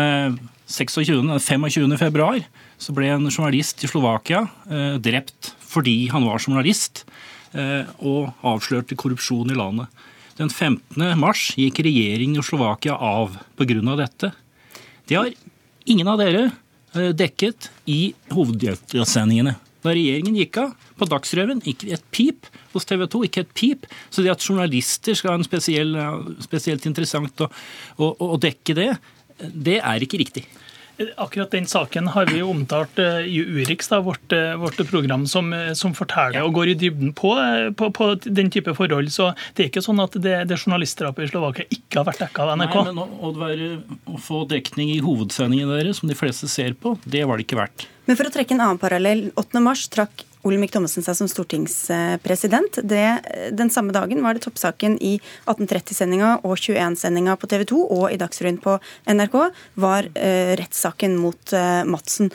26, 0.66 1.38
25. 1.38 1.96
februar 1.98 2.44
så 2.80 2.94
ble 2.96 3.10
en 3.12 3.28
journalist 3.28 3.82
i 3.84 3.90
Slovakia 3.90 4.44
eh, 4.70 4.96
drept 5.02 5.52
fordi 5.70 6.08
han 6.10 6.24
var 6.26 6.40
journalist 6.42 7.04
eh, 7.52 7.86
og 7.98 8.32
avslørte 8.46 8.96
korrupsjon 8.98 9.52
i 9.52 9.58
landet. 9.58 9.86
Den 10.40 10.48
15. 10.48 11.18
mars 11.20 11.50
gikk 11.61 11.83
regjeringen 11.85 12.40
i 12.40 12.44
Slovakia 12.44 12.94
av 12.96 13.35
pga. 13.61 13.96
dette. 13.96 14.33
Det 15.05 15.18
har 15.18 15.29
ingen 15.85 16.09
av 16.09 16.16
dere 16.16 16.46
eh, 16.94 17.11
dekket 17.12 17.68
i 17.85 18.14
hovedsendingene. 18.33 19.59
Da 19.85 19.92
regjeringen 19.92 20.38
gikk 20.40 20.57
av 20.62 20.72
på 20.96 21.09
Dagsrevyen, 21.09 21.61
ikke 21.68 21.92
et 21.92 22.07
pip. 22.12 22.48
Hos 22.72 22.88
TV 22.88 23.05
2, 23.05 23.22
ikke 23.29 23.44
et 23.44 23.53
pip. 23.53 23.85
Så 24.09 24.24
det 24.24 24.33
at 24.33 24.44
journalister 24.44 25.16
skal 25.18 25.35
ha 25.35 25.40
en 25.40 25.44
spesiell, 25.44 25.92
spesielt 26.40 26.88
interessant 26.88 27.44
å, 27.44 27.50
å, 28.00 28.11
å 28.33 28.40
dekke 28.40 28.76
det, 28.76 28.90
det 29.53 29.76
er 29.81 30.05
ikke 30.05 30.20
riktig. 30.20 30.46
Akkurat 31.16 31.50
den 31.50 31.66
saken 31.66 32.10
har 32.12 32.26
vi 32.26 32.42
omtalt 32.42 32.98
eh, 32.98 33.24
i 33.24 33.38
Urix, 33.40 33.88
da, 33.88 34.00
vårt, 34.04 34.32
eh, 34.32 34.54
vårt, 34.60 34.80
program, 34.90 35.26
som, 35.26 35.52
eh, 35.52 35.72
som 35.72 35.94
forteller 35.96 36.44
og 36.44 36.52
går 36.58 36.72
i 36.72 36.74
dybden 36.74 37.14
på, 37.16 37.32
på, 37.76 37.90
på, 37.96 38.08
den 38.24 38.50
type 38.52 38.74
forhold. 38.76 39.08
Så 39.12 39.30
det 39.56 39.64
er 39.64 39.70
ikke 39.70 39.84
sånn 39.84 40.02
at 40.04 40.18
det, 40.20 40.36
det 40.50 40.58
journalistdrapet 40.58 41.24
i 41.24 41.30
Slovakia 41.32 41.68
ikke 41.72 42.02
har 42.02 42.08
vært 42.10 42.24
dekka 42.26 42.44
av 42.44 42.54
NRK. 42.60 42.76
Nei, 42.76 42.92
men 42.92 43.20
Oddvar, 43.30 43.64
å, 43.66 44.00
å, 44.12 44.20
få 44.20 44.44
dekning 44.50 44.92
i 44.92 45.00
hovedsendingen 45.04 45.72
deres, 45.72 46.02
som 46.02 46.12
de 46.12 46.18
fleste 46.18 46.50
ser 46.52 46.76
på, 46.76 46.98
det 47.08 47.24
var 47.24 47.40
det 47.40 47.48
ikke 47.48 47.62
verdt. 47.62 47.88
Men 48.08 48.18
for 48.18 48.28
å 48.28 48.34
trekke 48.34 48.56
en 48.56 48.64
annen 48.66 48.82
parallell. 48.82 49.28
8. 49.40 49.64
mars 49.64 49.88
trakk 49.92 50.26
Olemic 50.46 50.72
Thommessen 50.72 51.05
seg 51.05 51.16
som 51.18 51.29
stortingspresident. 51.29 52.81
Det, 52.88 53.05
den 53.57 53.70
samme 53.72 53.92
dagen 53.92 54.22
var 54.24 54.37
det 54.37 54.44
toppsaken 54.46 54.96
i 55.05 55.16
1830-sendinga 55.44 56.38
og 56.40 56.57
21-sendinga 56.57 57.37
på 57.40 57.50
TV 57.50 57.66
2 57.68 57.81
og 57.85 58.07
i 58.09 58.18
Dagsrevyen 58.20 58.61
på 58.62 58.79
NRK 59.11 59.37
var 59.81 60.09
eh, 60.14 60.55
rettssaken 60.61 61.18
mot 61.20 61.53
eh, 61.57 61.83
Madsen. 61.88 62.31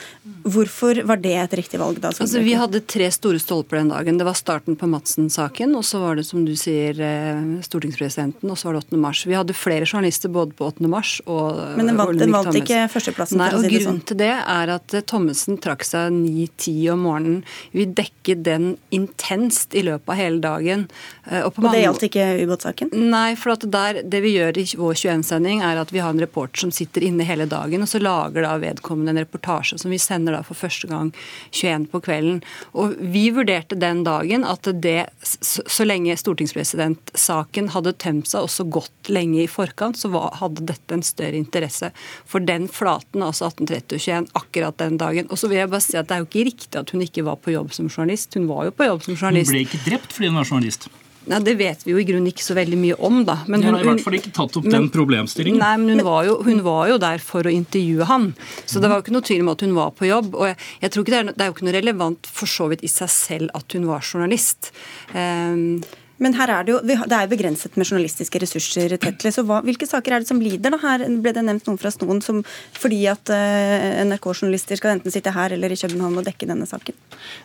Hvorfor 0.46 1.02
var 1.08 1.20
det 1.22 1.34
et 1.42 1.56
riktig 1.58 1.80
valg 1.82 1.98
da? 2.02 2.12
Altså, 2.14 2.42
vi 2.44 2.54
hadde 2.58 2.84
tre 2.86 3.08
store 3.14 3.40
stolper 3.42 3.80
den 3.80 3.90
dagen. 3.90 4.20
Det 4.20 4.28
var 4.28 4.38
starten 4.38 4.78
på 4.78 4.88
Madsen-saken, 4.90 5.74
og 5.78 5.84
så 5.86 6.00
var 6.02 6.20
det 6.20 6.26
som 6.28 6.44
du 6.46 6.54
sier 6.58 7.00
eh, 7.02 7.42
stortingspresidenten, 7.66 8.50
og 8.50 8.60
så 8.60 8.70
var 8.70 8.78
det 8.78 8.84
8. 8.86 9.02
mars. 9.02 9.24
Vi 9.26 9.34
hadde 9.36 9.56
flere 9.56 9.88
journalister 9.88 10.32
både 10.32 10.54
på 10.56 10.70
8. 10.70 10.86
mars 10.90 11.18
og 11.26 11.58
Men 11.76 11.90
den 11.90 11.98
valgte, 11.98 12.22
den 12.22 12.34
valgte 12.36 12.62
ikke 12.62 12.86
førsteplassen? 12.92 13.42
Nei, 13.42 13.50
å 13.50 13.60
si 13.60 13.66
det 13.66 13.82
sånn. 13.82 13.96
Grunnen 13.96 14.06
til 14.06 14.20
det 14.22 14.32
er 14.38 14.74
at 14.76 14.94
eh, 14.94 15.04
Thommessen 15.06 15.58
trakk 15.62 15.86
seg 15.86 16.14
9-10 16.14 16.94
om 16.94 17.04
morgenen. 17.08 17.42
Vi 17.74 17.88
dekke 17.96 18.36
den 18.46 18.74
intenst 18.94 19.74
i 19.74 19.82
løpet 19.86 20.12
av 20.12 20.18
hele 20.18 20.40
dagen. 20.42 20.86
Eh, 21.24 21.42
og, 21.42 21.56
og 21.60 21.70
det 21.72 21.82
gjaldt 21.82 22.06
ikke 22.08 22.26
ubåtsaken? 22.44 22.92
Nei, 23.10 23.36
for 23.38 23.56
der, 23.66 24.02
det 24.04 24.20
vi 24.24 24.34
gjør 24.36 24.60
i 24.60 24.66
vår 24.78 24.98
21-sending, 25.00 25.62
er 25.64 25.80
at 25.80 25.92
vi 25.94 26.02
har 26.04 26.14
en 26.14 26.22
reporter 26.22 26.66
som 26.66 26.74
sitter 26.74 27.06
inne 27.06 27.26
hele 27.26 27.48
dagen, 27.50 27.84
og 27.84 27.90
så 27.90 28.00
lager 28.02 28.46
da 28.46 28.56
vedkommende 28.62 29.14
en 29.14 29.22
reportasje 29.24 29.80
som 29.82 29.92
vi 29.92 30.00
sender 30.02 30.36
da 30.36 30.42
for 30.46 30.58
første 30.58 30.90
gang 30.90 31.12
21 31.50 31.88
på 31.92 32.02
kvelden. 32.06 32.42
Og 32.76 32.96
vi 33.00 33.28
vurderte 33.34 33.78
den 33.78 34.04
dagen 34.06 34.46
at 34.46 34.68
det, 34.82 35.08
så 35.22 35.86
lenge 35.86 36.16
stortingspresidentsaken 36.20 37.72
hadde 37.74 37.96
tømt 38.02 38.30
seg 38.30 38.46
også 38.46 38.66
godt 38.72 39.12
lenge 39.12 39.42
i 39.44 39.50
forkant, 39.50 39.98
så 39.98 40.10
hadde 40.40 40.66
dette 40.68 40.96
en 40.96 41.04
større 41.06 41.38
interesse 41.38 41.92
for 42.28 42.44
den 42.44 42.68
flaten, 42.72 43.24
altså 43.24 43.50
1830 43.50 43.96
og 43.96 44.06
21, 44.06 44.30
akkurat 44.40 44.78
den 44.82 44.98
dagen. 45.00 45.30
Og 45.30 45.40
så 45.40 45.50
vil 45.50 45.62
jeg 45.62 45.72
bare 45.72 45.84
si 45.84 45.98
at 45.98 46.08
det 46.08 46.16
er 46.16 46.24
jo 46.24 46.28
ikke 46.30 46.46
riktig 46.50 46.80
at 46.80 46.92
hun 46.94 47.04
ikke 47.04 47.26
var 47.26 47.40
på 47.42 47.54
jobb 47.54 47.72
som 47.76 47.85
journalist. 47.92 48.34
Hun 48.38 48.46
var 48.50 48.68
jo 48.68 48.76
på 48.76 48.88
jobb 48.88 49.02
som 49.06 49.16
journalist. 49.16 49.50
Hun 49.50 49.58
ble 49.58 49.66
ikke 49.66 49.82
drept 49.86 50.16
fordi 50.16 50.30
hun 50.32 50.40
var 50.40 50.48
journalist? 50.48 50.88
Nei, 51.26 51.40
Det 51.42 51.56
vet 51.58 51.82
vi 51.82 51.90
jo 51.90 51.98
i 51.98 52.04
grunnen 52.06 52.30
ikke 52.30 52.44
så 52.44 52.54
veldig 52.54 52.78
mye 52.78 52.96
om, 53.02 53.18
da. 53.26 53.40
Men 53.50 53.64
hun, 53.66 53.74
har 53.74 53.82
i 53.82 53.88
hvert 53.88 54.04
fall 54.04 54.18
ikke 54.20 54.32
tatt 54.36 54.58
opp 54.60 54.68
den 54.70 54.86
problemstillingen. 54.94 55.58
Nei, 55.58 55.74
men 55.82 55.96
hun 55.96 56.06
var, 56.06 56.22
jo, 56.28 56.36
hun 56.46 56.62
var, 56.62 56.86
jo, 56.92 57.00
der 57.02 57.22
for 57.22 57.46
å 57.46 57.52
intervjue 57.52 58.06
han. 58.06 58.30
Så 58.62 58.82
det 58.82 58.90
var 58.90 59.00
jo 59.00 59.06
ikke 59.06 59.16
noe 59.16 59.26
tvil 59.26 59.42
om 59.42 59.52
at 59.56 59.66
hun 59.66 59.74
var 59.76 59.92
på 59.98 60.06
jobb. 60.06 60.32
Og 60.38 60.50
jeg, 60.52 60.58
jeg 60.84 60.94
tror 60.94 61.06
ikke 61.06 61.14
det 61.16 61.20
er, 61.20 61.30
det 61.32 61.42
er, 61.42 61.50
jo 61.50 61.56
ikke 61.56 61.68
noe 61.68 61.76
relevant 61.80 62.30
for 62.38 62.54
så 62.54 62.70
vidt 62.70 62.86
i 62.86 62.92
seg 62.92 63.10
selv 63.12 63.58
at 63.58 63.78
hun 63.78 63.88
var 63.90 64.06
journalist. 64.06 64.70
Um, 65.10 65.82
men 66.22 66.36
her 66.38 66.50
er 66.52 66.66
det 66.66 66.72
jo 66.72 66.80
det 66.86 67.16
er 67.16 67.28
begrenset 67.28 67.76
med 67.76 67.88
journalistiske 67.88 68.40
ressurser. 68.40 68.96
Tetle, 69.00 69.32
så 69.34 69.44
hva, 69.46 69.60
Hvilke 69.66 69.88
saker 69.88 70.16
er 70.16 70.24
det 70.24 70.30
som 70.30 70.40
lider? 70.40 70.72
da? 70.72 70.80
Her 70.80 71.04
ble 71.20 71.32
det 71.36 71.44
nevnt 71.44 71.66
noen 71.68 71.78
fra 71.80 71.92
Snoen 71.92 72.22
som 72.24 72.42
fordi 72.76 73.02
at 73.10 73.32
uh, 73.32 74.02
NRK-journalister 74.06 74.80
skal 74.80 74.96
enten 74.96 75.12
sitte 75.12 75.32
her 75.34 75.52
eller 75.56 75.72
i 75.72 75.78
København 75.78 76.16
og 76.20 76.26
dekke 76.26 76.48
denne 76.48 76.68
saken. 76.68 76.96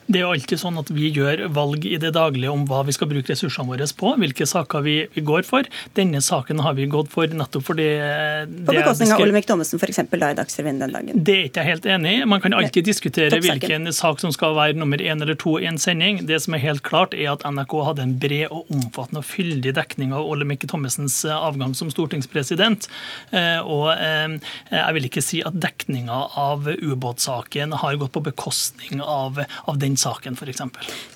Det 0.08 0.22
er 0.22 0.26
jo 0.26 0.32
alltid 0.36 0.62
sånn 0.62 0.80
at 0.80 0.92
Vi 0.92 1.10
gjør 1.16 1.46
valg 1.56 1.86
i 1.88 1.98
det 2.02 2.14
daglige 2.16 2.52
om 2.52 2.64
hva 2.70 2.84
vi 2.88 2.96
skal 2.96 3.10
bruke 3.12 3.34
ressursene 3.34 3.68
våre 3.72 3.88
på, 3.98 4.14
hvilke 4.22 4.48
saker 4.48 4.86
vi, 4.86 4.96
vi 5.16 5.24
går 5.26 5.44
for. 5.48 5.68
Denne 5.98 6.22
saken 6.24 6.62
har 6.64 6.76
vi 6.78 6.88
gått 6.92 7.12
for 7.12 7.28
nettopp 7.28 7.66
fordi 7.68 7.90
På 8.68 8.76
bekostning 8.76 9.12
av 9.12 9.24
Olemic 9.24 9.50
Thommessen 9.50 9.82
f.eks. 9.82 10.04
da 10.12 10.32
i 10.32 10.38
Dagsrevyen 10.38 10.80
den 10.82 10.96
dagen? 10.96 11.24
Det 11.28 11.38
er 11.38 11.50
ikke 11.50 11.66
jeg 11.66 11.74
helt 11.76 11.90
enig 11.98 12.16
i. 12.22 12.24
Man 12.30 12.44
kan 12.44 12.56
alltid 12.56 12.88
diskutere 12.88 13.42
hvilken 13.44 13.92
sak 13.96 14.24
som 14.24 14.32
skal 14.36 14.56
være 14.58 14.80
nummer 14.80 15.02
én 15.02 15.24
eller 15.24 15.36
to 15.40 15.58
i 15.60 15.68
en 15.70 15.80
sending. 15.82 16.24
Det 16.30 16.40
som 16.46 16.56
er 16.56 16.64
helt 16.64 16.86
klart, 16.88 17.16
er 17.18 17.34
at 17.34 17.46
NRK 17.48 17.78
hadde 17.90 18.08
en 18.08 18.18
bred 18.22 18.48
og 18.52 18.61
omfattende 18.70 19.22
og 19.22 19.28
fyldig 19.28 19.74
dekning 19.78 20.14
av 20.16 20.28
Olemic 20.28 20.66
Thommessens 20.70 21.22
avgang 21.26 21.74
som 21.78 21.92
stortingspresident. 21.94 22.88
Og 23.66 23.88
jeg 23.92 24.96
vil 24.98 25.08
ikke 25.08 25.24
si 25.26 25.42
at 25.46 25.58
dekninga 25.62 26.20
av 26.40 26.68
ubåtsaken 26.70 27.76
har 27.82 28.00
gått 28.02 28.14
på 28.16 28.24
bekostning 28.26 29.02
av, 29.04 29.42
av 29.66 29.82
den 29.82 29.98
saken, 30.00 30.38
f.eks. 30.38 30.62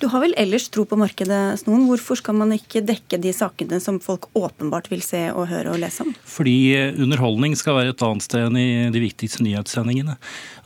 Du 0.00 0.08
har 0.12 0.24
vel 0.24 0.34
ellers 0.40 0.68
tro 0.72 0.86
på 0.88 0.98
markedet, 1.00 1.60
Snoen. 1.62 1.86
Hvorfor 1.90 2.20
skal 2.20 2.38
man 2.38 2.54
ikke 2.56 2.84
dekke 2.86 3.20
de 3.22 3.32
sakene 3.36 3.80
som 3.82 4.00
folk 4.02 4.28
åpenbart 4.36 4.90
vil 4.92 5.04
se 5.04 5.26
og 5.32 5.48
høre 5.52 5.74
og 5.74 5.82
lese 5.82 6.06
om? 6.06 6.12
Fordi 6.26 6.58
underholdning 6.96 7.56
skal 7.58 7.80
være 7.80 7.94
et 7.94 8.06
annet 8.06 8.26
sted 8.26 8.48
enn 8.48 8.60
i 8.60 8.68
de 8.94 9.02
viktigste 9.02 9.44
nyhetssendingene. 9.46 10.16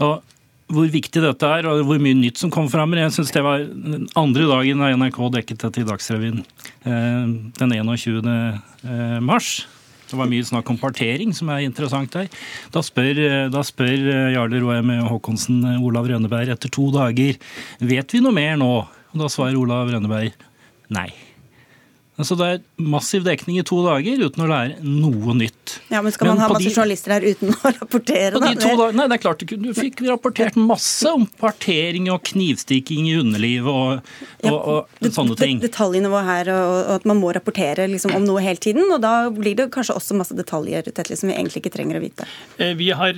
Og 0.04 0.20
hvor 0.70 0.86
viktig 0.90 1.22
dette 1.24 1.50
er, 1.58 1.66
og 1.66 1.82
hvor 1.88 2.00
mye 2.02 2.16
nytt 2.18 2.40
som 2.40 2.52
kom 2.52 2.68
fram. 2.70 2.94
Jeg 2.98 3.12
synes 3.16 3.34
det 3.34 3.42
var 3.44 3.64
den 3.66 4.06
andre 4.18 4.46
dagen 4.50 4.82
da 4.82 4.92
NRK 4.94 5.20
dekket 5.36 5.66
dette 5.66 5.82
i 5.82 5.88
Dagsrevyen, 5.88 6.40
den 6.84 7.76
21. 7.76 8.22
mars. 9.26 9.50
Det 10.10 10.18
var 10.18 10.26
mye 10.30 10.42
snakk 10.46 10.70
om 10.72 10.78
partering, 10.80 11.30
som 11.36 11.50
er 11.54 11.62
interessant 11.62 12.10
der. 12.16 12.26
Da 12.74 12.82
spør, 12.82 13.20
da 13.52 13.62
spør 13.66 14.08
Jarle 14.34 14.58
Roem 14.62 14.90
Haakonsen 15.06 15.62
Olav 15.78 16.08
Rønneberg 16.10 16.50
etter 16.50 16.72
to 16.72 16.88
dager 16.94 17.38
vet 17.78 18.14
vi 18.14 18.22
noe 18.24 18.34
mer 18.34 18.58
nå. 18.58 18.72
Og 19.10 19.22
da 19.22 19.30
svarer 19.30 19.58
Olav 19.58 19.90
Rønneberg 19.90 20.34
nei. 20.90 21.08
Altså 22.20 22.36
Det 22.36 22.46
er 22.46 22.60
massiv 22.80 23.24
dekning 23.24 23.58
i 23.60 23.64
to 23.66 23.80
dager 23.84 24.20
uten 24.26 24.44
å 24.44 24.48
lære 24.50 24.78
noe 24.84 25.34
nytt. 25.38 25.76
Ja, 25.88 26.02
Men 26.04 26.14
skal 26.14 26.28
men 26.28 26.36
man 26.36 26.44
ha 26.44 26.48
masse 26.52 26.66
de, 26.68 26.74
journalister 26.74 27.14
her 27.14 27.24
uten 27.24 27.54
å 27.54 27.72
rapportere? 27.78 28.34
På 28.36 28.42
de 28.44 28.52
to 28.60 28.74
dager, 28.76 28.96
nei, 28.98 29.06
det 29.10 29.18
er 29.18 29.22
klart 29.24 29.44
Du 29.50 29.70
fikk 29.76 30.02
rapportert 30.08 30.58
masse 30.60 31.10
om 31.10 31.26
partering 31.40 32.10
og 32.12 32.22
knivstikking 32.30 33.08
i 33.10 33.16
underlivet 33.20 33.70
og, 33.70 34.12
og, 34.44 34.58
og, 34.58 34.98
og 35.00 35.16
sånne 35.16 35.38
ting. 35.40 35.62
Detaljnivå 35.64 36.22
her, 36.26 36.52
og, 36.54 36.74
og, 36.80 36.92
at 36.98 37.08
man 37.08 37.20
må 37.22 37.32
rapportere 37.36 37.88
liksom, 37.90 38.14
om 38.18 38.26
noe 38.28 38.44
hele 38.44 38.60
tiden. 38.60 38.86
Og 38.92 39.00
da 39.02 39.14
blir 39.34 39.56
det 39.58 39.70
kanskje 39.74 39.96
også 39.96 40.18
masse 40.18 40.36
detaljer 40.36 40.90
Tetle, 40.90 41.16
som 41.16 41.30
vi 41.30 41.36
egentlig 41.36 41.64
ikke 41.64 41.74
trenger 41.74 41.98
å 41.98 42.02
vite. 42.02 42.26
Vi 42.78 42.90
har 42.96 43.16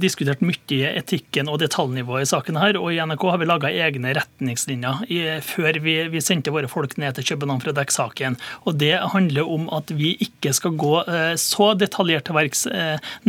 diskutert 0.00 0.42
mye 0.44 0.92
etikken 0.94 1.50
og 1.50 1.60
detaljnivået 1.62 2.26
i 2.26 2.30
saken 2.30 2.58
her, 2.60 2.78
og 2.78 2.92
i 2.92 3.00
NRK 3.02 3.26
har 3.32 3.40
vi 3.40 3.48
laga 3.48 3.70
egne 3.72 4.14
retningslinjer 4.16 5.04
i, 5.08 5.20
før 5.44 5.80
vi, 5.84 5.96
vi, 6.12 6.22
sendte 6.24 6.52
våre 6.54 6.70
folk 6.70 6.96
ned 7.00 7.16
til 7.18 7.32
København 7.32 7.62
for 7.64 7.72
å 7.72 7.76
dekke 7.76 7.94
saken. 7.94 8.38
Og 8.68 8.78
Det 8.80 8.94
handler 9.14 9.48
om 9.48 9.66
at 9.74 9.90
vi 9.94 10.14
ikke 10.22 10.52
skal 10.56 10.76
gå 10.78 10.94
så 11.40 11.70
detaljert 11.78 12.26
til 12.28 12.36
verks 12.36 12.64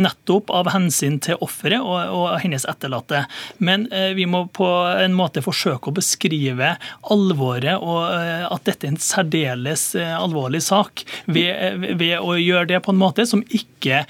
nettopp 0.00 0.50
av 0.54 0.70
hensyn 0.74 1.18
til 1.22 1.38
offeret 1.44 1.80
og, 1.80 1.96
og, 2.12 2.26
hennes 2.42 2.66
etterlatte. 2.68 3.24
Men 3.58 3.86
vi 4.16 4.26
må 4.28 4.44
på 4.52 4.66
en 5.00 5.14
måte 5.16 5.42
forsøke 5.44 5.90
å 5.90 5.96
beskrive 5.96 6.74
alvoret 7.12 7.80
og 7.80 8.02
at 8.06 8.68
dette 8.68 8.88
er 8.88 8.94
en 8.94 9.00
særdeles 9.00 9.88
alvorlig 9.96 10.62
sak, 10.66 11.04
ved, 11.30 11.86
ved 11.98 12.18
å 12.20 12.36
gjøre 12.38 12.70
det 12.74 12.82
på 12.84 12.92
en 12.94 13.00
måte 13.00 13.26
som 13.28 13.44
ikke 13.46 14.02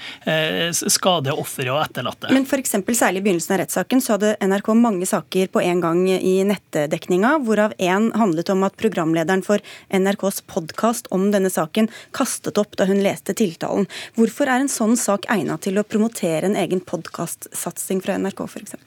skader 0.73 1.37
offeret 1.37 1.73
og 1.73 1.83
etterlatte. 1.85 2.31
Men 2.33 2.47
for 2.49 2.59
eksempel, 2.61 2.97
Særlig 2.97 3.21
i 3.21 3.25
begynnelsen 3.27 3.53
av 3.53 3.59
rettssaken 3.61 3.99
så 4.01 4.15
hadde 4.15 4.31
NRK 4.41 4.71
mange 4.79 5.05
saker 5.05 5.51
på 5.53 5.61
en 5.61 5.81
gang 5.83 5.99
i 6.09 6.39
nettdekninga, 6.49 7.35
hvorav 7.45 7.75
én 7.77 8.07
handlet 8.17 8.49
om 8.49 8.63
at 8.65 8.73
programlederen 8.79 9.43
for 9.45 9.61
NRKs 9.93 10.41
podkast 10.49 10.96
om 11.13 11.29
denne 11.31 11.51
saken 11.53 11.91
kastet 12.17 12.57
opp 12.57 12.77
da 12.79 12.87
hun 12.89 13.03
leste 13.05 13.35
tiltalen. 13.37 13.85
Hvorfor 14.17 14.49
er 14.49 14.63
en 14.63 14.71
sånn 14.71 14.97
sak 14.97 15.29
egnet 15.29 15.67
til 15.67 15.77
å 15.77 15.85
promotere 15.85 16.49
en 16.49 16.57
egen 16.57 16.81
podkastsatsing 16.81 18.01
fra 18.01 18.17
NRK 18.17 18.47
f.eks.? 18.49 18.77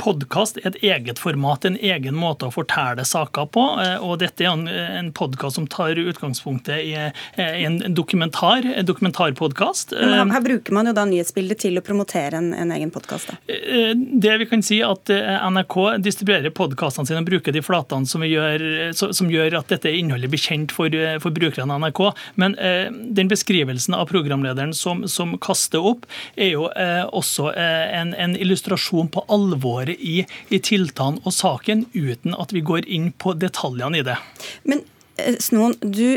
Podkast 0.00 0.56
er 0.60 0.70
et 0.70 0.78
eget 0.80 1.18
format, 1.20 1.64
en 1.68 1.76
egen 1.76 2.16
måte 2.16 2.48
å 2.48 2.52
fortelle 2.54 3.04
saker 3.04 3.48
på. 3.52 3.64
og 4.00 4.14
Dette 4.22 4.46
er 4.46 4.54
en, 4.54 4.64
en 4.70 5.10
podkast 5.16 5.58
som 5.58 5.66
tar 5.68 5.98
utgangspunktet 6.00 6.86
i, 6.86 6.94
i 7.36 7.64
en 7.66 7.76
dokumentar, 7.96 8.64
en 8.64 8.88
dokumentarpodkast. 8.88 9.92
Her 10.00 10.44
bruker 10.44 10.76
man 10.76 10.88
jo 10.88 10.94
da 10.96 11.04
nyhetsbildet 11.08 11.60
til 11.66 11.76
å 11.76 11.84
promotere 11.84 12.40
en, 12.40 12.52
en 12.56 12.72
egen 12.76 12.92
podkast? 12.94 13.34
Det 13.44 14.38
vi 14.40 14.48
kan 14.48 14.64
si 14.64 14.80
at 14.84 15.12
NRK 15.12 15.76
distribuerer 16.00 16.54
podkastene 16.56 17.10
sine 17.10 17.20
og 17.20 17.28
bruker 17.28 17.52
de 17.52 17.62
flatene 17.64 18.08
som, 18.08 18.24
gjør, 18.24 18.64
som 18.96 19.28
gjør 19.28 19.58
at 19.60 19.74
dette 19.74 19.92
innholdet 19.92 20.32
blir 20.32 20.40
kjent 20.40 20.72
for, 20.72 20.96
for 21.20 21.36
brukerne 21.36 21.76
av 21.76 21.84
NRK. 21.84 22.02
Men 22.40 22.56
den 23.20 23.28
beskrivelsen 23.28 23.98
av 23.98 24.08
programlederen 24.08 24.72
som, 24.76 25.04
som 25.10 25.36
kaster 25.42 25.84
opp, 25.92 26.08
er 26.40 26.54
jo 26.54 26.66
også 27.20 27.52
en, 27.52 28.16
en 28.16 28.38
illustrasjon 28.40 29.12
på 29.12 29.28
alvoret 29.28 29.89
i, 29.96 30.22
i 30.50 30.62
tiltalen 30.62 31.20
og 31.24 31.34
saken, 31.34 31.86
uten 31.94 32.36
at 32.38 32.54
vi 32.54 32.64
går 32.64 32.88
inn 32.88 33.10
på 33.12 33.34
detaljene 33.38 34.00
i 34.00 34.06
det. 34.06 34.16
Men 34.68 34.84
Snoen, 35.40 35.74
du 35.80 36.16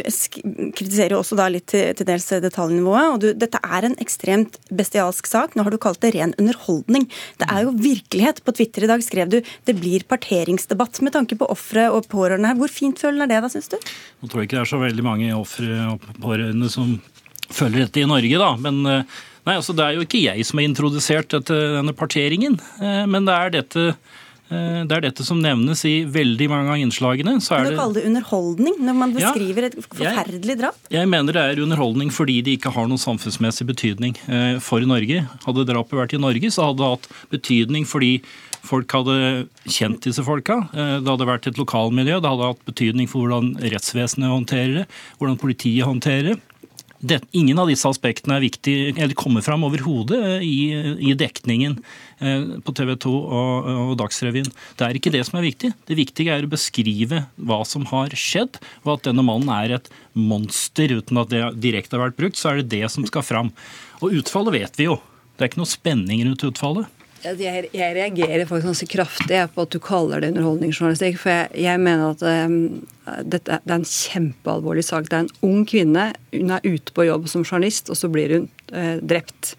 kritiserer 0.78 1.16
jo 1.16 1.22
også 1.22 1.38
da 1.38 1.50
litt 1.52 1.66
til, 1.72 1.92
til 1.98 2.08
dels 2.08 2.28
detaljnivået. 2.44 3.08
og 3.10 3.18
du, 3.24 3.28
Dette 3.38 3.60
er 3.64 3.88
en 3.88 3.98
ekstremt 4.04 4.60
bestialsk 4.74 5.28
sak. 5.30 5.58
Nå 5.58 5.66
har 5.66 5.74
du 5.74 5.80
kalt 5.82 6.02
det 6.04 6.14
ren 6.16 6.36
underholdning. 6.40 7.10
Det 7.42 7.50
er 7.50 7.66
jo 7.68 7.74
virkelighet. 7.76 8.44
På 8.46 8.56
Twitter 8.56 8.86
i 8.86 8.92
dag 8.92 9.04
skrev 9.06 9.32
du 9.34 9.40
det 9.42 9.76
blir 9.80 10.06
parteringsdebatt 10.10 11.02
med 11.06 11.16
tanke 11.18 11.38
på 11.40 11.50
ofre 11.52 11.90
og 11.94 12.08
pårørende 12.12 12.54
her. 12.54 12.60
Hvor 12.60 12.72
fintfølende 12.72 13.28
er 13.28 13.36
det 13.36 13.44
da, 13.46 13.52
syns 13.54 13.72
du? 13.74 13.78
Nå 14.22 14.32
tror 14.32 14.44
jeg 14.44 14.50
ikke 14.50 14.60
det 14.60 14.64
er 14.66 14.74
så 14.74 14.82
veldig 14.84 15.06
mange 15.06 15.36
ofre 15.36 15.84
og 15.94 16.10
pårørende 16.22 16.72
som 16.72 16.96
følger 17.54 17.86
dette 17.86 18.02
i 18.02 18.10
Norge, 18.10 18.40
da. 18.40 18.54
men 18.58 19.06
Nei, 19.44 19.58
altså 19.60 19.76
Det 19.76 19.86
er 19.86 19.98
jo 19.98 20.04
ikke 20.06 20.24
jeg 20.24 20.46
som 20.48 20.60
har 20.60 20.68
introdusert 20.70 21.32
dette, 21.34 21.56
denne 21.78 21.94
parteringen, 21.98 22.60
men 22.80 23.26
det 23.28 23.34
er 23.34 23.52
dette, 23.58 23.84
det 24.48 24.96
er 24.96 25.04
dette 25.04 25.26
som 25.28 25.42
nevnes 25.44 25.82
i 25.90 26.06
veldig 26.08 26.48
mange 26.52 26.72
av 26.72 26.80
innslagene. 26.80 27.34
Så 27.44 27.58
er. 27.58 27.74
Du 27.74 27.80
kaller 27.80 28.00
det 28.00 28.06
underholdning 28.12 28.78
når 28.80 28.98
man 29.02 29.16
beskriver 29.18 29.68
ja, 29.68 29.72
et 29.74 29.78
forferdelig 29.84 30.56
drap? 30.62 30.80
Jeg, 30.88 30.96
jeg 31.02 31.12
mener 31.12 31.36
det 31.36 31.44
er 31.44 31.62
underholdning 31.66 32.14
fordi 32.16 32.38
det 32.46 32.56
ikke 32.60 32.72
har 32.76 32.88
noen 32.88 33.02
samfunnsmessig 33.02 33.68
betydning 33.68 34.16
for 34.64 34.88
Norge. 34.88 35.26
Hadde 35.44 35.68
drapet 35.74 36.00
vært 36.00 36.16
i 36.16 36.24
Norge, 36.24 36.54
så 36.54 36.70
hadde 36.70 36.84
det 36.84 36.92
hatt 36.94 37.12
betydning 37.34 37.88
fordi 37.90 38.14
folk 38.64 38.96
hadde 38.96 39.18
kjent 39.68 40.06
disse 40.08 40.24
folka. 40.24 40.62
Det 40.72 41.10
hadde 41.10 41.28
vært 41.28 41.52
et 41.52 41.60
lokalmiljø. 41.60 42.22
Det 42.24 42.32
hadde 42.32 42.54
hatt 42.54 42.66
betydning 42.70 43.12
for 43.12 43.26
hvordan 43.26 43.58
rettsvesenet 43.60 44.32
håndterer 44.32 44.82
det, 44.82 44.88
hvordan 45.20 45.40
politiet 45.42 45.84
håndterer 45.90 46.32
det. 46.32 46.40
Det, 47.04 47.20
ingen 47.36 47.60
av 47.60 47.68
disse 47.68 47.90
aspektene 47.90 48.38
er 48.38 48.46
viktig, 48.46 48.76
eller 48.96 49.18
kommer 49.20 49.44
fram 49.44 49.66
overhodet 49.68 50.40
i, 50.46 50.72
i 51.04 51.16
dekningen 51.20 51.76
på 52.64 52.76
TV 52.78 52.94
2 53.04 53.12
og, 53.12 53.68
og, 53.74 53.94
Dagsrevyen. 54.00 54.48
Det 54.80 54.88
er 54.88 55.00
ikke 55.00 55.12
det 55.12 55.26
som 55.28 55.40
er 55.40 55.48
viktig. 55.50 55.74
Det 55.90 55.98
viktige 56.00 56.32
er 56.32 56.48
å 56.48 56.52
beskrive 56.52 57.26
hva 57.36 57.60
som 57.68 57.84
har 57.92 58.16
skjedd, 58.16 58.62
og 58.86 58.96
at 58.96 59.10
denne 59.10 59.26
mannen 59.28 59.52
er 59.52 59.76
et 59.82 59.92
monster 60.16 60.96
uten 60.96 61.20
at 61.20 61.34
det 61.34 61.44
direkte 61.64 62.00
har 62.00 62.08
vært 62.08 62.20
brukt. 62.22 62.40
Så 62.40 62.54
er 62.54 62.62
det 62.62 62.72
det 62.78 62.92
som 62.94 63.04
skal 63.10 63.26
fram. 63.28 63.52
Og 64.00 64.16
utfallet 64.22 64.62
vet 64.62 64.80
vi 64.80 64.88
jo. 64.88 65.00
Det 65.36 65.44
er 65.44 65.52
ikke 65.52 65.64
noe 65.64 65.76
spenning 65.76 66.24
rundt 66.28 66.48
utfallet. 66.48 67.00
Jeg, 67.24 67.70
jeg, 67.72 67.94
reagerer 67.96 68.44
faktisk 68.48 68.68
ganske 68.68 68.90
kraftig 68.92 69.38
på 69.54 69.64
at 69.64 69.72
du 69.72 69.80
kaller 69.84 70.24
det 70.24 70.34
underholdningsjournalistikk. 70.34 71.20
For 71.22 71.32
jeg, 71.32 71.64
jeg 71.64 71.80
mener 71.80 72.12
at 72.12 72.24
um, 72.48 72.58
dette, 73.04 73.60
det 73.64 73.74
er 73.74 73.80
en 73.82 73.88
kjempealvorlig 73.88 74.86
sak. 74.88 75.10
Det 75.10 75.18
er 75.18 75.26
en 75.26 75.34
ung 75.46 75.66
kvinne. 75.68 76.12
Hun 76.34 76.54
er 76.56 76.64
ute 76.64 76.96
på 76.96 77.08
jobb 77.08 77.28
som 77.32 77.44
journalist, 77.44 77.92
og 77.92 78.00
så 78.00 78.10
blir 78.12 78.38
hun 78.38 78.48
eh, 78.72 78.98
drept. 79.04 79.56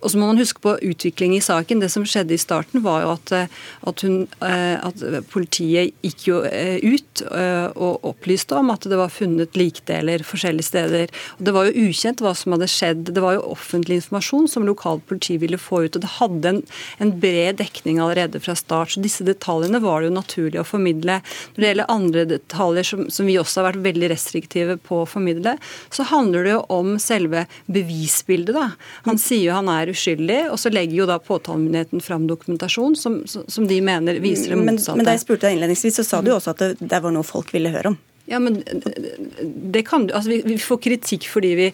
Og 0.00 0.12
så 0.12 0.18
må 0.18 0.30
man 0.30 0.40
huske 0.40 0.62
på 0.64 0.76
utvikling 0.80 1.34
i 1.36 1.42
saken. 1.44 1.82
Det 1.82 1.90
som 1.92 2.06
skjedde 2.08 2.34
i 2.34 2.40
starten, 2.40 2.82
var 2.84 3.04
jo 3.04 3.12
at, 3.12 3.32
at, 3.88 4.04
hun, 4.06 4.22
at 4.40 5.02
politiet 5.32 5.92
gikk 6.04 6.26
jo 6.28 6.38
ut 6.40 7.22
og 7.30 8.06
opplyste 8.08 8.56
om 8.56 8.72
at 8.72 8.86
det 8.88 8.96
var 8.96 9.12
funnet 9.12 9.58
likdeler 9.58 10.24
forskjellige 10.26 10.70
steder. 10.70 11.12
Og 11.38 11.44
Det 11.46 11.54
var 11.56 11.68
jo 11.68 11.88
ukjent 11.90 12.22
hva 12.24 12.32
som 12.36 12.56
hadde 12.56 12.70
skjedd. 12.72 13.10
Det 13.12 13.24
var 13.24 13.36
jo 13.36 13.44
offentlig 13.52 14.00
informasjon 14.00 14.48
som 14.48 14.64
lokalt 14.68 15.04
politi 15.10 15.36
ville 15.42 15.60
få 15.60 15.84
ut. 15.84 15.96
og 15.96 16.04
Det 16.04 16.14
hadde 16.16 16.54
en, 16.54 16.62
en 17.04 17.12
bred 17.20 17.60
dekning 17.60 18.00
allerede 18.00 18.40
fra 18.40 18.56
start. 18.56 18.94
Så 18.94 19.04
disse 19.04 19.26
detaljene 19.28 19.82
var 19.84 20.00
det 20.00 20.10
jo 20.10 20.16
naturlig 20.16 20.62
å 20.62 20.68
formidle. 20.68 21.20
Når 21.52 21.60
det 21.60 21.72
gjelder 21.72 21.92
andre 21.92 22.26
detaljer 22.36 22.79
som, 22.86 23.06
som 23.10 23.28
vi 23.28 23.38
også 23.40 23.60
har 23.60 23.70
vært 23.70 23.84
veldig 23.84 24.10
restriktive 24.12 24.76
på 24.82 25.02
å 25.02 25.08
formidle, 25.08 25.56
så 25.92 26.06
handler 26.10 26.46
det 26.46 26.54
jo 26.54 26.60
om 26.76 26.92
selve 27.02 27.46
bevisbildet. 27.70 28.54
da. 28.56 28.68
Han 29.08 29.20
sier 29.20 29.46
jo 29.48 29.56
han 29.56 29.70
er 29.72 29.92
uskyldig, 29.92 30.40
og 30.50 30.60
så 30.62 30.72
legger 30.72 31.02
jo 31.02 31.08
da 31.10 31.20
påtalemyndigheten 31.22 32.04
fram 32.04 32.28
dokumentasjon 32.30 32.96
som, 32.98 33.22
som, 33.26 33.66
de 33.70 33.80
mener 33.84 34.20
viser 34.22 34.54
det 34.54 34.60
motsatte. 34.60 34.96
Men, 34.96 35.02
men 35.04 35.10
da 35.10 35.16
jeg 35.16 35.24
spurte 35.24 35.48
deg 35.48 35.58
innledningsvis, 35.58 36.00
så 36.00 36.06
sa 36.06 36.22
du 36.22 36.32
jo 36.32 36.38
også 36.38 36.54
at 36.56 36.64
det, 36.64 36.72
det 36.80 37.02
var 37.04 37.14
noe 37.14 37.26
folk 37.26 37.52
ville 37.54 37.72
høre 37.72 37.94
om. 37.94 38.00
Ja, 38.30 38.38
men 38.38 38.62
det 39.72 39.82
kan 39.82 40.06
du. 40.06 40.14
Altså, 40.14 40.30
vi, 40.30 40.42
vi, 40.46 40.56
får 40.62 40.78
kritikk 40.84 41.24
fordi 41.26 41.48
vi 41.58 41.64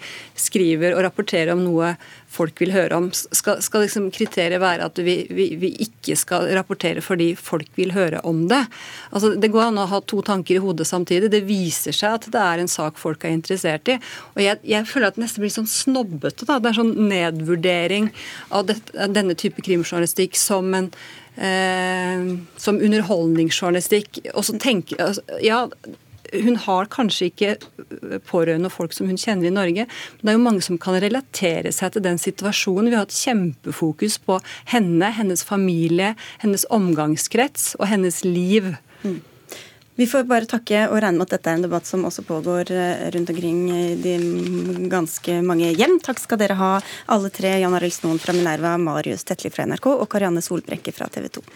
skriver 0.41 0.95
og 0.97 1.03
rapporterer 1.05 1.53
om 1.53 1.61
noe 1.61 1.91
folk 2.33 2.57
vil 2.63 2.73
høre 2.73 2.97
om. 2.97 3.11
Skal, 3.13 3.59
skal 3.65 3.85
liksom 3.85 4.07
kriteriet 4.15 4.63
være 4.63 4.87
at 4.89 5.01
vi, 5.05 5.19
vi, 5.29 5.51
vi, 5.61 5.75
ikke 5.85 6.17
skal 6.17 6.49
rapportere 6.57 7.03
fordi 7.05 7.35
folk 7.37 7.69
vil 7.77 7.93
høre 7.93 8.23
om 8.25 8.47
det? 8.49 8.63
Altså, 9.11 9.35
det 9.37 9.51
går 9.53 9.67
an 9.67 9.83
å 9.83 9.89
ha 9.91 10.01
to 10.01 10.23
tanker 10.25 10.57
i 10.57 10.63
hodet 10.65 10.89
samtidig. 10.89 11.29
Det 11.35 11.43
viser 11.45 11.97
seg 11.97 12.17
at 12.23 12.31
det 12.33 12.47
er 12.47 12.65
en 12.65 12.73
sak 12.73 12.97
folk 13.01 13.29
er 13.29 13.37
interessert 13.37 13.93
i. 13.93 13.99
Og 14.33 14.41
jeg, 14.47 14.63
jeg 14.65 14.89
føler 14.89 15.11
at 15.11 15.21
det 15.21 15.27
nesten 15.27 15.45
blir 15.45 15.55
sånn 15.59 15.69
snobbete. 15.69 16.49
Da. 16.49 16.57
Det 16.57 16.73
er 16.73 16.81
sånn 16.81 16.97
nedvurdering 17.13 18.09
av, 18.49 18.65
det, 18.73 18.81
av 18.97 19.13
denne 19.13 19.37
type 19.37 19.61
krimjournalistikk 19.61 20.41
som 20.41 20.73
en 20.81 20.93
Eh, 21.37 22.21
som 22.57 22.79
underholdningsjournalistikk. 22.81 24.23
og 24.33 24.45
så 24.45 24.55
tenker, 24.57 24.97
altså, 25.05 25.21
ja, 25.45 25.67
hun 26.45 26.59
har 26.67 26.91
kanskje 26.93 27.31
ikke 27.31 27.53
pårørende 28.29 28.71
og 28.71 28.75
folk 28.75 28.97
som 28.97 29.09
hun 29.11 29.21
kjenner 29.21 29.49
i 29.49 29.55
Norge, 29.55 29.87
men 29.87 30.23
det 30.23 30.33
er 30.33 30.39
jo 30.39 30.45
mange 30.47 30.65
som 30.65 30.81
kan 30.81 30.99
relatere 31.03 31.73
seg 31.75 31.95
til 31.95 32.05
den 32.07 32.21
situasjonen. 32.21 32.91
Vi 32.91 32.99
har 32.99 33.07
hatt 33.07 33.17
kjempefokus 33.17 34.19
på 34.27 34.41
henne, 34.73 35.13
hennes 35.17 35.45
familie, 35.47 36.15
hennes 36.43 36.67
omgangskrets 36.75 37.75
og 37.81 37.89
hennes 37.93 38.23
liv. 38.27 38.75
Mm. 39.05 39.21
Vi 39.97 40.05
får 40.05 40.27
bare 40.29 40.45
takke 40.45 40.83
og 40.91 40.99
regne 41.01 41.17
med 41.17 41.25
at 41.25 41.39
dette 41.39 41.49
er 41.49 41.57
en 41.57 41.65
debatt 41.65 41.89
som 41.89 42.05
også 42.05 42.27
pågår 42.29 42.69
eh, 42.75 43.07
rundt 43.15 43.33
omkring 43.33 43.63
i 43.73 43.85
de 43.97 44.17
ganske 44.93 45.39
mange 45.41 45.71
hjem. 45.73 45.97
Takk 46.05 46.21
skal 46.21 46.43
dere 46.43 46.59
ha, 46.61 46.75
alle 47.09 47.33
tre. 47.33 47.55
Jan 47.63 47.77
Arild 47.79 47.97
Snoen 47.97 48.21
fra 48.21 48.37
Minerva, 48.37 48.77
Marius 48.77 49.25
Tetli 49.25 49.49
fra 49.55 49.65
NRK 49.65 49.89
og 49.95 50.05
Karianne 50.13 50.45
Solbrekke 50.45 50.93
fra 50.93 51.09
TV 51.09 51.33
2. 51.41 51.47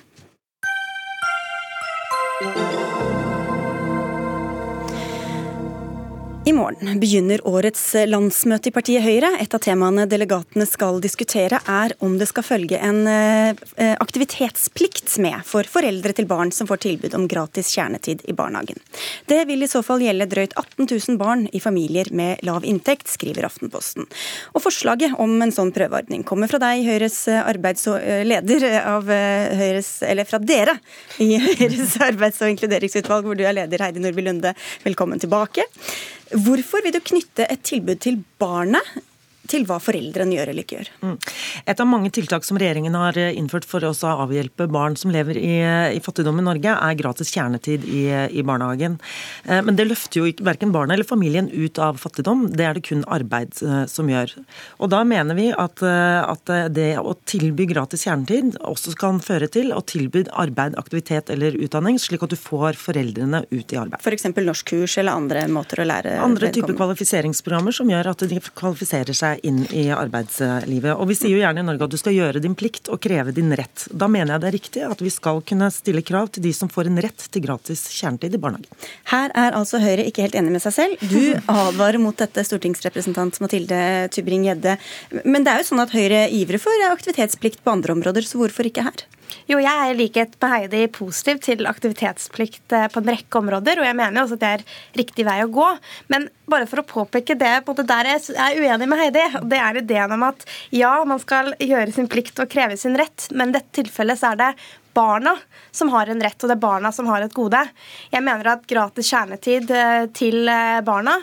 I 6.51 6.53
morgen 6.53 6.99
begynner 6.99 7.39
årets 7.47 7.93
landsmøte 8.11 8.73
i 8.73 8.75
partiet 8.75 9.05
Høyre. 9.05 9.29
Et 9.39 9.53
av 9.55 9.61
temaene 9.63 10.03
delegatene 10.11 10.65
skal 10.67 10.97
diskutere, 10.99 11.61
er 11.63 11.93
om 12.03 12.17
det 12.19 12.27
skal 12.27 12.43
følge 12.43 12.81
en 12.83 13.05
eh, 13.07 13.55
aktivitetsplikt 14.03 15.15
med 15.23 15.45
for 15.47 15.69
foreldre 15.71 16.11
til 16.17 16.27
barn 16.27 16.51
som 16.51 16.67
får 16.67 16.81
tilbud 16.83 17.15
om 17.15 17.29
gratis 17.31 17.71
kjernetid 17.77 18.25
i 18.27 18.35
barnehagen. 18.35 18.83
Det 19.31 19.45
vil 19.47 19.63
i 19.63 19.71
så 19.71 19.85
fall 19.87 20.03
gjelde 20.03 20.27
drøyt 20.33 20.59
18 20.59 20.91
000 20.91 21.21
barn 21.23 21.47
i 21.55 21.63
familier 21.63 22.11
med 22.11 22.43
lav 22.49 22.67
inntekt, 22.67 23.07
skriver 23.15 23.47
Aftenposten. 23.47 24.11
Og 24.51 24.67
Forslaget 24.67 25.15
om 25.23 25.39
en 25.45 25.55
sånn 25.55 25.71
prøveordning 25.77 26.27
kommer 26.27 26.51
fra 26.51 26.59
deg, 26.67 26.83
Høyres 26.89 27.23
arbeids- 27.45 27.87
og 27.93 28.03
eh, 28.03 28.25
leder 28.27 28.67
av 28.81 29.07
eh, 29.07 29.55
Høyres 29.61 30.01
Eller 30.11 30.27
fra 30.27 30.43
dere 30.43 30.81
i 31.23 31.37
Høyres 31.47 32.01
arbeids- 32.03 32.43
og 32.43 32.51
inkluderingsutvalg, 32.57 33.29
hvor 33.29 33.39
du 33.39 33.47
er 33.47 33.61
leder, 33.63 33.87
Heidi 33.87 34.03
Nordby 34.03 34.27
Lunde. 34.27 34.59
Velkommen 34.83 35.23
tilbake. 35.23 35.71
Hvorfor 36.31 36.83
vil 36.85 36.95
du 36.95 37.01
knytte 37.03 37.47
et 37.51 37.63
tilbud 37.67 37.99
til 38.03 38.21
barnet 38.39 38.87
til 39.51 39.67
hva 39.69 39.79
foreldrene 39.83 40.37
gjør 40.37 40.53
eller 40.53 40.67
ikke 40.67 40.79
gjør. 40.79 40.91
Mm. 41.03 41.17
Et 41.73 41.83
av 41.83 41.89
mange 41.89 42.13
tiltak 42.15 42.47
som 42.47 42.59
regjeringen 42.61 42.97
har 42.99 43.19
eh, 43.19 43.33
innført 43.39 43.67
for 43.69 43.85
å 43.87 43.93
avhjelpe 44.11 44.69
barn 44.71 44.97
som 45.01 45.13
lever 45.15 45.39
i, 45.41 45.57
i, 45.97 46.01
fattigdom 46.03 46.41
i 46.41 46.47
Norge, 46.47 46.75
er 46.75 46.99
gratis 46.99 47.33
kjernetid 47.35 47.87
i, 47.89 48.05
i, 48.31 48.45
barnehagen. 48.47 48.99
Eh, 49.45 49.61
men 49.67 49.79
det 49.79 49.89
løfter 49.89 50.23
jo 50.23 50.31
verken 50.47 50.75
barna 50.75 50.95
eller 50.97 51.09
familien 51.09 51.51
ut 51.51 51.81
av 51.83 52.01
fattigdom, 52.01 52.49
det 52.55 52.67
er 52.67 52.79
det 52.79 52.85
kun 52.89 53.05
arbeid 53.11 53.59
eh, 53.67 53.85
som 53.91 54.11
gjør. 54.11 54.37
Og 54.81 54.93
da 54.93 55.03
mener 55.07 55.39
vi 55.39 55.51
at, 55.51 55.83
at 55.83 56.51
det 56.75 56.93
å 57.01 57.15
tilby 57.29 57.67
gratis 57.71 58.07
kjernetid 58.07 58.57
også 58.67 58.95
kan 58.99 59.21
føre 59.25 59.49
til 59.53 59.75
å 59.75 59.83
tilby 59.87 60.25
arbeid, 60.39 60.77
aktivitet 60.79 61.31
eller 61.33 61.57
utdanning, 61.59 61.99
slik 62.01 62.25
at 62.25 62.33
du 62.33 62.39
får 62.39 62.79
foreldrene 62.81 63.43
ut 63.51 63.75
i 63.75 63.79
arbeid. 63.81 64.01
F.eks. 64.01 64.29
norskkurs 64.37 64.99
eller 65.01 65.19
andre 65.19 65.45
måter 65.53 65.83
å 65.83 65.87
lære 65.89 66.17
Andre 66.23 66.51
typer 66.55 66.77
kvalifiseringsprogrammer 66.79 67.75
som 67.75 67.91
gjør 67.91 68.13
at 68.13 68.25
de 68.31 68.41
kvalifiserer 68.41 69.17
seg 69.17 69.40
inn 69.47 69.63
i 69.77 69.89
arbeidslivet. 69.95 70.95
Og 70.97 71.09
Vi 71.11 71.17
sier 71.19 71.35
jo 71.35 71.43
gjerne 71.43 71.63
i 71.63 71.67
Norge 71.67 71.87
at 71.87 71.95
du 71.95 71.99
skal 72.01 72.17
gjøre 72.17 72.43
din 72.43 72.57
plikt 72.59 72.91
og 72.93 73.01
kreve 73.03 73.35
din 73.37 73.53
rett. 73.57 73.87
Da 73.91 74.09
mener 74.11 74.35
jeg 74.35 74.43
det 74.43 74.51
er 74.51 74.57
riktig 74.57 74.85
at 74.87 75.05
vi 75.05 75.13
skal 75.13 75.43
kunne 75.47 75.71
stille 75.75 76.05
krav 76.07 76.31
til 76.35 76.45
de 76.47 76.53
som 76.57 76.71
får 76.73 76.91
en 76.91 77.01
rett 77.03 77.29
til 77.33 77.45
gratis 77.45 77.87
kjernetid 77.95 78.37
i 78.37 78.43
barnehagen. 78.43 78.89
Her 79.13 79.35
er 79.35 79.57
altså 79.59 79.81
Høyre 79.83 80.07
ikke 80.09 80.27
helt 80.27 80.39
enig 80.39 80.55
med 80.57 80.65
seg 80.65 80.77
selv. 80.77 81.07
Du 81.11 81.21
advarer 81.61 82.01
mot 82.03 82.17
dette, 82.17 82.45
stortingsrepresentant 82.47 83.41
Mathilde 83.45 83.81
Tybring-Gjedde. 84.15 84.77
Men 85.25 85.47
det 85.47 85.55
er 85.55 85.63
jo 85.63 85.71
sånn 85.73 85.85
at 85.85 85.95
Høyre 85.95 86.27
ivrer 86.35 86.63
for 86.63 86.91
aktivitetsplikt 86.91 87.65
på 87.65 87.75
andre 87.75 87.97
områder, 87.97 88.27
så 88.27 88.41
hvorfor 88.41 88.69
ikke 88.71 88.87
her? 88.87 89.07
Jo, 89.51 89.59
jeg 89.63 89.71
er 89.71 89.93
i 89.93 89.97
likhet 89.99 90.37
med 90.41 90.53
Heidi 90.53 90.83
positiv 90.95 91.41
til 91.45 91.69
aktivitetsplikt 91.69 92.75
eh, 92.77 92.89
på 92.93 93.03
en 93.03 93.11
rekke 93.13 93.41
områder, 93.41 93.81
og 93.81 93.89
jeg 93.89 93.99
mener 93.99 94.23
også 94.23 94.39
at 94.39 94.43
det 94.43 94.51
er 94.57 94.65
riktig 95.01 95.27
vei 95.29 95.39
å 95.45 95.51
gå. 95.53 95.67
Men 96.13 96.29
bare 96.51 96.69
for 96.71 96.83
å 96.83 96.87
påpeke 96.87 97.37
det 97.39 97.53
på 97.65 97.73
en 97.73 97.79
måte 97.79 97.89
der 97.89 98.11
jeg 98.13 98.37
er 98.37 98.61
uenig 98.61 98.91
med 98.91 99.03
Heidi, 99.03 99.27
det 99.51 99.63
er 99.63 99.81
ideen 99.83 100.17
om 100.17 100.27
at 100.31 100.47
ja, 100.75 100.93
man 101.09 101.23
skal 101.23 101.55
gjøre 101.59 101.95
sin 101.95 102.11
plikt 102.11 102.43
og 102.43 102.51
kreve 102.53 102.79
sin 102.81 102.99
rett, 102.99 103.29
men 103.35 103.53
i 103.53 103.59
dette 103.59 103.83
tilfellet 103.83 104.21
så 104.21 104.33
er 104.33 104.41
det 104.41 104.53
barna 104.95 105.37
som 105.71 105.89
har 105.93 106.11
en 106.11 106.23
rett, 106.23 106.37
og 106.43 106.51
det 106.51 106.57
er 106.57 106.63
barna 106.63 106.93
som 106.93 107.09
har 107.11 107.23
et 107.25 107.35
gode. 107.35 107.61
Jeg 108.11 108.25
mener 108.27 108.53
at 108.53 108.67
gratis 108.69 109.11
kjernetid 109.13 109.71
eh, 109.75 110.07
til 110.17 110.49
eh, 110.51 110.81
barna 110.87 111.17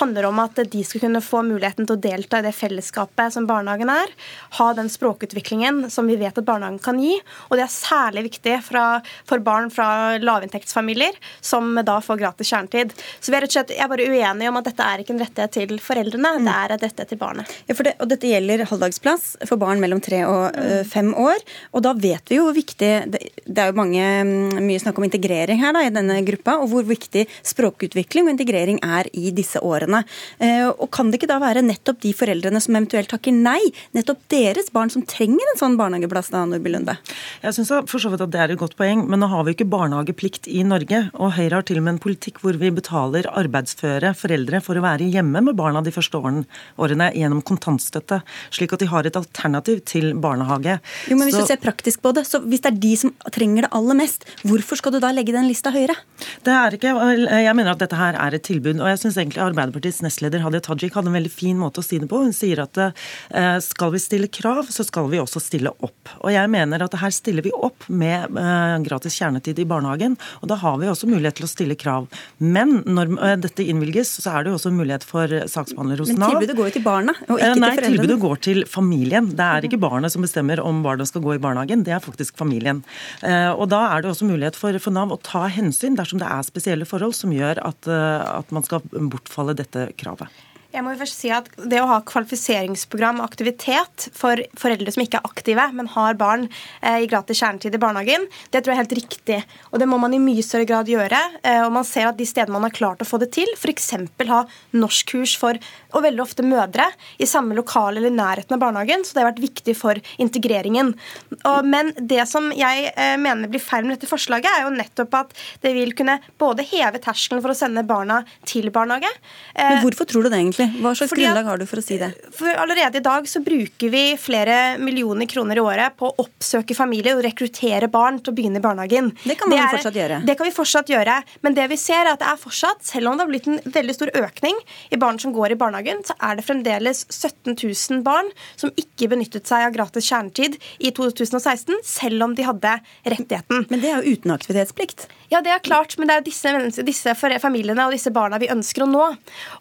handler 0.00 0.28
om 0.30 0.40
at 0.42 0.62
de 0.72 0.84
skal 0.86 1.04
kunne 1.04 1.22
få 1.24 1.42
muligheten 1.46 1.88
til 1.88 1.96
å 1.98 2.00
delta 2.00 2.40
i 2.40 2.46
det 2.46 2.54
fellesskapet 2.56 3.34
som 3.34 3.48
barnehagen 3.48 3.92
er, 3.92 4.14
ha 4.58 4.70
den 4.76 4.90
språkutviklingen 4.92 5.88
som 5.92 6.08
vi 6.10 6.18
vet 6.20 6.38
at 6.38 6.46
barnehagen 6.46 6.80
kan 6.82 7.00
gi, 7.02 7.16
og 7.48 7.58
det 7.58 7.66
er 7.66 7.74
særlig 7.74 8.26
viktig 8.30 8.56
fra, 8.66 8.86
for 9.28 9.42
barn 9.44 9.70
fra 9.74 10.18
lavinntektsfamilier, 10.20 11.16
som 11.44 11.74
da 11.84 11.98
får 12.04 12.20
gratis 12.22 12.52
kjernetid. 12.52 12.94
Så 13.20 13.32
vi 13.32 13.38
er 13.38 13.44
rett 13.44 13.52
og 13.52 13.58
slett 13.58 13.74
jeg 13.76 13.84
er 13.84 13.92
bare 13.92 14.08
uenig 14.08 14.48
om 14.50 14.60
at 14.60 14.70
dette 14.70 14.86
er 14.86 15.02
ikke 15.02 15.14
en 15.16 15.22
rettighet 15.22 15.56
til 15.56 15.76
foreldrene, 15.82 16.34
det 16.44 16.54
er 16.56 16.74
en 16.74 16.82
rettighet 16.84 17.12
til 17.12 17.20
barnet. 17.20 17.54
Ja, 17.68 17.76
det, 17.80 17.96
og 18.00 18.10
Dette 18.10 18.28
gjelder 18.30 18.66
halvdagsplass 18.68 19.28
for 19.48 19.60
barn 19.60 19.80
mellom 19.82 20.00
tre 20.04 20.22
og 20.28 20.56
uh, 20.56 20.82
fem 20.88 21.12
år, 21.16 21.40
og 21.74 21.84
da 21.86 21.94
vet 21.96 22.30
vi 22.30 22.40
jo 22.40 22.48
hvor 22.48 22.56
viktig 22.56 22.90
det 23.10 23.58
er 23.62 23.70
jo 23.70 23.78
mange, 23.78 24.00
mm, 24.00 24.60
mye 24.64 24.80
snakk 24.82 24.98
om 25.00 25.06
integrering 25.06 25.60
her 25.60 25.74
da, 25.76 25.84
i 25.86 25.92
denne 25.94 26.20
gruppa, 26.26 26.58
og 26.62 26.70
hvor 26.72 26.86
viktig 26.86 27.26
språkutvikling 27.46 28.28
og 28.28 28.34
integrering 28.34 28.80
er 28.84 29.10
i 29.16 29.32
disse 29.34 29.60
årene. 29.62 30.02
Eh, 30.38 30.66
og 30.70 30.88
Kan 30.90 31.10
det 31.10 31.20
ikke 31.20 31.30
da 31.30 31.38
være 31.42 31.62
nettopp 31.64 32.00
de 32.02 32.12
foreldrene 32.16 32.60
som 32.60 32.76
eventuelt 32.76 33.10
takker 33.12 33.34
nei, 33.34 33.60
nettopp 33.96 34.22
deres 34.32 34.70
barn 34.74 34.90
som 34.92 35.04
trenger 35.06 35.52
en 35.52 35.60
sånn 35.60 35.78
barnehageplass? 35.80 36.30
da, 36.34 36.44
Nordby 36.48 36.72
Lunde? 36.72 36.96
Jeg 37.42 37.56
syns 37.56 37.72
for 37.90 38.02
så 38.02 38.10
vidt 38.12 38.24
at 38.24 38.32
det 38.32 38.40
er 38.42 38.54
et 38.54 38.60
godt 38.60 38.76
poeng, 38.78 39.06
men 39.08 39.22
nå 39.22 39.28
har 39.30 39.46
vi 39.46 39.54
ikke 39.54 39.68
barnehageplikt 39.70 40.48
i 40.50 40.62
Norge. 40.66 41.02
Og 41.18 41.34
Høyre 41.38 41.60
har 41.60 41.66
til 41.66 41.80
og 41.80 41.86
med 41.86 41.96
en 41.96 42.02
politikk 42.02 42.42
hvor 42.44 42.58
vi 42.60 42.72
betaler 42.74 43.28
arbeidsføre 43.30 44.12
foreldre 44.18 44.60
for 44.64 44.78
å 44.78 44.84
være 44.84 45.08
hjemme 45.10 45.42
med 45.46 45.58
barna 45.58 45.82
de 45.84 45.94
første 45.94 46.18
årene, 46.18 46.44
årene 46.80 47.10
gjennom 47.16 47.42
kontantstøtte, 47.46 48.20
slik 48.54 48.74
at 48.76 48.84
de 48.84 48.90
har 48.90 49.08
et 49.08 49.18
alternativ 49.18 49.82
til 49.88 50.12
barnehage. 50.20 50.78
Jo, 51.10 51.16
men 51.16 51.28
Hvis 51.28 51.38
så, 51.38 51.46
du 51.46 51.52
ser 51.52 51.62
praktisk 51.62 52.02
på 52.04 52.12
det, 52.16 52.26
så 52.28 52.42
hvis 52.44 52.62
det 52.64 52.72
er 52.72 52.80
de 52.82 52.92
som 53.00 53.14
trenger 53.34 53.66
det 53.66 53.72
aller 53.76 53.98
mest, 53.98 54.26
hvorfor 54.46 54.78
skal 54.80 54.94
du 54.94 55.00
da 55.02 55.12
legge 55.14 55.34
den 55.34 55.48
lista 55.48 55.72
høyere? 55.74 55.96
Det 56.44 56.52
er 56.52 56.76
ikke, 56.76 56.92
Jeg 57.30 57.56
mener 57.56 57.72
at 57.72 57.82
dette 57.82 57.96
her 57.98 58.16
er 58.18 58.36
et 58.36 58.44
tilbud. 58.44 58.80
og 58.80 58.88
jeg 58.88 59.00
synes 59.02 59.16
egentlig 59.16 59.42
Arbeiderpartiets 59.44 60.02
nestleder 60.04 60.44
Hadia 60.44 60.60
Tajik 60.60 60.94
hadde 60.94 61.10
en 61.10 61.18
veldig 61.18 61.32
fin 61.32 61.58
måte 61.58 61.80
å 61.80 61.84
si 61.84 61.98
det 61.98 62.08
på. 62.10 62.20
Hun 62.24 62.34
sier 62.36 62.62
at 62.62 62.78
eh, 62.80 63.58
skal 63.64 63.92
vi 63.94 64.02
stille 64.02 64.28
krav, 64.28 64.68
så 64.72 64.84
skal 64.86 65.10
vi 65.12 65.20
også 65.20 65.40
stille 65.42 65.72
opp. 65.80 66.12
Og 66.20 66.32
jeg 66.34 66.50
mener 66.52 66.84
at 66.84 66.96
her 67.00 67.14
stiller 67.14 67.44
vi 67.46 67.52
opp 67.56 67.86
med 67.88 68.36
eh, 68.36 68.76
gratis 68.86 69.16
kjernetid 69.20 69.58
i 69.60 69.68
barnehagen. 69.68 70.16
Og 70.40 70.50
da 70.52 70.58
har 70.60 70.78
vi 70.80 70.90
også 70.90 71.08
mulighet 71.10 71.40
til 71.40 71.48
å 71.48 71.52
stille 71.52 71.78
krav. 71.80 72.08
Men 72.38 72.80
når 72.86 73.16
eh, 73.16 73.36
dette 73.46 73.66
innvilges, 73.66 74.12
så 74.20 74.36
er 74.36 74.46
det 74.46 74.54
jo 74.54 74.60
også 74.60 74.74
mulighet 74.74 75.06
for 75.06 75.30
saksbehandler 75.50 76.04
hos 76.04 76.12
Nav. 76.14 76.20
Men 76.20 76.40
tilbudet 76.40 76.58
går 76.58 76.70
jo 76.70 76.76
til 76.78 76.86
barna, 76.86 77.16
og 77.28 77.36
ikke 77.36 77.50
Nei, 77.50 77.54
til 77.54 77.64
foreldrene? 77.64 77.96
Tilbudet 77.96 78.20
går 78.26 78.42
til 78.48 78.62
familien. 78.70 79.30
Det 79.36 79.46
er 79.46 79.68
ikke 79.68 79.80
barnet 79.80 80.14
som 80.14 80.24
bestemmer 80.24 80.62
om 80.64 80.82
barna 80.84 81.06
skal 81.08 81.24
gå 81.24 81.36
i 81.36 81.42
barnehagen, 81.42 81.84
det 81.86 81.94
er 81.96 82.02
faktisk 82.04 82.38
familien. 82.40 82.82
Eh, 83.26 83.50
og 83.52 83.68
Da 83.70 83.82
er 83.90 84.02
det 84.02 84.10
også 84.12 84.28
mulighet 84.28 84.58
for, 84.58 84.76
for, 84.82 84.94
Nav 84.94 85.14
å 85.14 85.20
ta 85.22 85.46
hensyn 85.52 85.98
dersom 85.98 86.20
det 86.22 86.28
er 86.28 86.46
spesielle 86.46 86.88
forhold 86.88 87.16
som 87.18 87.34
gjør 87.34 87.62
at, 87.64 87.88
eh, 87.88 88.22
at 88.40 88.54
man 88.54 88.66
skal 88.66 88.84
bortfalle 88.90 89.56
dette 89.58 89.90
kravet. 90.00 90.28
Jeg 90.70 90.84
må 90.86 90.92
jo 90.92 91.00
først 91.00 91.18
si 91.18 91.30
at 91.34 91.48
Det 91.58 91.80
å 91.82 91.88
ha 91.90 91.98
kvalifiseringsprogram 92.06 93.18
og 93.20 93.26
aktivitet 93.26 94.06
for 94.16 94.38
foreldre 94.58 94.92
som 94.94 95.02
ikke 95.02 95.18
er 95.18 95.26
aktive, 95.26 95.66
men 95.74 95.90
har 95.96 96.18
barn 96.20 96.46
eh, 96.46 97.02
i 97.02 97.08
gratis 97.10 97.40
kjernetid 97.42 97.74
i 97.74 97.80
barnehagen, 97.82 98.28
det 98.50 98.62
tror 98.62 98.72
jeg 98.72 98.78
er 98.78 98.82
helt 98.84 98.96
riktig. 99.00 99.38
Og 99.72 99.82
Det 99.82 99.88
må 99.90 99.98
man 100.02 100.14
i 100.14 100.22
mye 100.22 100.44
større 100.46 100.68
grad 100.68 100.90
gjøre. 100.90 101.20
Eh, 101.42 101.62
og 101.64 101.72
man 101.74 101.86
ser 101.86 102.06
at 102.10 102.18
De 102.20 102.26
stedene 102.28 102.54
man 102.54 102.68
har 102.68 102.76
klart 102.76 103.02
å 103.02 103.08
få 103.08 103.18
det 103.22 103.32
til, 103.34 103.50
f.eks. 103.58 103.90
ha 104.30 104.44
norskkurs 104.76 105.34
for 105.40 105.58
og 105.90 106.04
veldig 106.04 106.22
ofte 106.22 106.44
mødre 106.46 106.86
i 107.18 107.26
samme 107.26 107.56
lokale 107.58 107.98
eller 107.98 108.14
nærheten 108.14 108.54
av 108.54 108.62
barnehagen, 108.62 109.02
så 109.04 109.14
det 109.14 109.22
har 109.22 109.30
vært 109.32 109.42
viktig 109.42 109.74
for 109.78 109.98
integreringen. 110.22 110.92
Og, 111.40 111.66
men 111.66 111.92
det 111.98 112.22
som 112.30 112.50
jeg 112.54 112.92
eh, 112.92 113.16
mener 113.20 113.50
blir 113.50 113.62
feil 113.62 113.86
med 113.86 113.96
dette 113.96 114.10
forslaget, 114.10 114.50
er 114.52 114.66
jo 114.66 114.74
nettopp 114.76 115.16
at 115.18 115.34
det 115.64 115.74
vil 115.76 115.94
kunne 115.98 116.20
både 116.40 116.66
heve 116.70 117.02
terskelen 117.02 117.42
for 117.42 117.54
å 117.54 117.58
sende 117.58 117.82
barna 117.86 118.20
til 118.46 118.70
barnehage 118.74 119.10
Men 119.56 119.80
hvorfor 119.82 120.06
tror 120.08 120.24
du 120.24 120.30
det 120.30 120.38
egentlig? 120.38 120.59
Egentlig? 120.60 120.82
Hva 120.84 120.92
slags 120.94 121.12
Fordi 121.12 121.24
grunnlag 121.26 121.48
har 121.50 121.58
du 121.58 121.66
for 121.66 121.80
å 121.80 121.84
si 121.84 121.98
det? 122.00 122.10
For 122.36 122.60
allerede 122.64 123.00
i 123.00 123.04
dag 123.04 123.28
så 123.30 123.42
bruker 123.44 123.92
vi 123.92 124.02
flere 124.20 124.56
millioner 124.78 125.26
kroner 125.30 125.56
i 125.56 125.64
året 125.64 125.96
på 125.96 126.10
å 126.10 126.14
oppsøke 126.24 126.76
familier 126.76 127.16
og 127.18 127.24
rekruttere 127.24 127.88
barn 127.90 128.20
til 128.20 128.32
å 128.32 128.36
begynne 128.36 128.60
i 128.60 128.64
barnehagen. 128.64 129.12
Det 129.24 129.38
kan 129.38 129.48
man 129.48 129.58
det 129.58 129.64
er- 129.64 129.76
fortsatt 129.76 129.98
gjøre? 130.00 130.20
Det 130.26 130.36
kan 130.38 130.46
vi 130.46 130.54
fortsatt 130.56 130.86
gjøre. 130.92 131.22
Men 131.42 131.54
det 131.54 131.68
vi 131.68 131.76
ser 131.76 132.04
er 132.06 132.12
at 132.12 132.18
det 132.18 132.28
er 132.28 132.36
fortsatt, 132.36 132.82
selv 132.82 133.08
om 133.08 133.16
det 133.16 133.26
har 133.26 133.32
blitt 133.32 133.48
en 133.48 133.72
veldig 133.72 133.94
stor 133.94 134.10
økning 134.14 134.56
i 134.90 134.96
barn 134.96 135.18
som 135.18 135.32
går 135.32 135.52
i 135.52 135.54
barnehagen, 135.60 136.02
så 136.04 136.14
er 136.20 136.36
det 136.36 136.44
fremdeles 136.44 137.04
17 137.10 137.56
000 137.56 138.02
barn 138.02 138.30
som 138.56 138.70
ikke 138.70 139.08
benyttet 139.08 139.46
seg 139.46 139.66
av 139.66 139.72
gratis 139.74 140.08
kjernetid 140.10 140.58
i 140.80 140.90
2016, 140.90 141.76
selv 141.84 142.22
om 142.22 142.34
de 142.34 142.42
hadde 142.42 142.80
rettigheten. 143.06 143.66
Men 143.70 143.80
det 143.80 143.90
er 143.90 144.02
jo 144.02 144.16
uten 144.16 144.30
aktivitetsplikt. 144.34 145.06
Ja, 145.30 145.40
det 145.40 145.52
er 145.54 145.60
klart, 145.62 145.96
men 145.98 146.08
det 146.10 146.16
er 146.16 146.24
disse, 146.26 146.82
disse 146.82 147.14
familiene 147.14 147.84
og 147.86 147.92
disse 147.94 148.10
barna 148.10 148.38
vi 148.42 148.48
ønsker 148.50 148.82
å 148.82 148.88
nå. 148.90 149.04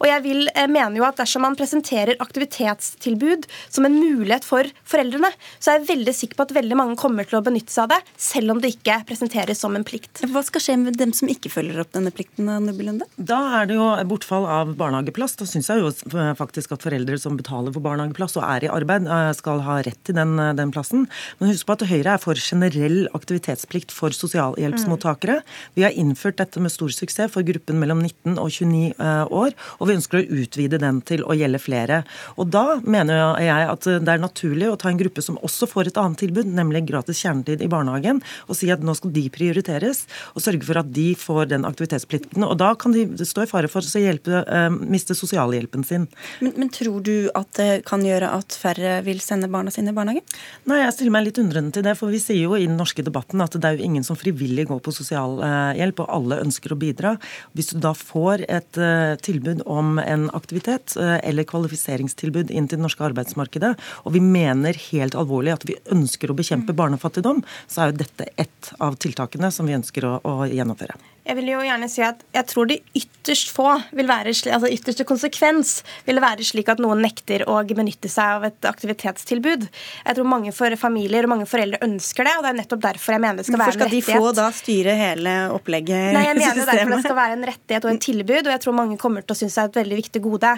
Og 0.02 0.08
jeg 0.08 0.24
vil, 0.24 0.48
eh, 0.56 0.68
mener 0.90 1.04
jo 1.04 1.08
at 1.08 1.20
dersom 1.22 1.46
man 1.46 1.58
presenterer 1.58 2.20
aktivitetstilbud 2.20 3.48
som 3.70 3.86
en 3.86 3.96
mulighet 3.96 4.46
for 4.48 4.68
foreldrene, 4.90 5.32
så 5.60 5.72
er 5.72 5.80
jeg 5.80 5.90
veldig 5.94 6.16
sikker 6.16 6.40
på 6.40 6.48
at 6.48 6.56
veldig 6.58 6.78
mange 6.80 6.98
kommer 7.00 7.28
til 7.28 7.40
å 7.40 7.44
benytte 7.46 7.72
seg 7.74 7.86
av 7.86 7.94
det, 7.94 8.00
selv 8.20 8.56
om 8.56 8.62
det 8.62 8.74
ikke 8.76 9.00
presenteres 9.10 9.62
som 9.62 9.76
en 9.78 9.86
plikt. 9.88 10.24
Hva 10.30 10.44
skal 10.46 10.64
skje 10.64 10.78
med 10.82 10.98
dem 11.00 11.14
som 11.16 11.30
ikke 11.32 11.52
følger 11.54 11.84
opp 11.84 11.94
denne 11.96 12.14
plikten? 12.16 12.50
Nubelunde? 12.66 13.08
Da 13.16 13.40
er 13.60 13.70
det 13.70 13.78
jo 13.78 13.88
bortfall 14.10 14.48
av 14.50 14.74
barnehageplass. 14.80 15.38
Da 15.40 15.48
syns 15.50 15.70
jeg 15.72 15.84
jo 15.84 15.92
faktisk 16.40 16.74
at 16.76 16.86
foreldre 16.86 17.20
som 17.22 17.38
betaler 17.40 17.74
for 17.76 17.86
barnehageplass 17.86 18.38
og 18.40 18.46
er 18.48 18.68
i 18.68 18.72
arbeid, 18.74 19.08
eh, 19.08 19.32
skal 19.38 19.64
ha 19.66 19.80
rett 19.86 20.02
til 20.08 20.18
den, 20.18 20.38
eh, 20.40 20.54
den 20.58 20.74
plassen. 20.74 21.08
Men 21.40 21.54
husk 21.54 21.68
på 21.70 21.78
at 21.78 21.88
Høyre 21.90 22.16
er 22.16 22.22
for 22.22 22.36
generell 22.40 23.08
aktivitetsplikt 23.16 23.92
for 23.92 24.10
sosialhjelpsmottakere. 24.16 25.42
Vi 25.76 25.84
har 25.84 25.92
innført 25.92 26.38
dette 26.38 26.60
med 26.60 26.72
stor 26.72 26.90
suksess 26.90 27.32
for 27.32 27.44
gruppen 27.44 27.80
mellom 27.80 28.02
19 28.02 28.38
og 28.38 28.50
29 28.50 28.94
eh, 28.98 29.26
år, 29.30 29.54
og 29.80 29.88
vi 29.88 29.96
ønsker 29.96 30.22
å 30.22 30.28
utvide 30.44 30.79
den 30.82 31.02
til 31.06 31.24
å 31.26 31.36
gjelde 31.38 31.62
flere. 31.62 32.02
Og 32.40 32.50
da 32.54 32.80
mener 32.84 33.40
jeg 33.44 33.70
at 33.74 33.88
det 33.90 34.14
er 34.14 34.22
naturlig 34.22 34.70
å 34.72 34.78
ta 34.80 34.92
en 34.92 35.00
gruppe 35.00 35.24
som 35.26 35.40
også 35.46 35.70
får 35.70 35.92
et 35.92 36.00
annet 36.02 36.22
tilbud, 36.24 36.50
nemlig 36.56 36.86
gratis 36.90 37.22
kjernetid 37.24 37.64
i 37.64 37.70
barnehagen, 37.72 38.22
og 38.48 38.58
si 38.58 38.72
at 38.74 38.84
nå 38.86 38.96
skal 38.98 39.14
de 39.16 39.26
prioriteres, 39.34 40.06
og 40.34 40.44
sørge 40.44 40.68
for 40.68 40.82
at 40.82 40.92
de 40.96 41.10
får 41.20 41.52
den 41.54 41.68
aktivitetsplikten. 41.68 42.46
Og 42.46 42.58
da 42.60 42.74
kan 42.80 42.96
de 42.96 43.06
stå 43.28 43.46
i 43.46 43.50
fare 43.50 43.72
for 43.72 43.86
å 43.86 44.04
hjelpe, 44.04 44.44
eh, 44.46 44.70
miste 44.70 45.16
sosialhjelpen 45.18 45.86
sin. 45.86 46.08
Men, 46.40 46.56
men 46.58 46.72
tror 46.74 47.02
du 47.06 47.30
at 47.36 47.52
det 47.60 47.84
kan 47.90 48.04
gjøre 48.06 48.32
at 48.40 48.56
færre 48.56 49.00
vil 49.06 49.22
sende 49.24 49.50
barna 49.52 49.74
sine 49.74 49.94
i 49.94 49.98
barnehagen? 49.98 50.26
Nei, 50.70 50.82
Jeg 50.84 50.96
stiller 50.96 51.14
meg 51.14 51.28
litt 51.28 51.42
undrende 51.42 51.76
til 51.76 51.86
det, 51.86 51.96
for 52.00 52.14
vi 52.14 52.22
sier 52.22 52.46
jo 52.48 52.56
i 52.58 52.68
den 52.68 52.78
norske 52.80 53.04
debatten 53.06 53.42
at 53.44 53.56
det 53.56 53.68
er 53.68 53.78
jo 53.78 53.86
ingen 53.86 54.06
som 54.06 54.18
frivillig 54.20 54.68
går 54.70 54.82
på 54.86 54.94
sosialhjelp, 54.96 56.04
og 56.04 56.14
alle 56.20 56.42
ønsker 56.46 56.74
å 56.74 56.80
bidra. 56.80 57.16
Hvis 57.58 57.74
du 57.74 57.80
da 57.84 57.94
får 57.98 58.46
et 58.48 58.80
eh, 58.80 59.16
tilbud 59.26 59.66
om 59.70 60.00
en 60.00 60.28
aktivitet 60.38 60.69
eh, 60.70 61.18
eller 61.24 61.48
kvalifiseringstilbud 61.50 62.52
inn 62.52 62.70
til 62.70 62.80
det 62.80 62.86
norske 62.86 63.06
arbeidsmarkedet, 63.10 63.76
og 64.06 64.16
vi 64.16 64.24
mener 64.24 64.78
helt 64.90 65.18
alvorlig 65.20 65.56
at 65.56 65.68
vi 65.70 65.80
ønsker 65.94 66.32
å 66.32 66.38
bekjempe 66.38 66.76
barnefattigdom, 66.78 67.44
så 67.68 67.84
er 67.84 67.94
jo 67.94 68.02
dette 68.04 68.30
ett 68.40 68.74
av 68.80 69.00
tiltakene 69.02 69.52
som 69.54 69.70
vi 69.70 69.78
ønsker 69.78 70.08
å, 70.08 70.18
å 70.24 70.50
gjennomføre. 70.50 70.98
Jeg 71.28 71.38
vil 71.38 71.52
jo 71.52 71.60
gjerne 71.64 71.90
si 71.92 72.04
at 72.06 72.22
jeg 72.34 72.48
tror 72.50 72.70
de 72.70 72.80
ytterst 72.98 73.52
få 73.54 73.68
vil 73.96 74.08
være 74.10 74.32
altså 74.56 74.70
ytterste 74.72 75.06
konsekvens 75.08 75.74
vil 76.08 76.22
være 76.24 76.46
slik 76.48 76.72
at 76.72 76.82
noen 76.82 77.02
nekter 77.04 77.44
å 77.50 77.60
benytte 77.68 78.10
seg 78.12 78.40
av 78.40 78.48
et 78.48 78.68
aktivitetstilbud. 78.70 79.68
Jeg 80.06 80.18
tror 80.18 80.30
mange 80.30 80.54
for 80.56 80.74
familier 80.80 81.28
og 81.28 81.34
mange 81.34 81.48
foreldre 81.50 81.82
ønsker 81.86 82.26
det, 82.26 82.36
og 82.38 82.46
det 82.46 82.52
er 82.54 82.58
nettopp 82.62 82.84
derfor 82.88 83.16
jeg 83.16 83.24
mener 83.26 83.42
det 83.42 83.48
skal 83.48 83.60
Hvorfor 83.60 83.76
være 83.76 83.80
skal 83.80 83.90
en 83.90 83.96
de 83.96 84.20
få 84.20 84.34
da 84.40 84.48
styre 84.56 84.96
hele 84.98 85.36
opplegget? 85.56 86.14
Nei, 86.16 86.26
jeg 86.26 86.40
mener 86.40 86.58
systemet. 86.58 86.72
derfor 86.74 86.96
det 86.96 87.02
skal 87.06 87.20
være 87.20 87.38
en 87.38 87.48
rettighet 87.52 87.88
og 87.88 87.94
et 87.94 88.04
tilbud, 88.08 88.42
og 88.42 88.54
jeg 88.56 88.64
tror 88.66 88.78
mange 88.80 89.00
kommer 89.02 89.26
til 89.26 89.36
å 89.36 89.40
synes 89.40 89.58
det 89.58 89.64
er 89.64 89.72
et 89.72 89.80
veldig 89.82 90.00
viktig 90.02 90.24
gode. 90.26 90.56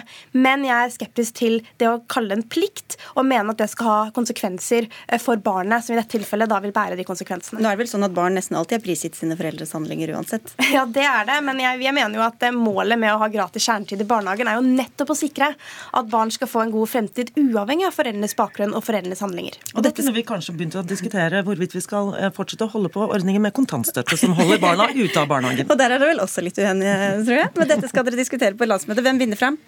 Men 0.48 0.66
jeg 0.68 0.76
er 0.78 0.94
skeptisk 0.96 1.38
til 1.42 1.60
det 1.82 1.90
å 1.90 1.98
kalle 2.12 2.32
det 2.32 2.40
en 2.40 2.48
plikt, 2.56 2.96
og 3.16 3.26
mene 3.28 3.52
at 3.52 3.60
det 3.60 3.68
skal 3.72 3.90
ha 3.90 4.00
konsekvenser 4.16 4.88
eh, 4.88 5.20
for 5.22 5.40
barnet, 5.42 5.84
som 5.84 5.96
i 5.96 6.00
dette 6.00 6.16
tilfellet 6.16 6.50
da 6.50 6.60
vil 6.64 6.74
bære 6.74 6.98
de 6.98 7.06
konsekvensene. 7.08 7.60
Nå 7.60 7.68
er 7.68 7.76
det 7.76 7.84
vel 7.84 7.92
sånn 7.92 8.06
at 8.06 8.16
barn 8.16 8.36
nesten 8.38 8.58
alltid 8.58 8.80
er 8.80 8.84
prisgitt 8.84 9.18
sine 9.18 9.36
foreldres 9.38 9.74
handlinger 9.76 10.14
uansett. 10.16 10.51
Ja, 10.72 10.84
det 10.88 11.04
er 11.04 11.26
det, 11.28 11.38
men 11.44 11.60
jeg, 11.60 11.80
jeg 11.84 11.94
mener 11.96 12.18
jo 12.18 12.24
at 12.24 12.44
eh, 12.46 12.54
målet 12.54 12.98
med 13.00 13.12
å 13.12 13.18
ha 13.20 13.28
gratis 13.32 13.64
kjernetid 13.66 14.02
i 14.04 14.06
barnehagen 14.08 14.48
er 14.48 14.58
jo 14.58 14.64
nettopp 14.64 15.12
å 15.14 15.16
sikre 15.18 15.52
at 15.52 16.10
barn 16.12 16.32
skal 16.32 16.50
få 16.50 16.64
en 16.64 16.72
god 16.74 16.90
fremtid 16.92 17.32
uavhengig 17.38 17.88
av 17.88 17.96
foreldrenes 17.96 18.36
bakgrunn 18.38 18.74
og 18.76 18.84
foreldrenes 18.86 19.22
handlinger. 19.24 19.58
Og 19.74 19.84
dette 19.84 20.00
kunne 20.00 20.16
vi 20.16 20.24
kanskje 20.26 20.56
begynt 20.56 20.76
å 20.78 20.84
diskutere 20.86 21.42
hvorvidt 21.46 21.76
vi 21.76 21.84
skal 21.84 22.12
eh, 22.18 22.32
fortsette 22.34 22.68
å 22.68 22.72
holde 22.72 22.92
på 22.92 23.06
ordningen 23.08 23.44
med 23.44 23.56
kontantstøtte 23.56 24.18
som 24.20 24.36
holder 24.38 24.62
barna 24.62 24.88
ute 25.02 25.16
av 25.20 25.30
barnehagen. 25.32 25.68
Og 25.68 25.80
der 25.80 25.90
er 25.90 25.98
dere 25.98 26.12
vel 26.14 26.22
også 26.24 26.44
litt 26.44 26.60
uenige, 26.60 26.98
tror 27.26 27.42
jeg. 27.42 27.50
Men 27.58 27.74
dette 27.74 27.90
skal 27.92 28.06
dere 28.08 28.20
diskutere 28.20 28.58
på 28.58 28.68
landsmøtet. 28.68 29.04
Hvem 29.06 29.20
vinner 29.24 29.40
fram? 29.40 29.58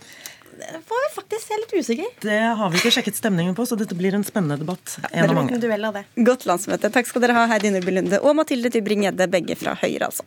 Det 0.54 0.80
får 0.86 1.00
jeg 1.02 1.10
faktisk 1.16 1.48
se 1.48 1.58
litt 1.58 1.74
usikker. 1.74 2.12
Det 2.22 2.38
har 2.60 2.70
vi 2.70 2.78
ikke 2.78 2.92
sjekket 2.94 3.18
stemningen 3.18 3.56
på, 3.58 3.66
så 3.66 3.78
dette 3.78 3.96
blir 3.98 4.14
en 4.14 4.24
spennende 4.26 4.60
debatt. 4.62 4.98
en 5.10 5.26
av 5.26 5.34
mange. 5.34 5.58
en. 6.04 6.24
Godt 6.30 6.46
landsmøte. 6.46 6.92
Takk 6.94 7.10
skal 7.10 7.24
dere 7.26 7.36
ha, 7.40 7.48
Heidi 7.50 7.74
Nordby 7.74 7.98
Lunde 7.98 8.22
og 8.22 8.38
Mathilde 8.38 8.70
Tybring-Gjedde, 8.74 9.30
begge 9.34 9.58
fra 9.58 9.74
Høyre, 9.82 10.12
altså. 10.12 10.26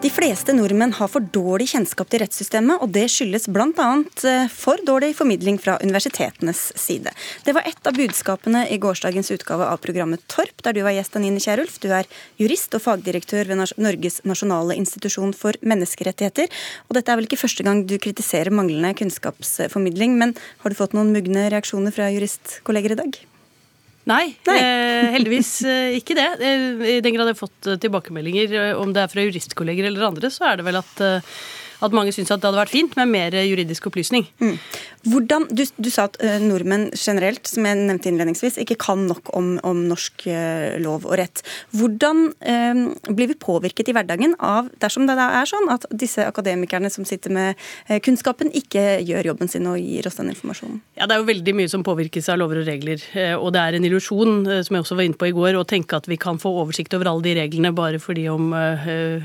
De 0.00 0.08
fleste 0.08 0.54
nordmenn 0.56 0.94
har 0.96 1.10
for 1.12 1.20
dårlig 1.20 1.66
kjennskap 1.74 2.08
til 2.08 2.22
rettssystemet, 2.22 2.80
og 2.80 2.88
det 2.94 3.02
skyldes 3.12 3.44
bl.a. 3.52 3.88
for 4.48 4.80
dårlig 4.88 5.10
formidling 5.18 5.58
fra 5.60 5.74
universitetenes 5.82 6.70
side. 6.72 7.12
Det 7.44 7.52
var 7.52 7.68
ett 7.68 7.84
av 7.84 7.98
budskapene 7.98 8.62
i 8.72 8.78
gårsdagens 8.80 9.28
utgave 9.34 9.66
av 9.68 9.82
programmet 9.84 10.24
Torp, 10.32 10.64
der 10.64 10.72
du 10.72 10.80
var 10.86 10.96
gjest, 10.96 11.18
Anine 11.20 11.42
Kierulf. 11.44 11.76
Du 11.84 11.90
er 11.92 12.08
jurist 12.40 12.72
og 12.78 12.80
fagdirektør 12.86 13.50
ved 13.50 13.60
Norges 13.76 14.22
nasjonale 14.24 14.78
institusjon 14.80 15.34
for 15.36 15.60
menneskerettigheter. 15.60 16.48
Og 16.88 16.96
dette 16.96 17.12
er 17.12 17.20
vel 17.20 17.28
ikke 17.28 17.42
første 17.42 17.66
gang 17.66 17.84
du 17.84 17.98
kritiserer 18.00 18.48
manglende 18.56 18.96
kunnskapsformidling, 19.02 20.16
men 20.16 20.32
har 20.64 20.72
du 20.72 20.80
fått 20.80 20.96
noen 20.96 21.12
mugne 21.12 21.50
reaksjoner 21.52 21.92
fra 21.92 22.08
juristkolleger 22.08 22.96
i 22.96 23.02
dag? 23.04 23.20
Nei, 24.10 24.34
Eh, 24.50 25.08
heldigvis 25.14 25.50
eh, 25.70 25.94
ikke 26.00 26.16
det. 26.18 26.28
Eh, 26.42 26.84
I 26.96 27.00
den 27.04 27.14
grad 27.14 27.30
jeg 27.30 27.36
har 27.36 27.40
fått 27.40 27.68
eh, 27.70 27.78
tilbakemeldinger, 27.80 28.54
eh, 28.58 28.72
om 28.80 28.92
det 28.96 29.04
er 29.04 29.12
fra 29.12 29.24
juristkolleger 29.26 29.86
eller 29.88 30.08
andre, 30.10 30.30
så 30.34 30.48
er 30.50 30.60
det 30.60 30.66
vel 30.66 30.80
at, 30.80 31.02
eh, 31.06 31.38
at 31.80 31.96
mange 31.96 32.14
syns 32.14 32.30
at 32.30 32.42
det 32.42 32.48
hadde 32.50 32.60
vært 32.60 32.72
fint 32.72 32.96
med 32.98 33.10
mer 33.10 33.36
juridisk 33.44 33.88
opplysning. 33.90 34.26
Hvordan, 35.08 35.46
du, 35.56 35.64
du 35.80 35.88
sa 35.92 36.06
at 36.10 36.18
eh, 36.20 36.36
nordmenn 36.42 36.90
generelt, 36.92 37.46
som 37.48 37.64
jeg 37.64 37.78
nevnte 37.78 38.10
innledningsvis, 38.10 38.58
ikke 38.60 38.76
kan 38.80 39.06
nok 39.08 39.32
om, 39.36 39.54
om 39.66 39.84
norsk 39.88 40.26
eh, 40.28 40.76
lov 40.82 41.06
og 41.08 41.16
rett. 41.20 41.40
Hvordan 41.76 42.26
eh, 42.44 42.82
blir 43.08 43.30
vi 43.32 43.38
påvirket 43.40 43.88
i 43.88 43.94
hverdagen 43.96 44.36
av, 44.44 44.68
dersom 44.82 45.08
det 45.08 45.16
er 45.16 45.48
sånn, 45.48 45.70
at 45.72 45.86
disse 45.88 46.24
akademikerne 46.26 46.90
som 46.92 47.06
sitter 47.08 47.32
med 47.32 47.54
eh, 47.88 48.00
kunnskapen, 48.04 48.52
ikke 48.56 49.00
gjør 49.06 49.32
jobben 49.32 49.52
sin 49.52 49.68
og 49.70 49.80
gir 49.80 50.08
oss 50.10 50.20
den 50.20 50.32
informasjonen? 50.34 50.82
Ja, 51.00 51.08
Det 51.08 51.16
er 51.16 51.24
jo 51.24 51.30
veldig 51.30 51.56
mye 51.56 51.72
som 51.72 51.86
påvirkes 51.86 52.28
av 52.32 52.40
lover 52.42 52.60
og 52.60 52.68
regler. 52.68 53.00
Og 53.40 53.50
det 53.54 53.62
er 53.62 53.78
en 53.78 53.86
illusjon, 53.88 54.36
som 54.66 54.76
jeg 54.76 54.84
også 54.84 54.98
var 54.98 55.08
inne 55.08 55.18
på 55.20 55.30
i 55.30 55.34
går, 55.34 55.56
å 55.56 55.66
tenke 55.68 55.96
at 55.96 56.08
vi 56.10 56.20
kan 56.20 56.38
få 56.40 56.52
oversikt 56.60 56.94
over 56.96 57.08
alle 57.10 57.24
de 57.24 57.34
reglene 57.40 57.72
bare 57.76 58.00
fordi 58.02 58.26
om 58.30 58.52
eh, 58.56 59.24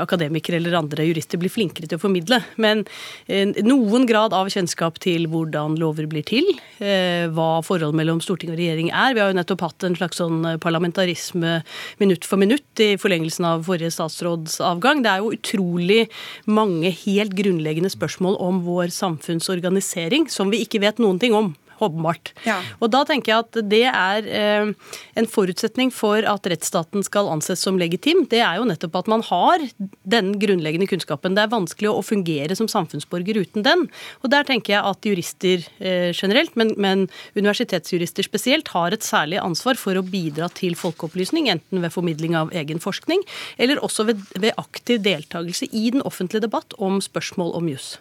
akademikere 0.00 0.58
eller 0.58 0.78
andre 0.78 1.06
jurister 1.06 1.40
blir 1.40 1.52
flinkere 1.52 1.83
til 1.90 1.98
å 1.98 2.02
formidle. 2.02 2.40
Men 2.60 2.84
eh, 3.26 3.50
noen 3.64 4.06
grad 4.08 4.34
av 4.36 4.50
kjennskap 4.52 5.00
til 5.04 5.28
hvordan 5.30 5.78
lover 5.80 6.08
blir 6.10 6.26
til, 6.28 6.46
eh, 6.80 7.26
hva 7.34 7.62
forholdet 7.66 7.98
mellom 8.00 8.22
storting 8.24 8.52
og 8.54 8.60
regjering 8.60 8.90
er. 8.90 9.16
Vi 9.16 9.22
har 9.22 9.32
jo 9.32 9.38
nettopp 9.38 9.66
hatt 9.66 9.88
en 9.88 9.98
slags 9.98 10.20
sånn 10.22 10.44
parlamentarisme 10.62 11.56
minutt 12.02 12.28
for 12.28 12.40
minutt 12.40 12.84
i 12.84 12.94
forlengelsen 13.00 13.48
av 13.48 13.66
forrige 13.68 13.94
statsråds 13.94 14.60
avgang. 14.64 15.02
Det 15.04 15.12
er 15.12 15.24
jo 15.24 15.34
utrolig 15.34 16.00
mange 16.46 16.92
helt 17.04 17.36
grunnleggende 17.38 17.92
spørsmål 17.92 18.38
om 18.42 18.64
vår 18.66 18.94
samfunnsorganisering 18.94 20.30
som 20.32 20.52
vi 20.52 20.64
ikke 20.64 20.82
vet 20.84 21.02
noen 21.02 21.20
ting 21.22 21.36
om. 21.36 21.54
Åpenbart. 21.84 22.32
Og 22.80 22.90
da 22.92 23.02
tenker 23.08 23.32
jeg 23.32 23.44
at 23.44 23.58
det 23.70 23.84
er 23.90 24.28
eh, 24.28 24.72
en 25.20 25.28
forutsetning 25.30 25.92
for 25.94 26.24
at 26.28 26.48
rettsstaten 26.50 27.04
skal 27.06 27.30
anses 27.32 27.62
som 27.64 27.78
legitim. 27.80 28.24
Det 28.30 28.40
er 28.44 28.58
jo 28.60 28.68
nettopp 28.68 28.98
at 29.02 29.10
man 29.10 29.24
har 29.26 29.64
den 30.08 30.34
grunnleggende 30.40 30.88
kunnskapen. 30.90 31.36
Det 31.36 31.44
er 31.44 31.52
vanskelig 31.52 31.92
å 31.92 32.04
fungere 32.04 32.56
som 32.58 32.70
samfunnsborger 32.70 33.40
uten 33.42 33.66
den. 33.66 33.86
Og 34.22 34.32
der 34.32 34.46
tenker 34.48 34.76
jeg 34.76 34.84
at 34.90 35.08
jurister 35.08 35.66
eh, 35.78 36.10
generelt, 36.14 36.54
men, 36.60 36.74
men 36.80 37.06
universitetsjurister 37.38 38.26
spesielt, 38.26 38.72
har 38.74 38.94
et 38.94 39.06
særlig 39.06 39.40
ansvar 39.42 39.78
for 39.80 39.98
å 39.98 40.04
bidra 40.06 40.48
til 40.54 40.76
folkeopplysning, 40.78 41.50
enten 41.52 41.84
ved 41.84 41.94
formidling 41.94 42.36
av 42.38 42.52
egen 42.56 42.80
forskning, 42.82 43.24
eller 43.58 43.82
også 43.84 44.08
ved, 44.10 44.24
ved 44.38 44.56
aktiv 44.60 45.02
deltakelse 45.04 45.68
i 45.72 45.90
den 45.94 46.04
offentlige 46.04 46.46
debatt 46.46 46.76
om 46.82 47.00
spørsmål 47.04 47.54
om 47.58 47.70
juss. 47.72 47.94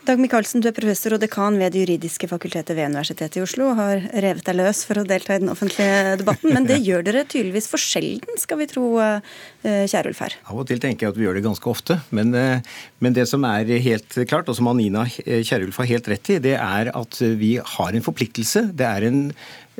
Dag 0.00 0.16
Michaelsen, 0.16 0.62
du 0.64 0.68
er 0.70 0.72
professor 0.72 1.12
og 1.12 1.20
dekan 1.20 1.58
ved 1.60 1.74
Det 1.74 1.82
juridiske 1.82 2.24
fakultetet 2.30 2.72
ved 2.72 2.88
Universitetet 2.88 3.36
i 3.36 3.42
Oslo 3.44 3.66
og 3.68 3.76
har 3.76 3.98
revet 4.24 4.46
deg 4.46 4.56
løs 4.56 4.80
for 4.88 4.96
å 4.96 5.04
delta 5.04 5.36
i 5.36 5.42
den 5.42 5.52
offentlige 5.52 6.14
debatten, 6.22 6.54
men 6.56 6.64
det 6.64 6.78
gjør 6.86 7.04
dere 7.04 7.26
tydeligvis 7.28 7.68
for 7.68 7.82
sjelden, 7.82 8.40
skal 8.40 8.62
vi 8.62 8.68
tro, 8.70 8.86
eh, 8.96 9.98
Ulf 10.00 10.22
her? 10.24 10.38
Av 10.48 10.56
og 10.56 10.64
til 10.70 10.80
tenker 10.80 11.04
jeg 11.04 11.12
at 11.12 11.20
vi 11.20 11.26
gjør 11.26 11.36
det 11.36 11.44
ganske 11.44 11.68
ofte, 11.68 11.98
men, 12.16 12.32
eh, 12.32 12.64
men 13.00 13.16
det 13.16 13.26
som 13.30 13.44
er 13.48 13.70
helt 13.84 14.18
klart, 14.28 14.50
og 14.50 14.58
som 14.58 14.68
Anina 14.70 15.06
Kierulf 15.08 15.80
har 15.82 15.90
helt 15.94 16.12
rett 16.12 16.32
i, 16.34 16.38
det 16.42 16.56
er 16.58 16.92
at 16.96 17.20
vi 17.40 17.56
har 17.58 17.96
en 17.96 18.06
forpliktelse. 18.06 18.68
Det 18.76 18.86
er 18.86 19.08
en 19.08 19.22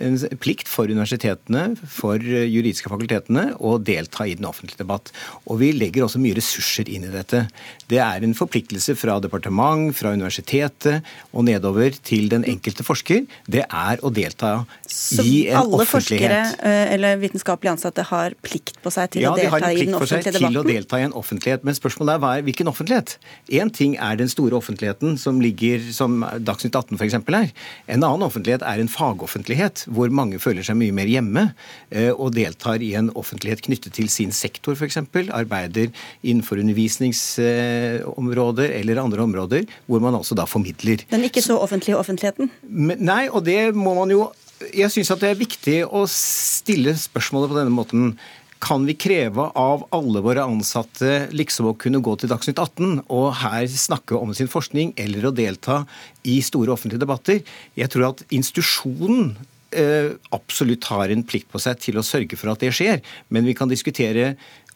en 0.01 0.17
plikt 0.41 0.69
for 0.71 0.91
universitetene, 0.91 1.75
for 1.91 2.21
juridiske 2.21 2.91
fakultetene, 2.91 3.51
å 3.61 3.77
delta 3.83 4.27
i 4.29 4.35
den 4.39 4.49
offentlige 4.49 4.81
debatt. 4.81 5.11
Og 5.47 5.61
vi 5.63 5.71
legger 5.77 6.07
også 6.07 6.21
mye 6.23 6.39
ressurser 6.39 6.89
inn 6.93 7.07
i 7.07 7.13
dette. 7.13 7.45
Det 7.91 8.01
er 8.03 8.25
en 8.25 8.37
forpliktelse 8.37 8.97
fra 8.99 9.19
departement, 9.23 9.91
fra 9.97 10.15
universitetet 10.17 11.07
og 11.35 11.47
nedover 11.49 11.97
til 12.07 12.31
den 12.33 12.47
enkelte 12.49 12.87
forsker. 12.87 13.27
Det 13.51 13.67
er 13.67 14.05
å 14.05 14.13
delta 14.15 14.53
Så 14.87 15.25
i 15.25 15.49
en 15.51 15.61
offentlighet. 15.61 15.61
Så 15.61 15.77
alle 15.77 15.89
forskere 15.91 16.41
eh, 16.73 16.95
eller 16.97 17.21
vitenskapelig 17.21 17.75
ansatte 17.75 18.07
har 18.11 18.37
plikt 18.45 18.81
på 18.83 18.93
seg 18.95 19.17
til 19.17 19.27
ja, 19.27 19.35
å 19.35 19.39
de 19.39 19.47
debatten? 19.47 19.67
Ja, 19.67 19.75
de 19.75 19.75
har 19.75 19.85
plikt 19.85 20.01
på 20.01 20.11
seg 20.15 20.31
til 20.31 20.63
å 20.63 20.67
delta 20.67 21.01
i 21.01 21.09
en 21.09 21.17
offentlighet. 21.17 21.67
Men 21.67 21.77
spørsmålet 21.77 22.31
er, 22.31 22.47
hvilken 22.49 22.73
offentlighet? 22.73 23.10
Én 23.51 23.71
ting 23.75 23.97
er 23.99 24.17
den 24.21 24.29
store 24.31 24.55
offentligheten 24.59 25.19
som 25.21 25.41
ligger 25.43 25.79
som 25.95 26.25
Dagsnytt 26.39 26.77
18 26.77 26.97
f.eks. 26.99 27.15
er. 27.15 27.49
En 27.91 28.05
annen 28.05 28.23
offentlighet 28.27 28.63
er 28.67 28.79
en 28.81 28.89
fagoffentlighet, 28.91 29.85
hvor 29.91 30.09
mange 30.15 30.39
føler 30.43 30.63
seg 30.67 30.77
mye 30.81 30.93
mer 30.97 31.09
hjemme 31.11 31.43
eh, 31.91 32.13
og 32.13 32.35
deltar 32.37 32.79
i 32.85 32.95
en 32.99 33.11
offentlighet 33.19 33.63
knyttet 33.67 33.93
til 33.99 34.09
sin 34.13 34.33
sektor 34.37 34.73
f.eks. 34.77 34.99
Arbeider 35.31 35.89
innenfor 36.23 36.57
undervisningsområder 36.63 38.69
eller 38.81 39.03
andre 39.03 39.23
områder, 39.27 39.63
hvor 39.87 40.01
man 40.03 40.19
altså 40.19 40.35
da 40.39 40.45
formidler. 40.49 40.99
Den 41.11 41.25
ikke 41.27 41.43
så 41.45 41.55
offentlige 41.61 41.99
offentligheten? 41.99 42.51
Men, 42.63 42.99
nei, 43.03 43.29
og 43.31 43.45
det 43.47 43.75
må 43.75 43.95
man 43.99 44.11
jo 44.13 44.33
Jeg 44.77 44.91
syns 44.93 45.09
at 45.09 45.23
det 45.23 45.31
er 45.31 45.39
viktig 45.41 45.89
å 45.89 46.05
stille 46.05 46.93
spørsmålet 46.93 47.49
på 47.49 47.57
denne 47.57 47.73
måten. 47.73 48.13
Kan 48.61 48.85
vi 48.85 48.95
kreve 49.01 49.47
av 49.57 49.87
alle 49.97 50.21
våre 50.21 50.45
ansatte 50.45 51.31
liksom 51.33 51.71
å 51.71 51.77
kunne 51.81 52.03
gå 52.05 52.13
til 52.21 52.29
Dagsnytt 52.29 52.61
18 52.61 53.07
og 53.09 53.31
her 53.41 53.65
snakke 53.73 54.19
om 54.19 54.35
sin 54.37 54.51
forskning 54.53 54.93
eller 55.01 55.27
å 55.27 55.33
delta 55.33 55.83
i 56.29 56.39
store 56.45 56.75
offentlige 56.75 57.01
debatter? 57.01 57.41
Jeg 57.79 57.93
tror 57.93 58.11
at 58.11 58.23
institusjonen 58.29 59.33
eh, 59.73 60.13
absolutt 60.37 60.91
har 60.93 61.09
en 61.09 61.25
plikt 61.25 61.49
på 61.53 61.63
seg 61.63 61.81
til 61.81 62.01
å 62.01 62.05
sørge 62.05 62.37
for 62.37 62.53
at 62.53 62.61
det 62.61 62.75
skjer, 62.77 63.01
men 63.33 63.49
vi 63.49 63.57
kan 63.57 63.71
diskutere 63.71 64.35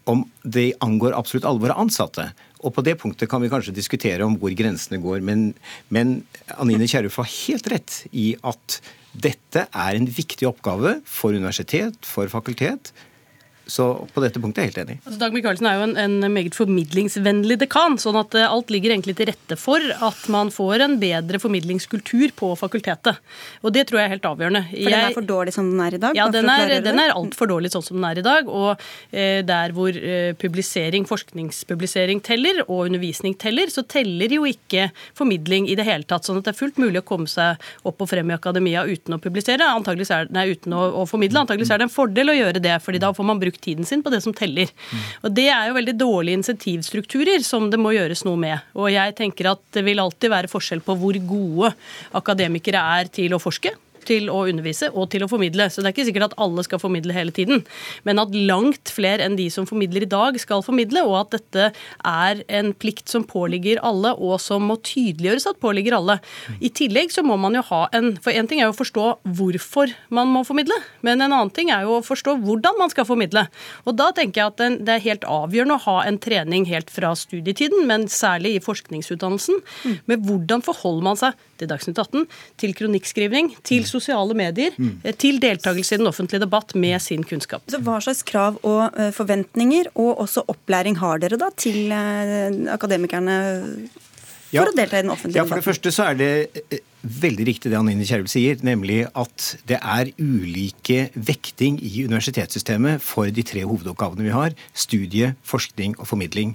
om 0.08 0.24
det 0.42 0.72
angår 0.84 1.16
absolutt 1.16 1.46
alle 1.48 1.62
våre 1.62 1.76
ansatte. 1.80 2.30
Og 2.64 2.72
på 2.72 2.84
det 2.84 2.96
punktet 3.00 3.28
kan 3.28 3.42
vi 3.44 3.52
kanskje 3.52 3.76
diskutere 3.76 4.24
om 4.24 4.36
hvor 4.40 4.52
grensene 4.56 5.00
går. 5.00 5.20
Men, 5.24 5.50
men 5.92 6.22
Anine 6.56 6.88
Kierulf 6.88 7.20
har 7.20 7.28
helt 7.28 7.68
rett 7.72 8.02
i 8.12 8.30
at 8.44 8.80
dette 9.12 9.68
er 9.68 9.96
en 9.96 10.08
viktig 10.08 10.48
oppgave 10.48 10.98
for 11.08 11.36
universitet, 11.36 12.00
for 12.08 12.32
fakultet. 12.32 12.92
Så 13.66 13.84
på 14.12 14.20
dette 14.20 14.40
punktet 14.42 14.60
er 14.60 14.66
jeg 14.66 14.72
helt 14.74 14.80
enig. 14.82 14.96
Altså, 15.04 15.18
Dag 15.22 15.34
Michaelsen 15.36 15.68
er 15.68 15.78
jo 15.78 15.84
en, 15.86 15.94
en 16.00 16.32
meget 16.32 16.56
formidlingsvennlig 16.56 17.56
dekan, 17.62 17.96
sånn 18.00 18.18
at 18.20 18.36
eh, 18.36 18.44
alt 18.44 18.72
ligger 18.72 18.92
egentlig 18.92 19.16
til 19.18 19.30
rette 19.30 19.56
for 19.60 19.80
at 19.80 20.26
man 20.32 20.50
får 20.52 20.84
en 20.84 20.96
bedre 21.00 21.40
formidlingskultur 21.40 22.34
på 22.36 22.50
fakultetet. 22.60 23.20
Og 23.64 23.72
det 23.74 23.86
tror 23.88 24.02
jeg 24.02 24.10
er 24.10 24.14
helt 24.16 24.28
avgjørende. 24.28 24.64
For 24.68 24.92
den 24.92 24.98
er 24.98 25.16
for 25.16 25.28
dårlig 25.28 25.54
som 25.56 25.70
den 25.70 25.80
er 25.84 25.96
i 25.96 26.02
dag? 26.02 26.18
Ja, 26.18 26.28
den 26.32 26.50
er, 26.52 26.74
den 26.84 27.00
er 27.00 27.14
altfor 27.16 27.48
dårlig 27.50 27.72
sånn 27.72 27.86
som 27.86 27.98
den 27.98 28.08
er 28.10 28.20
i 28.20 28.26
dag. 28.26 28.50
Og 28.52 28.74
eh, 29.10 29.40
der 29.46 29.74
hvor 29.76 29.96
eh, 29.96 30.34
publisering, 30.40 31.08
forskningspublisering 31.08 32.20
teller, 32.24 32.62
og 32.66 32.90
undervisning 32.90 33.36
teller, 33.40 33.72
så 33.72 33.86
teller 33.88 34.36
jo 34.36 34.44
ikke 34.48 34.90
formidling 35.16 35.70
i 35.72 35.78
det 35.78 35.88
hele 35.88 36.04
tatt. 36.08 36.28
Sånn 36.28 36.42
at 36.42 36.48
det 36.48 36.54
er 36.54 36.60
fullt 36.60 36.80
mulig 36.82 37.00
å 37.00 37.06
komme 37.08 37.30
seg 37.30 37.60
opp 37.88 38.04
og 38.04 38.10
frem 38.12 38.28
i 38.28 38.36
akademia 38.36 38.84
uten 38.84 39.16
å 39.16 39.20
publisere, 39.22 39.72
antageligvis 39.72 40.12
er, 40.14 40.30
nei, 40.34 40.50
uten 40.52 40.76
å, 40.76 40.84
å 41.00 41.08
formidle. 41.08 41.44
Antageligvis 41.44 41.72
er 41.72 41.80
det 41.80 41.88
en 41.88 41.96
fordel 41.96 42.32
å 42.32 42.36
gjøre 42.36 42.62
det, 42.62 42.76
fordi 42.84 43.00
da 43.02 43.12
får 43.16 43.28
man 43.32 43.40
brukt 43.40 43.53
tiden 43.62 43.88
sin 43.88 44.02
på 44.04 44.12
det 44.12 44.22
som 44.24 44.34
teller. 44.36 44.70
Og 45.22 45.32
Det 45.34 45.48
er 45.52 45.68
jo 45.68 45.78
veldig 45.78 45.96
dårlige 46.00 46.40
insentivstrukturer 46.40 47.44
som 47.46 47.70
det 47.70 47.80
må 47.80 47.94
gjøres 47.94 48.24
noe 48.26 48.40
med. 48.40 48.58
Og 48.74 48.90
jeg 48.92 49.16
tenker 49.18 49.52
at 49.52 49.62
det 49.74 49.84
vil 49.86 50.02
alltid 50.02 50.32
være 50.32 50.52
forskjell 50.52 50.84
på 50.84 50.96
hvor 50.98 51.18
gode 51.28 51.74
akademikere 52.14 52.82
er 53.00 53.10
til 53.12 53.34
å 53.34 53.42
forske 53.42 53.74
til 54.06 54.30
å 54.32 54.44
undervise 54.50 54.90
og 54.92 55.10
til 55.12 55.24
å 55.24 55.30
formidle. 55.30 55.68
Så 55.70 55.82
det 55.82 55.90
er 55.90 55.96
ikke 55.96 56.08
sikkert 56.08 56.28
at 56.30 56.38
alle 56.42 56.64
skal 56.66 56.82
formidle 56.82 57.14
hele 57.16 57.34
tiden. 57.34 57.64
Men 58.06 58.22
at 58.22 58.34
langt 58.34 58.92
flere 58.92 59.24
enn 59.26 59.38
de 59.38 59.48
som 59.52 59.68
formidler 59.68 60.06
i 60.06 60.10
dag, 60.10 60.38
skal 60.40 60.64
formidle, 60.64 61.04
og 61.06 61.18
at 61.22 61.36
dette 61.38 61.70
er 62.04 62.42
en 62.58 62.72
plikt 62.76 63.12
som 63.12 63.26
påligger 63.28 63.80
alle, 63.84 64.14
og 64.14 64.38
som 64.42 64.66
må 64.68 64.78
tydeliggjøres 64.84 65.48
at 65.50 65.60
påligger 65.62 65.96
alle. 65.98 66.18
I 66.60 66.70
tillegg 66.74 67.12
så 67.14 67.24
må 67.26 67.36
man 67.40 67.56
jo 67.56 67.64
ha 67.70 67.84
en 67.96 68.14
For 68.24 68.32
én 68.32 68.46
ting 68.48 68.60
er 68.60 68.68
jo 68.68 68.74
å 68.74 68.78
forstå 68.78 69.04
hvorfor 69.36 69.92
man 70.14 70.30
må 70.32 70.44
formidle, 70.46 70.76
men 71.04 71.20
en 71.20 71.32
annen 71.32 71.52
ting 71.54 71.70
er 71.74 71.84
jo 71.86 71.98
å 71.98 72.04
forstå 72.04 72.36
hvordan 72.44 72.78
man 72.78 72.92
skal 72.92 73.06
formidle. 73.08 73.46
Og 73.84 73.96
da 73.98 74.10
tenker 74.16 74.40
jeg 74.40 74.52
at 74.52 74.84
det 74.86 74.94
er 74.94 75.04
helt 75.04 75.26
avgjørende 75.28 75.78
å 75.78 75.84
ha 75.86 75.96
en 76.08 76.18
trening 76.22 76.66
helt 76.68 76.92
fra 76.92 77.12
studietiden, 77.18 77.86
men 77.88 78.06
særlig 78.12 78.56
i 78.56 78.62
forskningsutdannelsen, 78.64 79.60
med 80.10 80.24
hvordan 80.26 80.64
forholder 80.64 81.08
man 81.08 81.20
seg 81.20 81.38
til 81.60 81.70
Dagsnytt 81.70 82.00
18, 82.00 82.26
til 82.60 82.74
kronikkskrivning, 82.76 83.52
til 83.66 83.84
sosiale 83.94 84.36
medier, 84.38 84.74
mm. 84.76 85.14
til 85.20 85.40
deltakelse 85.42 85.96
i 85.96 86.02
den 86.02 86.10
offentlige 86.10 86.42
debatt 86.44 86.74
med 86.74 87.00
sin 87.02 87.24
kunnskap. 87.26 87.62
Så 87.70 87.80
Hva 87.84 88.00
slags 88.04 88.24
krav 88.26 88.58
og 88.62 88.98
eh, 88.98 89.12
forventninger 89.14 89.92
og 89.94 90.24
også 90.26 90.44
opplæring 90.52 90.98
har 91.00 91.22
dere 91.22 91.38
da 91.40 91.50
til 91.56 91.92
eh, 91.94 92.64
akademikerne 92.74 93.38
for 94.54 94.60
Ja. 94.60 94.70
å 94.70 94.74
delta 94.76 94.98
i 95.00 95.02
den 95.02 95.10
offentlige 95.10 95.40
Ja, 95.40 95.44
For 95.50 95.58
det 95.58 95.66
første 95.66 95.90
så 95.94 96.04
er 96.12 96.18
det 96.18 96.30
eh, 96.70 96.82
veldig 97.02 97.46
riktig 97.48 97.72
det 97.72 97.78
Anine 97.78 98.06
Kjerulf 98.06 98.30
sier, 98.32 98.60
nemlig 98.62 99.00
at 99.10 99.48
det 99.68 99.80
er 99.80 100.12
ulike 100.20 101.08
vekting 101.14 101.80
i 101.82 102.04
universitetssystemet 102.06 103.02
for 103.02 103.30
de 103.34 103.42
tre 103.46 103.64
hovedoppgavene 103.66 104.24
vi 104.28 104.34
har. 104.34 104.54
Studie, 104.72 105.34
forskning 105.42 105.96
og 105.98 106.06
formidling. 106.06 106.54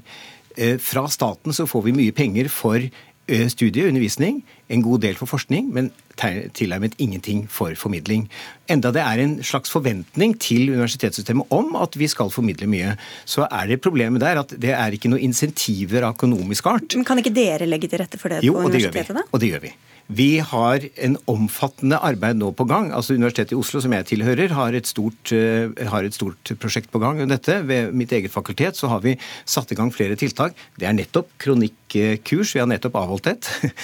Eh, 0.57 0.77
Fra 0.81 1.07
staten 1.11 1.55
så 1.55 1.67
får 1.69 1.89
vi 1.89 1.97
mye 1.99 2.15
penger 2.15 2.49
for 2.49 2.79
eh, 2.79 3.47
studie 3.51 3.83
og 3.83 3.91
undervisning, 3.93 4.41
en 4.70 4.84
god 4.86 5.01
del 5.01 5.17
for 5.17 5.30
forskning, 5.30 5.72
men 5.74 5.89
tilnærmet 6.20 6.97
ingenting 6.99 7.45
for 7.49 7.74
formidling. 7.80 8.28
Enda 8.70 8.91
det 8.93 9.01
er 9.01 9.22
en 9.24 9.38
slags 9.45 9.72
forventning 9.72 10.36
til 10.41 10.70
universitetssystemet 10.74 11.51
om 11.55 11.76
at 11.80 11.95
vi 11.97 12.09
skal 12.11 12.30
formidle 12.34 12.67
mye, 12.70 12.95
så 13.26 13.47
er 13.49 13.72
det 13.72 13.82
problemet 13.82 14.22
der 14.22 14.41
at 14.43 14.53
det 14.59 14.74
er 14.76 14.95
ikke 14.97 15.09
noen 15.13 15.24
insentiver 15.30 16.03
av 16.05 16.17
økonomisk 16.17 16.67
art. 16.70 16.95
Men 16.99 17.07
Kan 17.07 17.22
ikke 17.24 17.34
dere 17.34 17.70
legge 17.70 17.89
til 17.89 18.03
rette 18.03 18.20
for 18.20 18.30
det 18.36 18.43
Jo, 18.43 18.53
på 18.59 18.67
universitetet? 18.67 19.15
da? 19.15 19.24
Og 19.32 19.39
det 19.41 19.53
gjør 19.53 19.63
vi. 19.70 19.74
Vi 20.09 20.39
har 20.41 20.82
en 21.05 21.17
omfattende 21.30 21.99
arbeid 22.01 22.39
nå 22.39 22.47
på 22.57 22.65
gang. 22.65 22.88
altså 22.91 23.13
Universitetet 23.13 23.51
i 23.53 23.59
Oslo, 23.59 23.78
som 23.80 23.93
jeg 23.93 24.07
tilhører, 24.09 24.49
har 24.57 24.74
et 24.74 24.88
stort, 24.89 25.32
eh, 25.32 25.70
har 25.86 26.03
et 26.03 26.13
stort 26.17 26.49
prosjekt 26.57 26.89
på 26.89 26.97
gang. 26.99 27.22
om 27.22 27.30
dette. 27.30 27.61
Ved 27.67 27.93
mitt 27.93 28.09
eget 28.11 28.32
fakultet 28.32 28.74
så 28.76 28.89
har 28.89 29.01
vi 29.01 29.15
satt 29.45 29.72
i 29.72 29.76
gang 29.76 29.91
flere 29.93 30.15
tiltak. 30.17 30.55
Det 30.80 30.88
er 30.88 30.93
nettopp 30.93 31.28
kronikkurs. 31.38 32.55
Vi 32.55 32.59
har 32.59 32.65
nettopp 32.65 32.95
avholdt 32.95 33.28
et. 33.28 33.49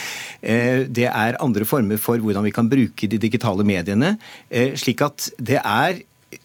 Eh, 0.75 0.87
Det 0.89 1.07
er 1.09 1.39
andre 1.43 1.65
former 1.67 1.97
for 2.01 2.21
hvordan 2.21 2.45
vi 2.45 2.51
kan 2.55 2.69
bruke 2.69 3.07
de 3.09 3.17
digitale 3.21 3.63
mediene. 3.63 4.17
eh, 4.51 4.75
Slik 4.75 5.01
at 5.01 5.29
det 5.39 5.61
er 5.63 6.01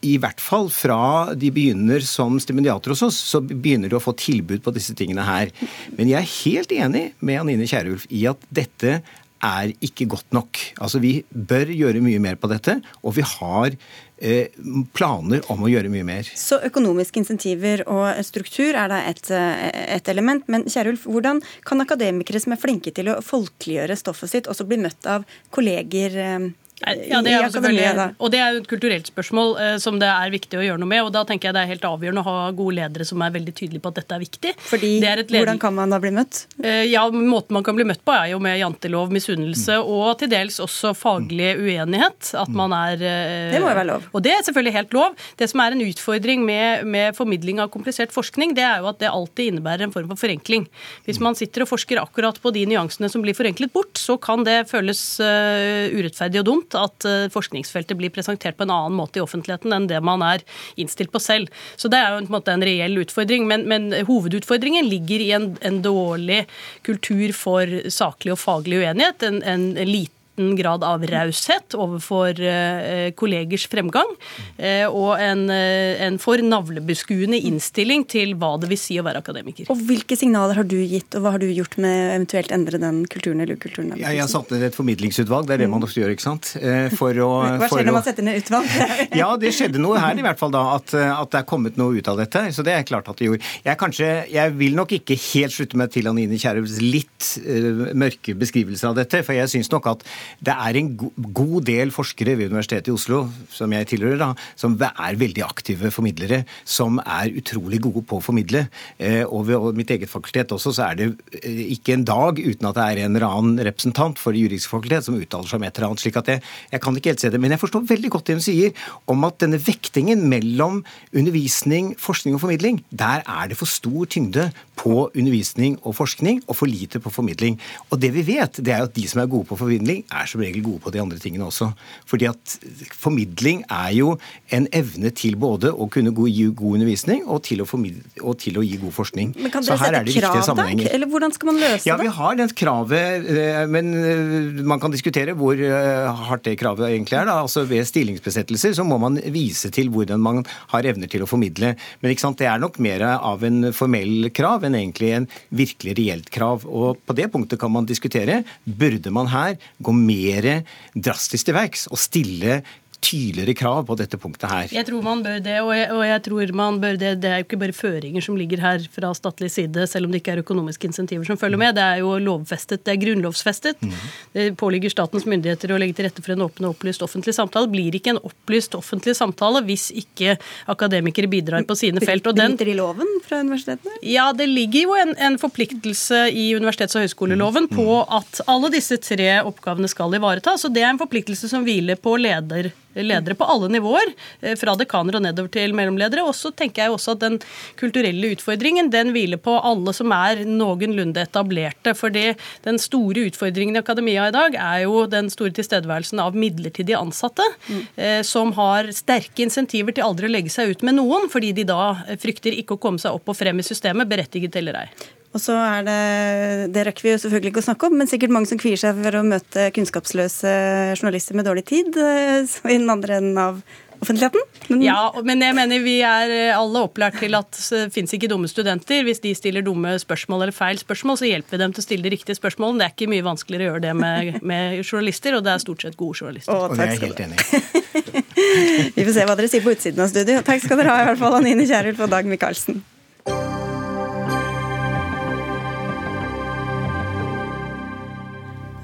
i 0.07 0.17
hvert 0.23 0.39
fall 0.39 0.69
fra 0.71 1.35
de 1.35 1.51
begynner 1.51 2.01
som 2.07 2.37
stipendiater 2.39 2.93
hos 2.93 3.03
oss, 3.03 3.17
så 3.17 3.41
begynner 3.43 3.91
du 3.91 3.97
å 3.99 4.03
få 4.03 4.15
tilbud 4.15 4.63
på 4.63 4.73
disse 4.73 4.95
tingene 4.95 5.25
her. 5.27 5.51
Men 5.97 6.07
jeg 6.07 6.21
er 6.21 6.35
helt 6.45 6.71
enig 6.71 7.13
med 7.21 7.41
Anine 7.41 7.67
Kierulf 7.67 8.07
i 8.09 8.27
at 8.31 8.39
dette 8.53 9.01
er 9.45 9.73
ikke 9.85 10.09
godt 10.11 10.33
nok. 10.37 10.61
Altså 10.81 11.01
Vi 11.03 11.21
bør 11.31 11.73
gjøre 11.73 12.03
mye 12.05 12.21
mer 12.23 12.39
på 12.41 12.51
dette, 12.51 12.79
og 13.03 13.17
vi 13.17 13.25
har 13.27 13.77
eh, 14.21 14.53
planer 14.97 15.45
om 15.53 15.65
å 15.65 15.71
gjøre 15.71 15.93
mye 15.93 16.07
mer. 16.07 16.29
Så 16.37 16.61
økonomiske 16.67 17.23
insentiver 17.23 17.85
og 17.89 18.21
struktur 18.27 18.77
er 18.77 18.93
da 18.93 19.03
et, 19.09 19.31
eh, 19.35 19.69
et 19.97 20.13
element. 20.13 20.47
Men 20.49 20.67
Kjerulf, 20.69 21.07
hvordan 21.09 21.43
kan 21.67 21.85
akademikere 21.85 22.43
som 22.43 22.57
er 22.57 22.63
flinke 22.63 22.93
til 22.95 23.13
å 23.13 23.21
folkeliggjøre 23.25 23.99
stoffet 23.99 24.35
sitt, 24.35 24.51
også 24.51 24.69
bli 24.69 24.81
møtt 24.85 25.09
av 25.09 25.27
kolleger 25.55 26.19
eh, 26.21 26.51
Ja, 26.81 27.21
det 27.21 27.33
er 27.35 27.43
jo 27.45 27.51
selvfølgelig, 27.53 28.05
og 28.17 28.31
det 28.33 28.39
er 28.41 28.55
jo 28.55 28.61
et 28.63 28.69
kulturelt 28.71 29.09
spørsmål 29.11 29.51
eh, 29.61 29.75
som 29.83 29.99
det 30.01 30.09
er 30.09 30.31
viktig 30.33 30.57
å 30.57 30.63
gjøre 30.65 30.81
noe 30.81 30.89
med. 30.89 31.03
og 31.05 31.11
Da 31.13 31.25
tenker 31.29 31.51
jeg 31.51 31.57
det 31.59 31.63
er 31.67 31.71
helt 31.75 31.85
avgjørende 31.85 32.23
å 32.25 32.29
ha 32.29 32.51
gode 32.57 32.79
ledere 32.79 33.05
som 33.05 33.21
er 33.21 33.35
veldig 33.35 33.53
tydelige 33.59 33.83
på 33.85 33.93
at 33.93 33.99
dette 34.01 34.17
er 34.17 34.23
viktig. 34.25 34.55
Fordi, 34.71 34.93
er 35.05 35.23
Hvordan 35.29 35.61
kan 35.61 35.77
man 35.77 35.93
da 35.93 35.99
bli 36.01 36.13
møtt? 36.17 36.47
Eh, 36.63 36.87
Ja, 36.91 37.05
Måten 37.11 37.53
man 37.53 37.67
kan 37.67 37.77
bli 37.77 37.85
møtt 37.85 38.01
på, 38.07 38.15
er 38.17 38.31
jo 38.33 38.39
med 38.41 38.57
jantelov, 38.59 39.11
misunnelse 39.13 39.77
Mm. 39.81 39.91
og 39.93 40.19
til 40.19 40.29
dels 40.33 40.57
også 40.61 40.95
faglig 40.97 41.53
uenighet. 41.61 42.33
At 42.35 42.49
man 42.49 42.73
er 42.73 42.95
eh, 43.05 43.53
Det 43.53 43.61
må 43.61 43.69
jo 43.69 43.77
være 43.77 43.87
lov. 43.87 44.09
Og 44.15 44.23
det 44.25 44.33
er 44.33 44.43
selvfølgelig 44.47 44.73
helt 44.79 44.93
lov. 44.97 45.15
Det 45.37 45.51
som 45.51 45.61
er 45.61 45.77
en 45.77 45.85
utfordring 45.85 46.45
med, 46.47 46.87
med 46.87 47.17
formidling 47.17 47.61
av 47.61 47.69
komplisert 47.71 48.11
forskning, 48.15 48.55
det 48.57 48.65
er 48.65 48.81
jo 48.81 48.89
at 48.89 48.99
det 49.03 49.11
alltid 49.13 49.53
innebærer 49.53 49.85
en 49.85 49.93
form 49.93 50.09
for 50.09 50.17
forenkling. 50.25 50.67
Hvis 51.05 51.21
man 51.21 51.37
sitter 51.39 51.63
og 51.67 51.69
forsker 51.75 52.01
akkurat 52.01 52.41
på 52.41 52.53
de 52.57 52.65
nyansene 52.73 53.11
som 53.13 53.23
blir 53.23 53.37
forenklet 53.37 53.73
bort, 53.73 53.95
så 54.01 54.17
kan 54.21 54.45
det 54.45 54.65
føles 54.71 55.03
eh, 55.21 55.93
urettferdig 55.93 56.41
og 56.41 56.49
dumt. 56.49 56.70
Sunt 56.71 56.79
at 56.79 57.05
eh, 57.05 57.31
forskningsfeltet 57.31 57.97
blir 57.97 58.11
presentert 58.11 58.57
på 58.57 58.65
en 58.65 58.71
annen 58.71 58.97
måte 58.97 59.19
i 59.19 59.23
offentligheten 59.23 59.73
enn 59.73 59.89
det 59.89 60.01
man 60.01 60.23
er 60.23 60.43
innstilt 60.77 61.13
på 61.13 61.21
selv. 61.21 61.49
Så 61.77 61.89
det 61.89 61.99
er 61.99 62.13
jo 62.13 62.23
en, 62.23 62.31
måte, 62.31 62.53
en 62.53 62.65
reell 62.65 62.99
utfordring. 62.99 63.47
Men, 63.49 63.67
men 63.69 63.93
hovedutfordringen 64.07 64.89
ligger 64.89 65.21
i 65.21 65.33
en, 65.33 65.57
en, 65.61 65.81
dårlig 65.83 66.47
kultur 66.83 67.33
for 67.33 67.67
saklig 67.89 68.35
og 68.35 68.41
faglig 68.41 68.83
uenighet. 68.83 69.23
en, 69.23 69.43
en 69.43 69.75
liten 69.75 70.20
liten 70.41 70.57
grad 70.57 70.85
av 70.85 71.05
raushet 71.07 71.75
overfor 71.75 72.41
eh, 72.41 73.11
kollegers 73.13 73.67
fremgang, 73.71 74.09
eh, 74.57 74.87
og 74.87 75.19
en, 75.21 75.49
eh, 75.51 76.01
en 76.07 76.19
for 76.19 76.37
navlebeskuende 76.37 77.39
innstilling 77.39 78.07
til 78.09 78.35
hva 78.35 78.57
det 78.61 78.71
vil 78.71 78.79
si 78.79 78.99
å 78.99 79.05
være 79.05 79.21
akademiker. 79.21 79.71
Og 79.71 79.79
Hvilke 79.91 80.17
signaler 80.17 80.57
har 80.57 80.65
du 80.65 80.79
gitt, 80.79 81.15
og 81.15 81.25
hva 81.25 81.35
har 81.35 81.43
du 81.43 81.49
gjort 81.51 81.77
med 81.79 82.15
eventuelt 82.15 82.53
endre 82.53 82.79
den 82.81 83.05
kulturen 83.07 83.41
eller 83.41 83.57
ukulturen? 83.57 83.93
Ja, 83.99 84.13
jeg 84.15 84.25
har 84.25 84.31
satt 84.31 84.51
ned 84.51 84.63
et 84.63 84.77
formidlingsutvalg, 84.77 85.49
det 85.49 85.57
er 85.57 85.65
det 85.65 85.71
man 85.71 85.85
ofte 85.85 86.01
gjør, 86.01 86.15
ikke 86.15 86.27
sant? 86.27 86.53
For 86.97 87.17
å, 87.25 87.31
hva 87.61 87.71
skjer 87.71 87.89
når 87.89 87.97
man 87.97 88.07
setter 88.07 88.27
ned 88.27 88.41
utvalg? 88.43 88.71
ja, 89.21 89.31
det 89.41 89.53
skjedde 89.57 89.83
noe 89.83 90.01
her 90.01 90.19
i 90.19 90.25
hvert 90.25 90.41
fall 90.41 90.53
da, 90.55 90.65
at, 90.79 90.95
at, 90.95 91.31
det 91.31 91.43
er 91.43 91.49
kommet 91.49 91.79
noe 91.81 91.99
ut 91.99 92.11
av 92.11 92.19
dette. 92.21 92.47
Så 92.55 92.65
det 92.67 92.75
er 92.75 92.87
klart 92.87 93.09
at 93.11 93.21
det 93.21 93.29
gjorde. 93.29 93.47
Jeg, 93.65 93.79
kanskje, 93.81 94.11
jeg 94.31 94.55
vil 94.59 94.77
nok 94.79 94.95
ikke 94.97 95.17
helt 95.31 95.55
slutte 95.55 95.79
meg 95.79 95.93
til 95.95 96.09
Anine 96.11 96.39
Kierulfs 96.41 96.79
litt 96.83 97.31
uh, 97.45 97.91
mørke 97.99 98.35
beskrivelse 98.39 98.89
av 98.89 98.97
dette, 98.99 99.23
for 99.27 99.37
jeg 99.37 99.51
syns 99.53 99.71
nok 99.73 99.91
at 99.95 100.05
det 100.39 100.55
er 100.55 100.79
en 100.79 100.91
god 101.35 101.67
del 101.69 101.93
forskere 101.95 102.37
ved 102.39 102.53
Universitetet 102.53 102.91
i 102.91 102.95
Oslo, 102.95 103.25
som 103.53 103.73
jeg 103.75 103.89
tilhører, 103.91 104.21
da, 104.21 104.31
som 104.59 104.77
er 104.81 105.19
veldig 105.21 105.45
aktive 105.47 105.91
formidlere, 105.95 106.43
som 106.65 107.01
er 107.03 107.33
utrolig 107.41 107.81
gode 107.83 108.05
på 108.09 108.21
å 108.21 108.25
formidle. 108.25 108.67
Eh, 108.99 109.23
og 109.27 109.49
ved 109.49 109.79
mitt 109.79 109.91
eget 109.95 110.13
fakultet 110.13 110.55
også, 110.55 110.75
så 110.77 110.89
er 110.91 111.01
det 111.01 111.09
eh, 111.43 111.65
ikke 111.77 111.97
en 111.97 112.07
dag 112.09 112.41
uten 112.41 112.71
at 112.71 112.79
det 112.79 112.87
er 112.87 113.03
en 113.05 113.17
eller 113.17 113.29
annen 113.29 113.65
representant 113.71 114.21
for 114.21 114.37
det 114.37 114.45
juridiske 114.45 114.73
fakultet 114.73 115.07
som 115.07 115.19
uttaler 115.19 115.51
seg 115.51 115.61
om 115.61 115.67
et 115.69 115.77
eller 115.77 115.91
annet. 115.91 116.05
slik 116.05 116.21
at 116.21 116.33
jeg, 116.35 116.45
jeg 116.73 116.85
kan 116.85 116.97
ikke 116.97 117.15
helt 117.15 117.25
se 117.25 117.33
det. 117.33 117.43
Men 117.43 117.57
jeg 117.57 117.63
forstår 117.65 117.87
veldig 117.91 118.13
godt 118.15 118.31
det 118.31 118.39
hun 118.39 118.45
sier 118.45 118.89
om 119.11 119.29
at 119.29 119.41
denne 119.43 119.61
vektingen 119.61 120.27
mellom 120.31 120.83
undervisning, 121.17 121.95
forskning 122.01 122.37
og 122.37 122.45
formidling, 122.45 122.83
der 122.91 123.25
er 123.27 123.51
det 123.51 123.59
for 123.61 123.71
stor 123.71 124.09
tyngde 124.11 124.51
på 124.81 125.11
undervisning 125.13 125.77
og 125.85 125.95
forskning 125.99 126.41
og 126.47 126.57
for 126.57 126.71
lite 126.71 127.01
på 127.03 127.13
formidling. 127.13 127.59
Og 127.91 128.01
det 128.01 128.13
vi 128.15 128.25
vet, 128.31 128.61
det 128.65 128.73
er 128.75 128.87
at 128.87 128.95
de 128.97 129.05
som 129.11 129.21
er 129.23 129.31
gode 129.31 129.49
på 129.51 129.59
formidling, 129.61 130.03
er 130.09 130.29
som 130.31 130.41
regel 130.41 130.65
gode 130.65 130.81
på 130.85 130.93
de 130.95 131.03
andre 131.03 131.19
tingene 131.21 131.49
også. 131.49 131.71
Fordi 132.09 132.29
at 132.31 132.57
formidling 132.97 133.63
er 133.69 133.93
jo 133.99 134.15
en 134.57 134.69
evne 134.77 135.13
til 135.17 135.37
både 135.41 135.73
å 135.73 135.89
kunne 135.93 136.15
gi 136.31 136.47
god 136.49 136.79
undervisning 136.79 137.27
og 137.27 137.43
til 137.49 137.65
å, 137.65 137.69
og 137.69 138.39
til 138.41 138.61
å 138.61 138.65
gi 138.65 138.79
god 138.81 138.97
forskning. 138.97 139.35
Men 139.37 139.53
kan 139.53 139.67
dere 139.67 139.81
sette 139.81 140.17
krav, 140.17 140.55
da? 140.57 140.69
Eller 140.91 141.11
hvordan 141.11 141.35
skal 141.37 141.53
man 141.53 141.61
løse 141.61 141.83
det? 141.83 141.91
Ja, 141.91 141.99
vi 142.01 142.11
har 142.21 142.39
det 142.39 142.49
kravet, 142.59 143.29
eh, 143.31 143.63
men 143.71 143.93
eh, 144.01 144.63
man 144.67 144.83
kan 144.83 144.95
diskutere 144.95 145.37
hvor 145.39 145.61
eh, 145.61 146.25
hardt 146.31 146.47
det 146.49 146.57
kravet 146.61 146.89
egentlig 146.89 147.21
er. 147.21 147.29
da. 147.29 147.41
Altså 147.45 147.67
Ved 147.69 147.87
stillingsbesettelser 147.89 148.75
så 148.79 148.87
må 148.87 148.99
man 149.03 149.21
vise 149.33 149.71
til 149.75 149.93
hvordan 149.93 150.23
man 150.25 150.43
har 150.73 150.89
evner 150.89 151.11
til 151.11 151.25
å 151.25 151.31
formidle. 151.31 151.75
Men 152.01 152.15
ikke 152.15 152.25
sant, 152.25 152.41
det 152.41 152.49
er 152.51 152.63
nok 152.63 152.81
mer 152.83 153.05
av 153.11 153.45
en 153.47 153.71
formell 153.77 154.31
krav 154.35 154.65
enn 154.71 154.79
egentlig 154.79 155.13
en 155.17 155.29
virkelig 155.51 155.97
reelt 155.99 156.31
krav. 156.33 156.65
Og 156.67 157.03
på 157.05 157.17
det 157.19 157.29
punktet 157.35 157.61
kan 157.61 157.73
man 157.75 157.89
diskutere. 157.89 158.41
Burde 158.65 159.13
man 159.15 159.31
her 159.35 159.59
gå 159.83 159.95
mer 159.95 160.51
drastisk 160.95 161.51
til 161.51 161.59
verks 161.59 161.89
og 161.91 162.01
stille 162.01 162.61
tydeligere 163.01 163.55
krav 163.57 163.85
på 163.89 163.97
dette 163.99 164.19
punktet 164.21 164.51
her. 164.51 164.73
Jeg 164.75 164.87
tror 164.89 165.03
man 165.05 165.23
bør 165.25 165.41
det, 165.43 165.57
og 165.65 165.73
jeg, 165.75 165.89
og 165.95 166.03
jeg, 166.05 166.23
tror 166.27 166.53
man 166.57 166.79
bør 166.83 166.99
det. 167.01 167.13
Det 167.23 167.31
er 167.31 167.41
jo 167.41 167.47
ikke 167.47 167.61
bare 167.63 167.77
føringer 167.77 168.25
som 168.25 168.37
ligger 168.39 168.63
her 168.63 168.85
fra 168.93 169.13
statlig 169.17 169.51
side, 169.55 169.87
selv 169.91 170.07
om 170.07 170.13
det 170.13 170.21
ikke 170.23 170.35
er 170.37 170.43
økonomiske 170.45 170.91
insentiver 170.91 171.27
som 171.27 171.39
følger 171.41 171.61
med. 171.61 171.75
Det 171.79 171.85
er 171.85 172.03
jo 172.03 172.15
lovfestet, 172.23 172.85
det 172.87 172.95
er 172.95 173.01
grunnlovsfestet. 173.05 173.81
Mm. 173.81 173.95
Det 174.37 174.47
påligger 174.61 174.93
statens 174.93 175.27
myndigheter 175.29 175.73
å 175.73 175.81
legge 175.81 175.97
til 175.99 176.09
rette 176.09 176.25
for 176.25 176.35
en 176.35 176.45
åpen 176.47 176.69
og 176.69 176.77
opplyst 176.77 177.05
offentlig 177.07 177.35
samtale. 177.37 177.71
Blir 177.73 177.97
ikke 177.97 178.15
en 178.15 178.23
opplyst 178.31 178.77
offentlig 178.79 179.17
samtale 179.19 179.65
hvis 179.67 179.89
ikke 179.97 180.37
akademikere 180.71 181.31
bidrar 181.31 181.67
på 181.69 181.79
sine 181.79 182.05
felt. 182.05 182.29
Og 182.31 182.37
den, 182.37 182.59
i 182.61 182.77
loven 182.77 183.09
fra 183.25 183.41
universitetene? 183.41 183.97
Ja, 184.07 184.31
det 184.37 184.51
ligger 184.51 184.91
jo 184.91 184.99
en, 185.01 185.17
en 185.17 185.41
forpliktelse 185.41 186.27
i 186.31 186.51
universitets- 186.59 186.99
og 186.99 187.07
høyskoleloven 187.07 187.71
på 187.73 187.89
mm. 187.89 188.15
at 188.21 188.45
alle 188.51 188.73
disse 188.75 189.01
tre 189.03 189.33
oppgavene 189.41 189.89
skal 189.91 190.15
ivaretas. 190.19 190.67
Og 190.69 190.77
det 190.77 190.85
er 190.85 190.93
en 190.93 191.01
forpliktelse 191.01 191.51
som 191.51 191.65
hviler 191.67 191.99
på 192.01 192.17
leder 192.21 192.71
ledere 192.95 193.37
på 193.39 193.45
alle 193.45 193.69
nivåer, 193.69 194.13
eh, 194.41 194.57
fra 194.59 194.75
dekaner 194.77 195.17
og 195.17 195.23
nedover 195.25 195.51
til 195.53 195.75
mellomledere. 195.77 196.25
Og 196.27 196.35
så 196.35 196.53
tenker 196.55 196.85
jeg 196.85 196.95
også 196.95 197.15
at 197.17 197.25
den 197.25 197.39
kulturelle 197.81 198.33
utfordringen 198.35 198.91
den 198.91 199.13
hviler 199.15 199.41
på 199.41 199.57
alle 199.63 199.95
som 199.97 200.13
er 200.13 200.45
noenlunde 200.45 201.23
etablerte. 201.23 201.95
fordi 201.95 202.37
den 202.63 202.79
store 202.79 203.27
utfordringen 203.31 203.77
i 203.77 203.81
akademia 203.81 204.29
i 204.29 204.33
dag 204.33 204.55
er 204.55 204.83
jo 204.85 205.07
den 205.07 205.31
store 205.31 205.51
tilstedeværelsen 205.51 206.21
av 206.21 206.35
midlertidige 206.35 206.99
ansatte, 206.99 207.43
mm. 207.69 207.87
eh, 207.97 208.23
som 208.23 208.53
har 208.53 208.91
sterke 208.93 209.43
insentiver 209.43 209.93
til 209.93 210.05
aldri 210.05 210.27
å 210.27 210.35
legge 210.35 210.51
seg 210.51 210.71
ut 210.71 210.83
med 210.83 210.95
noen, 210.95 211.29
fordi 211.29 211.53
de 211.53 211.65
da 211.65 211.95
frykter 212.21 212.57
ikke 212.57 212.75
å 212.75 212.83
komme 212.83 212.99
seg 212.99 213.13
opp 213.13 213.29
og 213.29 213.37
frem 213.37 213.59
i 213.59 213.67
systemet, 213.67 214.09
berettiget 214.09 214.57
eller 214.57 214.85
ei. 214.85 214.89
Og 215.31 215.39
så 215.43 215.55
er 215.55 215.85
det 215.87 216.73
Det 216.75 216.87
rekker 216.89 217.07
vi 217.07 217.13
jo 217.13 217.21
selvfølgelig 217.23 217.53
ikke 217.53 217.63
å 217.63 217.69
snakke 217.69 217.91
om, 217.91 218.01
men 218.01 218.11
sikkert 218.11 218.35
mange 218.35 218.51
som 218.51 218.59
kvier 218.61 218.81
seg 218.81 218.99
for 218.99 219.21
å 219.21 219.27
møte 219.27 219.69
kunnskapsløse 219.77 220.57
journalister 220.99 221.39
med 221.39 221.47
dårlig 221.47 221.69
tid, 221.71 221.95
eh, 221.95 222.43
i 222.67 222.81
den 222.81 222.91
andre 222.91 223.21
enden 223.21 223.39
av 223.39 223.63
offentligheten. 224.01 224.41
Men... 224.69 224.83
Ja, 224.83 225.13
men 225.25 225.43
jeg 225.45 225.55
mener 225.57 225.83
vi 225.85 225.97
er 226.07 226.33
alle 226.55 226.85
opplært 226.87 227.19
til 227.21 227.37
at 227.37 227.53
det 227.53 227.83
fins 227.95 228.15
ikke 228.17 228.31
dumme 228.33 228.49
studenter. 228.51 229.05
Hvis 229.07 229.21
de 229.25 229.35
stiller 229.37 229.65
dumme 229.67 229.93
spørsmål 230.01 230.47
eller 230.47 230.57
feil 230.57 230.81
spørsmål, 230.81 231.21
så 231.21 231.29
hjelper 231.29 231.57
vi 231.57 231.63
dem 231.63 231.75
til 231.77 231.83
å 231.83 231.87
stille 231.87 232.07
de 232.07 232.15
riktige 232.15 232.39
spørsmålene. 232.39 232.81
Det 232.81 232.89
er 232.89 232.95
ikke 232.97 233.11
mye 233.13 233.27
vanskeligere 233.27 233.67
å 233.67 233.71
gjøre 233.75 233.85
det 233.87 233.97
med, 234.01 234.39
med 234.53 234.79
journalister, 234.81 235.37
og 235.37 235.45
det 235.47 235.53
er 235.53 235.65
stort 235.67 235.85
sett 235.85 235.99
gode 236.01 236.23
journalister. 236.23 236.57
Å, 236.57 236.71
takk 236.73 236.97
skal 236.97 237.13
du 237.13 237.23
ha. 237.27 238.23
vi 238.97 239.05
får 239.05 239.13
se 239.19 239.29
hva 239.29 239.37
dere 239.37 239.53
sier 239.53 239.67
på 239.67 239.75
utsiden 239.77 240.07
av 240.07 240.15
studio. 240.15 240.41
Takk 240.49 240.65
skal 240.65 240.81
dere 240.81 240.97
ha, 240.97 241.05
i 241.05 241.11
hvert 241.13 241.21
fall 241.21 241.37
Anine 241.43 241.69
Kierulf 241.69 242.01
og 242.07 242.17
Dag 242.17 242.31
Michaelsen. 242.31 242.81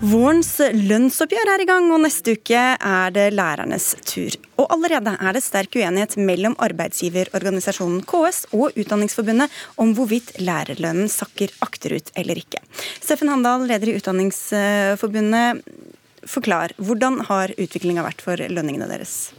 Vårens 0.07 0.59
lønnsoppgjør 0.61 1.49
er 1.51 1.63
i 1.65 1.67
gang, 1.67 1.87
og 1.91 2.03
neste 2.05 2.37
uke 2.37 2.59
er 2.77 3.15
det 3.15 3.25
lærernes 3.35 3.89
tur. 4.07 4.35
Og 4.61 4.69
allerede 4.77 5.17
er 5.17 5.35
det 5.35 5.43
sterk 5.43 5.75
uenighet 5.81 6.15
mellom 6.21 6.55
arbeidsgiverorganisasjonen 6.63 8.05
KS 8.07 8.45
og 8.55 8.77
Utdanningsforbundet 8.79 9.57
om 9.83 9.95
hvorvidt 9.97 10.37
lærerlønnen 10.39 11.11
sakker 11.11 11.51
akterut 11.65 12.13
eller 12.15 12.39
ikke. 12.39 12.61
Steffen 13.01 13.33
Handal, 13.33 13.67
leder 13.67 13.91
i 13.91 13.97
Utdanningsforbundet. 13.99 15.65
Forklar, 16.27 16.77
hvordan 16.79 17.25
har 17.27 17.57
utviklinga 17.57 18.07
vært 18.07 18.23
for 18.23 18.39
lønningene 18.39 18.91
deres? 18.93 19.33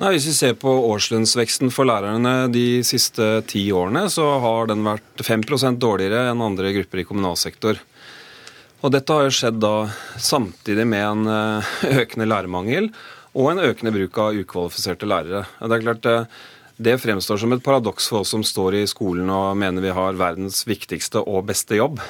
Nei, 0.00 0.14
hvis 0.14 0.30
vi 0.30 0.32
ser 0.34 0.54
på 0.58 0.72
årslønnsveksten 0.88 1.70
for 1.74 1.86
lærerne 1.86 2.48
de 2.50 2.80
siste 2.86 3.44
ti 3.50 3.68
årene, 3.70 4.08
så 4.10 4.24
har 4.42 4.72
den 4.72 4.86
vært 4.86 5.20
5% 5.22 5.78
dårligere 5.78 6.32
enn 6.32 6.42
andre 6.42 6.72
grupper 6.80 7.02
i 7.02 7.06
kommunal 7.06 7.36
sektor. 7.38 7.78
Og 8.84 8.92
dette 8.92 9.14
har 9.16 9.24
jo 9.24 9.32
skjedd 9.32 9.62
da 9.64 9.86
samtidig 10.20 10.84
med 10.84 11.04
en 11.08 11.28
eh, 11.32 11.76
økende 12.02 12.28
lærermangel 12.28 12.90
og 13.34 13.46
en 13.50 13.62
økende 13.64 13.94
bruk 13.94 14.18
av 14.20 14.36
ukvalifiserte 14.36 15.08
lærere. 15.08 15.46
Det 15.56 15.78
er 15.78 15.86
klart 15.86 16.08
eh, 16.10 16.26
det 16.84 16.98
fremstår 17.00 17.38
som 17.40 17.54
et 17.54 17.62
paradoks 17.64 18.10
for 18.10 18.20
oss 18.20 18.34
som 18.34 18.42
står 18.44 18.76
i 18.82 18.82
skolen 18.90 19.30
og 19.32 19.56
mener 19.56 19.80
vi 19.80 19.94
har 19.94 20.18
verdens 20.20 20.66
viktigste 20.68 21.22
og 21.22 21.46
beste 21.48 21.78
jobb. 21.78 22.02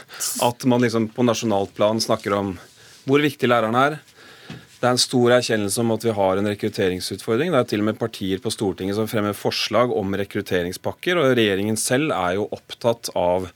At 0.43 0.67
man 0.67 0.83
liksom 0.83 1.11
på 1.15 1.27
nasjonalt 1.29 1.77
plan 1.77 2.03
snakker 2.03 2.35
om 2.35 2.57
hvor 3.05 3.23
viktig 3.23 3.53
læreren 3.53 3.79
er. 3.79 4.01
Det 4.49 4.89
er 4.89 4.97
en 4.97 5.01
stor 5.01 5.37
erkjennelse 5.37 5.81
om 5.81 5.95
at 5.95 6.03
vi 6.05 6.17
har 6.17 6.41
en 6.41 6.51
rekrutteringsutfordring. 6.51 7.53
Det 7.55 7.61
er 7.61 7.71
til 7.71 7.85
og 7.85 7.91
med 7.93 8.01
partier 8.01 8.43
på 8.43 8.51
Stortinget 8.53 8.99
som 8.99 9.07
fremmer 9.09 9.37
forslag 9.37 9.95
om 9.95 10.17
rekrutteringspakker, 10.19 11.21
og 11.21 11.37
regjeringen 11.39 11.79
selv 11.81 12.13
er 12.17 12.41
jo 12.41 12.51
opptatt 12.53 13.13
av 13.15 13.47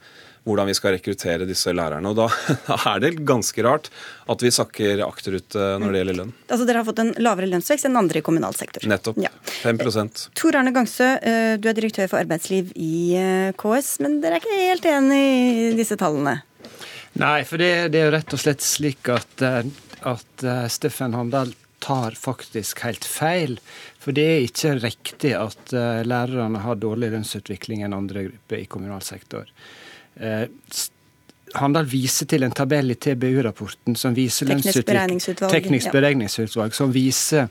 hvordan 0.49 0.69
vi 0.69 0.75
skal 0.77 0.95
rekruttere 0.95 1.47
disse 1.47 1.73
lærerne. 1.75 2.09
Og 2.09 2.17
da, 2.17 2.27
da, 2.69 2.77
er 2.93 3.03
det 3.03 3.13
ganske 3.27 3.63
rart 3.65 3.89
at 4.29 4.43
vi 4.45 4.51
sakker 4.53 5.03
akterut 5.05 5.57
eh, 5.57 5.75
når 5.81 5.93
det 5.93 6.01
gjelder 6.01 6.19
lønn. 6.21 6.33
Altså 6.47 6.67
Dere 6.67 6.81
har 6.81 6.89
fått 6.89 7.03
en 7.03 7.13
lavere 7.21 7.49
lønnsvekst 7.51 7.89
enn 7.89 7.99
andre 7.99 8.21
i 8.21 8.25
kommunal 8.25 8.57
sektor? 8.57 8.85
Nettopp. 8.89 9.21
Ja. 9.23 9.31
5 9.61 9.81
Tor 10.37 10.57
Arne 10.59 10.73
Gangsø, 10.75 11.09
eh, 11.17 11.55
du 11.61 11.69
er 11.69 11.77
direktør 11.77 12.09
for 12.11 12.21
arbeidsliv 12.21 12.73
i 12.75 13.15
eh, 13.19 13.49
KS, 13.59 13.97
men 14.03 14.19
dere 14.23 14.37
er 14.37 14.43
ikke 14.43 14.59
helt 14.59 14.89
enig 14.89 15.23
i 15.23 15.71
disse 15.77 15.97
tallene? 15.99 16.39
Nei, 17.19 17.41
for 17.47 17.61
det, 17.61 17.89
det 17.93 18.01
er 18.01 18.09
jo 18.09 18.15
rett 18.15 18.35
og 18.35 18.41
slett 18.41 18.63
slik 18.63 19.09
at, 19.11 19.41
at 20.07 20.43
Steffen 20.71 21.15
Handal 21.17 21.51
tar 21.81 22.13
faktisk 22.15 22.83
helt 22.85 23.03
feil. 23.07 23.57
For 23.99 24.15
det 24.15 24.25
er 24.29 24.45
ikke 24.45 24.75
riktig 24.77 25.33
at 25.35 25.73
lærerne 26.05 26.61
har 26.63 26.79
dårlig 26.79 27.09
lønnsutvikling 27.15 27.81
enn 27.83 27.97
andre 27.97 28.27
grupper 28.29 28.61
i 28.61 28.69
kommunal 28.69 29.01
sektor. 29.03 29.49
Eh, 30.19 30.47
Handal 31.57 31.87
viser 31.89 32.27
til 32.29 32.45
en 32.45 32.53
tabell 32.53 32.93
i 32.93 32.95
TBU-rapporten 33.01 33.95
som 33.97 34.13
viser 34.13 34.51
Teknisk 34.51 34.85
beregningsutvalg, 34.85 35.53
Teknisk 35.53 35.95
beregningsutvalg, 35.95 36.75
som 36.77 36.91
viser 36.93 37.47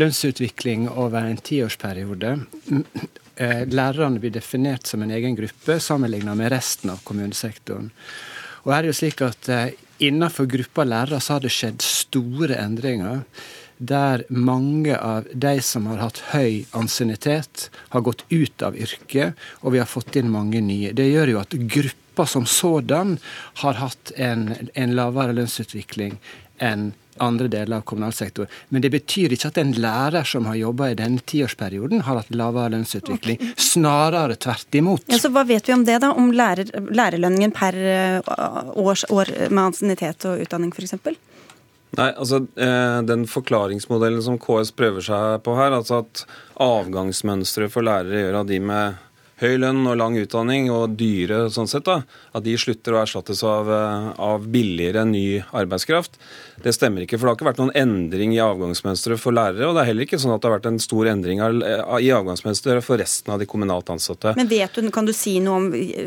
lønnsutvikling 0.00 0.86
over 0.88 1.28
en 1.28 1.36
tiårsperiode. 1.36 2.38
Eh, 3.34 3.64
lærerne 3.66 4.20
blir 4.22 4.30
definert 4.30 4.86
som 4.86 5.02
en 5.02 5.10
egen 5.10 5.36
gruppe 5.36 5.80
sammenlignet 5.82 6.38
med 6.38 6.52
resten 6.54 6.92
av 6.94 7.02
kommunesektoren. 7.04 7.90
Og 8.62 8.72
her 8.72 8.78
er 8.78 8.86
det 8.86 8.92
jo 8.94 9.00
slik 9.02 9.24
at 9.26 9.50
eh, 9.50 9.72
Innenfor 10.02 10.48
gruppa 10.50 10.82
lærere 10.82 11.20
så 11.22 11.36
har 11.36 11.44
det 11.44 11.52
skjedd 11.54 11.82
store 11.82 12.56
endringer. 12.58 13.20
der 13.78 14.22
mange 14.28 14.96
av 14.96 15.26
de 15.34 15.60
som 15.62 15.86
har 15.86 15.98
hatt 15.98 16.20
høy 16.30 16.64
ansiennitet, 16.78 17.70
har 17.90 18.00
gått 18.00 18.22
ut 18.30 18.62
av 18.62 18.76
yrket, 18.78 19.34
og 19.62 19.74
vi 19.74 19.80
har 19.82 19.86
fått 19.90 20.16
inn 20.16 20.30
mange 20.30 20.60
nye. 20.62 20.92
Det 20.92 21.08
gjør 21.10 21.32
jo 21.32 21.40
at 21.40 21.56
gruppa 21.58 22.03
som 22.30 22.46
sådan 22.46 23.18
har 23.62 23.80
hatt 23.82 24.12
en, 24.16 24.52
en 24.74 24.94
lavere 24.94 25.34
lønnsutvikling 25.34 26.18
enn 26.62 26.92
andre 27.22 27.48
deler 27.48 27.76
av 27.76 27.84
kommunal 27.86 28.12
sektor. 28.12 28.46
Men 28.68 28.82
det 28.82 28.90
betyr 28.90 29.34
ikke 29.34 29.50
at 29.52 29.58
en 29.62 29.72
lærer 29.78 30.26
som 30.26 30.48
har 30.50 30.58
jobba 30.58 30.90
i 30.90 30.96
denne 30.98 31.22
tiårsperioden, 31.22 32.02
har 32.06 32.18
hatt 32.18 32.32
lavere 32.34 32.72
lønnsutvikling. 32.74 33.38
Okay. 33.38 33.54
Snarere 33.60 34.38
tvert 34.40 34.74
imot. 34.74 35.04
Ja, 35.10 35.20
så 35.22 35.30
Hva 35.34 35.44
vet 35.46 35.68
vi 35.68 35.76
om 35.76 35.84
det, 35.86 36.00
da? 36.02 36.10
Om 36.14 36.32
lærer, 36.34 36.72
lærerlønningen 36.90 37.54
per 37.54 37.78
eh, 37.78 38.34
års, 38.74 39.06
år 39.10 39.30
med 39.50 39.62
ansiennitet 39.68 40.26
og 40.30 40.42
utdanning, 40.42 40.74
f.eks.? 40.74 40.98
Nei, 41.94 42.10
altså 42.10 42.40
eh, 42.58 43.00
Den 43.06 43.28
forklaringsmodellen 43.30 44.22
som 44.24 44.38
KS 44.42 44.74
prøver 44.74 45.04
seg 45.06 45.42
på 45.46 45.54
her, 45.58 45.76
altså 45.76 46.02
at 46.02 46.24
avgangsmønsteret 46.62 47.70
for 47.70 47.86
lærere 47.86 48.26
gjør 48.26 48.40
at 48.42 48.50
de 48.50 48.58
med 48.62 49.02
høy 49.42 49.56
lønn 49.58 49.82
og 49.88 49.98
lang 49.98 50.18
utdanning 50.20 50.70
og 50.72 50.94
dyre 50.98 51.48
sånn 51.52 51.70
sett, 51.70 51.86
da, 51.88 52.02
at 52.34 52.44
de 52.46 52.54
slutter 52.60 52.94
å 52.94 53.00
erstattes 53.02 53.42
av, 53.46 53.70
eh, 53.70 54.10
av 54.22 54.46
billigere 54.46 55.04
ny 55.08 55.42
arbeidskraft. 55.50 56.18
Det 56.64 56.72
stemmer 56.72 57.04
ikke, 57.04 57.18
for 57.18 57.26
det 57.26 57.32
har 57.32 57.36
ikke 57.38 57.48
vært 57.50 57.60
noen 57.60 57.74
endring 57.76 58.32
i 58.32 58.40
avgangsmønsteret 58.40 59.20
for 59.20 59.36
lærere. 59.36 59.66
Og 59.68 59.76
det 59.76 59.82
er 59.82 59.88
heller 59.90 60.06
ikke 60.06 60.20
sånn 60.22 60.32
at 60.32 60.40
det 60.40 60.48
har 60.48 60.54
vært 60.56 60.68
en 60.70 60.80
stor 60.80 61.10
endring 61.10 61.42
i 61.42 62.10
avgangsmønsteret 62.16 62.86
for 62.86 63.00
resten 63.00 63.34
av 63.34 63.42
de 63.42 63.48
kommunalt 63.50 63.90
ansatte. 63.92 64.32
Men 64.38 64.48
vet 64.48 64.72
du, 64.72 64.88
Kan 64.94 65.04
du 65.04 65.12
si 65.16 65.36
noe 65.44 65.58
om 65.60 65.66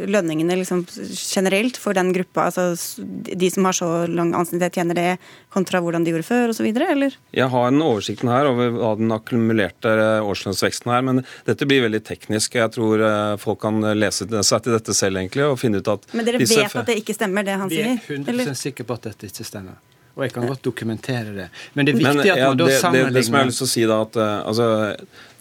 lønningene 0.09 0.57
liksom 0.57 0.85
generelt 1.13 1.77
for 1.77 1.97
den 1.97 2.09
gruppa? 2.15 2.47
Altså 2.49 3.03
de 3.05 3.49
som 3.53 3.67
har 3.69 3.77
så 3.77 3.89
lang 4.09 4.33
ansiennitet, 4.37 4.79
tjener 4.79 4.97
det 4.97 5.07
kontra 5.53 5.81
hvordan 5.83 6.05
de 6.05 6.15
gjorde 6.15 6.25
før 6.25 6.53
osv., 6.53 6.65
eller? 6.67 7.17
Jeg 7.35 7.51
har 7.53 7.67
en 7.67 7.83
oversikten 7.83 8.31
her 8.31 8.49
over 8.49 8.97
den 8.97 9.13
akkumulerte 9.13 9.93
årslønnsveksten 10.25 10.93
her, 10.93 11.05
men 11.05 11.21
dette 11.45 11.67
blir 11.69 11.85
veldig 11.85 12.01
teknisk. 12.07 12.57
Jeg 12.57 12.73
tror 12.73 13.03
eh, 13.03 13.35
folk 13.41 13.61
kan 13.61 13.83
lese 13.97 14.25
seg 14.25 14.65
til 14.65 14.73
dette 14.73 14.95
selv 14.97 15.21
egentlig 15.21 15.45
og 15.45 15.59
finne 15.61 15.83
ut 15.83 15.93
at 15.93 16.09
Men 16.17 16.25
dere 16.25 16.41
vet 16.41 16.81
at 16.81 16.89
det 16.89 16.97
ikke 17.03 17.17
stemmer, 17.17 17.45
det 17.45 17.59
han 17.61 17.69
sier? 17.69 17.93
Vi 18.07 18.17
er 18.17 18.25
100 18.25 18.57
sikre 18.57 18.87
på 18.87 18.97
at 18.97 19.11
dette 19.11 19.29
ikke 19.29 19.45
stemmer. 19.45 19.77
Og 20.17 20.25
jeg 20.25 20.33
kan 20.33 20.49
godt 20.49 20.65
dokumentere 20.65 21.33
det. 21.35 21.47
Men 21.77 21.85
det 21.85 21.93
er 21.93 21.99
viktig 22.01 22.17
Men, 22.17 22.29
at 22.33 22.41
man 22.41 22.59
da 22.59 22.67
sammenligner 22.73 23.11
det, 23.13 23.19
det, 23.19 23.25
som 23.27 23.35
jeg 23.35 23.43
har 23.43 23.49
lyst 23.51 23.61
til 23.61 23.67
å 23.67 23.73
si 23.73 23.83
da, 23.85 23.97
at 24.01 24.15
uh, 24.17 24.29
altså, 24.49 24.69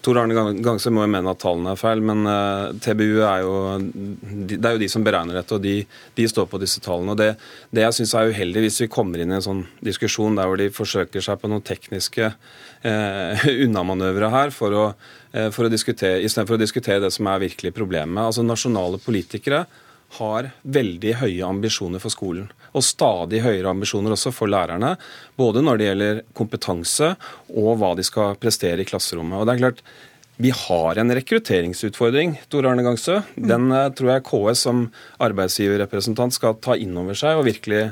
Tor 0.04 0.18
Arne 0.20 0.42
Gangse 0.62 0.92
må 0.92 1.06
jo 1.06 1.10
mene 1.10 1.32
at 1.32 1.40
tallene 1.40 1.72
er 1.72 1.80
feil, 1.80 2.02
men 2.04 2.28
uh, 2.28 2.34
eh, 2.68 2.76
TBU 2.84 3.22
er 3.24 3.40
jo 3.42 3.54
Det 4.52 4.58
er 4.60 4.76
jo 4.76 4.82
de 4.84 4.90
som 4.92 5.06
beregner 5.06 5.40
dette, 5.40 5.56
og 5.56 5.64
de, 5.64 5.78
de 6.18 6.26
står 6.28 6.50
på 6.52 6.60
disse 6.60 6.82
tallene. 6.84 7.16
og 7.16 7.22
Det, 7.22 7.30
det 7.72 7.86
jeg 7.86 7.96
syns 7.98 8.12
er 8.20 8.34
uheldig 8.34 8.66
hvis 8.66 8.82
vi 8.84 8.90
kommer 8.92 9.24
inn 9.24 9.32
i 9.32 9.38
en 9.38 9.46
sånn 9.48 9.64
diskusjon 9.80 10.36
der 10.36 10.50
hvor 10.50 10.60
de 10.60 10.68
forsøker 10.76 11.24
seg 11.24 11.40
på 11.40 11.50
noen 11.50 11.64
tekniske 11.64 12.28
uh, 12.36 13.48
unnamanøvre 13.64 14.30
her 14.36 14.54
for 14.54 14.76
å, 14.76 14.84
uh, 14.92 15.48
for 15.56 15.66
å 15.66 15.72
diskutere, 15.72 16.20
istedenfor 16.20 16.60
å 16.60 16.64
diskutere 16.66 17.06
det 17.08 17.14
som 17.16 17.32
er 17.32 17.46
virkelig 17.48 17.72
problemet. 17.80 18.28
Altså 18.28 18.44
Nasjonale 18.44 19.00
politikere 19.00 19.64
har 20.16 20.50
veldig 20.62 21.14
høye 21.22 21.46
ambisjoner 21.46 22.02
for 22.02 22.12
skolen. 22.12 22.50
Og 22.76 22.84
stadig 22.84 23.42
høyere 23.44 23.72
ambisjoner 23.72 24.16
også 24.16 24.32
for 24.34 24.50
lærerne. 24.52 24.96
Både 25.38 25.62
når 25.64 25.78
det 25.78 25.88
gjelder 25.88 26.20
kompetanse 26.36 27.14
og 27.54 27.78
hva 27.80 27.94
de 27.96 28.04
skal 28.06 28.36
prestere 28.40 28.84
i 28.84 28.88
klasserommet. 28.88 29.40
Og 29.40 29.48
det 29.48 29.56
er 29.56 29.64
klart, 29.64 29.82
vi 30.36 30.50
har 30.52 30.98
en 31.00 31.14
rekrutteringsutfordring, 31.16 32.34
Tor 32.52 32.66
Arne 32.68 32.84
Gangsø. 32.84 33.22
Den 33.40 33.70
eh, 33.72 33.88
tror 33.96 34.10
jeg 34.12 34.26
KS 34.28 34.66
som 34.66 34.82
arbeidsgiverrepresentant 35.24 36.36
skal 36.36 36.58
ta 36.60 36.76
inn 36.76 36.92
over 37.00 37.16
seg 37.16 37.40
og 37.40 37.46
virkelig 37.48 37.86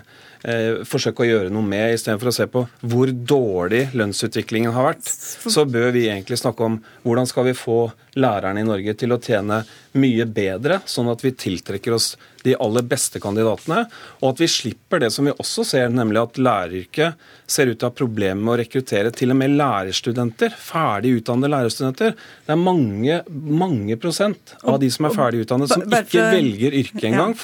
eh, 0.45 0.83
forsøke 0.89 1.25
å 1.25 1.29
gjøre 1.29 1.53
noe 1.53 1.67
med, 1.67 1.95
istedenfor 1.97 2.31
å 2.31 2.35
se 2.37 2.47
på 2.51 2.65
hvor 2.85 3.13
dårlig 3.13 3.89
lønnsutviklingen 3.97 4.75
har 4.77 4.91
vært. 4.93 5.09
Så 5.09 5.67
bør 5.69 5.91
vi 5.97 6.07
egentlig 6.09 6.41
snakke 6.41 6.69
om 6.69 6.79
hvordan 7.05 7.29
skal 7.31 7.49
vi 7.49 7.57
få 7.59 7.79
lærerne 8.21 8.63
i 8.63 8.69
Norge 8.69 8.95
til 8.99 9.15
å 9.15 9.21
tjene 9.23 9.63
mye 9.99 10.27
bedre, 10.27 10.81
sånn 10.87 11.11
at 11.13 11.25
vi 11.25 11.35
tiltrekker 11.39 11.97
oss 11.97 12.15
de 12.45 12.55
aller 12.61 12.85
beste 12.87 13.21
kandidatene, 13.23 13.85
og 14.21 14.35
at 14.35 14.43
vi 14.43 14.49
slipper 14.51 15.03
det 15.03 15.11
som 15.15 15.29
vi 15.29 15.35
også 15.35 15.65
ser, 15.67 15.93
nemlig 15.93 16.21
at 16.21 16.41
læreryrket 16.41 17.21
ser 17.51 17.71
ut 17.71 17.79
til 17.79 17.87
å 17.87 17.91
ha 17.91 17.97
problemer 17.97 18.41
med 18.41 18.55
å 18.55 18.59
rekruttere 18.61 19.13
til 19.15 19.33
og 19.35 19.39
med 19.41 19.57
lærerstudenter, 19.59 20.55
ferdig 20.61 21.15
utdannede 21.21 21.53
lærerstudenter. 21.55 22.17
Det 22.47 22.55
er 22.55 22.61
mange, 22.61 23.21
mange 23.65 23.99
prosent 24.01 24.55
av 24.63 24.79
de 24.83 24.91
som 24.93 25.09
er 25.09 25.17
ferdig 25.17 25.45
utdannet, 25.45 25.73
som 25.73 25.85
ikke 25.85 26.27
velger 26.35 26.79
yrket 26.83 27.09
engang, 27.11 27.37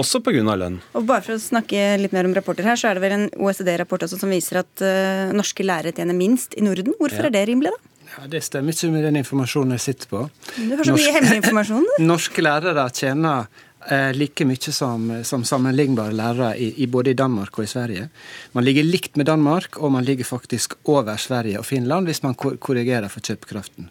også 0.00 0.22
pga. 0.24 0.56
lønn. 0.60 0.80
Og 0.94 1.06
bare 1.08 1.24
for 1.24 1.36
å 1.36 1.42
snakke 1.42 1.94
litt 2.00 2.16
mer 2.16 2.28
om 2.28 2.34
rapporter 2.36 2.66
her, 2.66 2.80
så 2.80 2.90
er 2.90 2.98
det 2.98 3.04
vel 3.04 3.16
en 3.16 3.28
OECD-rapport 3.40 4.06
også 4.06 4.20
som 4.20 4.32
viser 4.32 4.62
at 4.62 4.84
uh, 4.84 5.32
norske 5.36 5.64
lærere 5.64 5.94
tjener 5.96 6.16
minst 6.16 6.56
i 6.56 6.64
Norden. 6.64 6.94
Hvorfor 7.00 7.26
ja. 7.26 7.30
er 7.30 7.38
det 7.38 7.48
rimelig, 7.50 7.74
da? 7.74 7.90
Ja, 8.10 8.26
Det 8.26 8.42
stemmer 8.42 8.74
ikke 8.74 8.90
med 8.90 9.04
den 9.06 9.20
informasjonen 9.20 9.76
jeg 9.76 9.84
sitter 9.84 10.10
på. 10.10 10.22
Du 10.56 10.76
har 10.76 10.86
så 10.86 10.94
mye 10.96 11.14
hemmelig 11.14 11.42
informasjon, 11.44 11.86
du. 11.86 11.92
Norske 12.10 12.42
lærere 12.42 12.86
tjener 12.94 13.66
like 14.14 14.44
mye 14.46 14.72
som, 14.74 15.08
som 15.26 15.44
sammenlignbare 15.44 16.14
lærere 16.14 16.52
i, 16.58 16.72
i, 16.84 16.86
både 16.86 17.10
i 17.10 17.18
Danmark 17.18 17.58
og 17.58 17.64
i 17.64 17.70
Sverige. 17.70 18.08
Man 18.52 18.66
ligger 18.66 18.86
likt 18.86 19.16
med 19.16 19.26
Danmark, 19.26 19.78
og 19.78 19.92
man 19.92 20.04
ligger 20.04 20.24
faktisk 20.24 20.76
over 20.84 21.16
Sverige 21.16 21.58
og 21.58 21.66
Finland 21.66 22.06
hvis 22.06 22.22
man 22.22 22.36
korrigerer 22.38 23.08
for 23.10 23.24
kjøpekraften. 23.24 23.90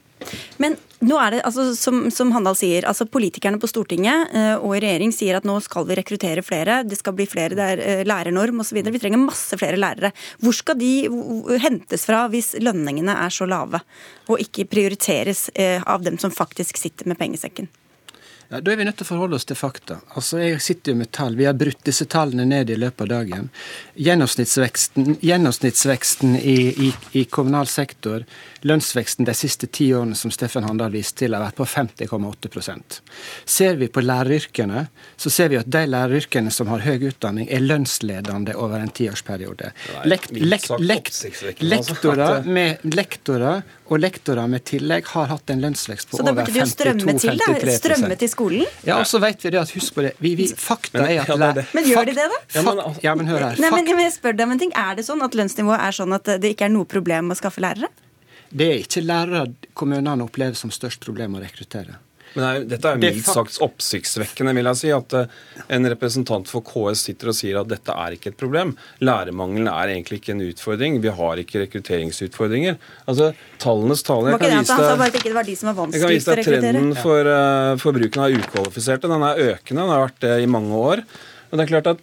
Men 0.59 0.75
nå 0.99 1.15
er 1.21 1.31
det, 1.31 1.41
altså, 1.47 1.69
som, 1.79 2.01
som 2.11 2.33
Handal 2.35 2.57
sier, 2.59 2.85
altså 2.89 3.07
politikerne 3.09 3.59
på 3.61 3.69
Stortinget 3.71 4.33
uh, 4.33 4.55
og 4.57 4.75
i 4.75 4.81
regjering 4.83 5.13
sier 5.15 5.39
at 5.39 5.47
nå 5.47 5.55
skal 5.63 5.87
vi 5.87 5.95
rekruttere 5.99 6.43
flere, 6.45 6.81
det 6.87 6.99
skal 6.99 7.15
bli 7.15 7.27
flere, 7.29 7.55
der, 7.57 7.79
er 7.79 8.01
uh, 8.03 8.07
lærernorm 8.09 8.59
osv. 8.63 8.81
Vi 8.83 9.01
trenger 9.01 9.21
masse 9.21 9.57
flere 9.59 9.79
lærere. 9.79 10.11
Hvor 10.43 10.55
skal 10.55 10.79
de 10.79 10.93
hentes 11.63 12.03
fra 12.09 12.25
hvis 12.31 12.55
lønningene 12.59 13.15
er 13.15 13.33
så 13.33 13.47
lave, 13.49 13.81
og 14.27 14.43
ikke 14.43 14.67
prioriteres 14.69 15.47
uh, 15.55 15.79
av 15.87 16.03
dem 16.05 16.19
som 16.21 16.35
faktisk 16.35 16.81
sitter 16.81 17.07
med 17.09 17.19
pengesekken? 17.19 17.71
Ja, 18.49 18.59
Da 18.61 18.71
er 18.71 18.79
vi 18.79 18.85
nødt 18.87 18.97
til 18.97 19.05
å 19.05 19.09
forholde 19.11 19.37
oss 19.37 19.45
til 19.45 19.57
fakta. 19.57 19.99
Altså, 20.17 20.39
Jeg 20.41 20.61
sitter 20.61 20.91
jo 20.91 20.97
med 20.97 21.11
tall. 21.11 21.35
Vi 21.37 21.45
har 21.45 21.53
brutt 21.53 21.83
disse 21.85 22.05
tallene 22.09 22.47
ned 22.49 22.69
i 22.69 22.75
løpet 22.75 23.01
av 23.01 23.07
dagen. 23.07 23.49
Gjennomsnittsveksten, 23.93 25.19
gjennomsnittsveksten 25.21 26.35
i, 26.35 26.87
i, 26.87 26.93
i, 27.13 27.25
kommunal 27.25 27.67
sektor, 27.67 28.25
lønnsveksten 28.65 29.25
de 29.25 29.35
siste 29.37 29.67
ti 29.67 29.91
årene 29.93 30.17
som 30.17 30.33
Steffen 30.33 30.65
Handal 30.65 30.91
viste 30.91 31.25
til, 31.25 31.37
har 31.37 31.45
vært 31.45 31.59
på 31.59 31.67
50,8% 31.69 32.99
Ser 33.45 33.77
vi 33.77 33.87
på 33.87 34.01
læreryrkene, 34.01 34.87
så 35.15 35.29
ser 35.29 35.53
vi 35.53 35.59
at 35.61 35.69
de 35.69 35.85
læreryrkene 35.85 36.49
som 36.51 36.73
har 36.73 36.81
høy 36.81 37.05
utdanning, 37.11 37.47
er 37.53 37.61
lønnsledende 37.61 38.57
over 38.57 38.79
en 38.81 38.89
tiårsperiode. 38.89 39.73
Lekt, 40.09 40.33
lekt, 40.33 40.73
lekt, 40.81 41.61
lektorer, 41.61 42.49
med, 42.49 42.81
lektorer 42.97 43.61
og 43.89 44.01
lektorer 44.01 44.49
med 44.49 44.63
tillegg 44.69 45.07
har 45.13 45.29
hatt 45.31 45.51
en 45.53 45.61
lønnsvekst 45.63 46.11
på 46.11 46.19
over 46.19 46.45
52-53 46.45 46.65
Så 46.69 46.77
da 46.83 47.45
burde 47.47 47.65
de 47.65 47.73
jo 47.73 47.77
Strømme 47.79 48.17
til 48.19 48.31
skolen? 48.31 48.65
Ja, 48.85 48.99
og 48.99 49.07
så 49.09 49.21
vet 49.23 49.45
vi 49.45 49.53
det 49.53 49.61
at, 49.61 49.71
husk 49.75 49.95
på 49.95 50.05
det, 50.05 50.13
vi, 50.23 50.33
vi, 50.39 50.49
fakta 50.53 51.05
er 51.05 51.23
at 51.23 51.33
Men, 51.39 51.63
men 51.77 51.89
gjør 51.89 52.09
de 52.09 52.17
det, 52.17 52.27
da? 52.33 52.41
Ja, 52.55 52.65
men, 52.67 52.83
ja, 53.05 53.15
men 53.15 53.31
hør 53.31 53.47
her. 53.47 53.63
Nei, 53.63 53.71
men, 53.73 53.89
jeg 54.03 54.13
spør 54.15 54.37
deg 54.37 54.45
om 54.45 54.53
en 54.55 54.61
ting. 54.61 54.75
Er 54.77 54.99
det 54.99 55.07
sånn 55.07 55.23
at 55.25 55.37
lønnsnivået 55.37 55.81
er 55.87 55.97
sånn 56.01 56.13
at 56.17 56.29
det 56.41 56.53
ikke 56.55 56.67
er 56.69 56.75
noe 56.75 56.89
problem 56.89 57.33
å 57.33 57.39
skaffe 57.39 57.63
lærere? 57.63 57.89
Det 58.49 58.65
er 58.65 58.83
ikke 58.83 59.05
lærere 59.05 59.47
kommunene 59.77 60.25
opplever 60.25 60.57
som 60.57 60.73
størst 60.73 61.03
problem 61.05 61.37
å 61.37 61.43
rekruttere. 61.43 61.99
Men 62.35 62.45
nei, 62.45 62.53
Dette 62.69 62.91
er 62.93 62.99
mildt 63.01 63.29
sagt 63.29 63.59
oppsiktsvekkende, 63.63 64.53
vil 64.57 64.69
jeg 64.69 64.79
si. 64.81 64.91
At 64.95 65.15
uh, 65.17 65.39
en 65.71 65.89
representant 65.93 66.49
for 66.49 66.65
KS 66.65 67.05
sitter 67.09 67.31
og 67.31 67.37
sier 67.37 67.59
at 67.61 67.71
dette 67.71 67.95
er 67.95 68.17
ikke 68.17 68.33
et 68.33 68.39
problem. 68.39 68.75
Lærermangelen 69.03 69.69
er 69.71 69.95
egentlig 69.95 70.21
ikke 70.21 70.35
en 70.35 70.45
utfordring. 70.49 70.99
Vi 71.03 71.15
har 71.21 71.41
ikke 71.43 71.63
rekrutteringsutfordringer. 71.65 72.77
Altså, 73.09 73.31
Tallenes 73.61 74.05
tale 74.05 74.35
jeg 74.35 74.43
kan, 74.43 74.55
vise 74.59 74.77
deg, 74.77 75.03
jeg 75.09 76.03
kan 76.03 76.13
vise 76.13 76.37
deg 76.37 76.47
trenden 76.51 76.93
for, 76.99 77.33
uh, 77.33 77.73
for 77.81 77.97
bruken 77.97 78.27
av 78.27 78.39
ukvalifiserte. 78.39 79.11
Den 79.11 79.27
er 79.31 79.43
økende. 79.49 79.81
Den 79.83 79.93
har 79.95 80.07
vært 80.07 80.23
det 80.25 80.37
i 80.43 80.49
mange 80.49 80.85
år. 80.93 81.05
Men 81.49 81.59
det 81.59 81.65
er 81.65 81.71
klart 81.71 81.87
at 81.89 82.01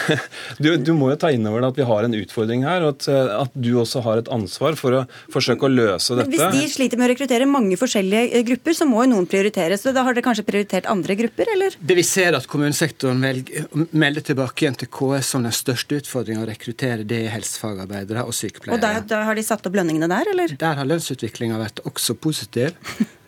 du, 0.62 0.68
du, 0.78 0.92
må 0.96 1.10
jo 1.10 1.18
ta 1.20 1.32
inn 1.34 1.46
over 1.48 1.62
deg 1.62 1.74
at 1.74 1.80
vi 1.80 1.86
har 1.88 2.06
en 2.06 2.16
utfordring 2.16 2.62
her, 2.66 2.86
og 2.86 2.94
at, 2.94 3.08
at, 3.10 3.56
du 3.56 3.72
også 3.80 4.02
har 4.06 4.22
et 4.22 4.30
ansvar 4.32 4.78
for 4.78 4.94
å 4.94 5.02
forsøke 5.32 5.66
å 5.66 5.72
løse 5.72 6.16
dette. 6.18 6.30
Men 6.30 6.54
Hvis 6.54 6.60
de 6.60 6.74
sliter 6.76 7.00
med 7.00 7.08
å 7.08 7.10
rekruttere 7.12 7.48
mange 7.50 7.78
forskjellige 7.80 8.30
eh, 8.30 8.46
grupper, 8.46 8.78
så 8.78 8.88
må 8.88 9.02
jo 9.04 9.10
noen 9.14 9.28
prioriteres. 9.30 9.84
Da 9.86 10.06
har 10.06 10.16
dere 10.16 10.26
kanskje 10.26 10.46
prioritert 10.46 10.88
andre 10.90 11.18
grupper, 11.18 11.52
eller? 11.56 11.76
Det 11.80 11.98
vi 11.98 12.06
ser 12.06 12.38
at 12.38 12.48
kommunesektoren 12.50 13.22
velger, 13.26 13.68
melder 13.90 14.26
tilbake 14.30 14.66
igjen 14.66 14.78
til 14.80 14.92
KS 14.92 15.34
som 15.34 15.46
den 15.46 15.56
største 15.56 16.00
utfordringen 16.00 16.44
å 16.44 16.48
rekruttere, 16.48 17.06
det 17.08 17.24
er 17.26 17.34
helsefagarbeidere 17.34 18.26
og 18.26 18.36
sykepleiere. 18.36 18.78
Og 18.78 19.10
da, 19.10 19.22
har 19.26 19.38
de 19.38 19.46
satt 19.46 19.66
opp 19.66 19.76
lønningene 19.76 20.10
der, 20.12 20.32
eller? 20.34 20.56
Der 20.60 20.80
har 20.80 20.88
lønnsutviklinga 20.88 21.60
vært 21.60 21.84
også 21.88 22.18
positiv. 22.18 22.76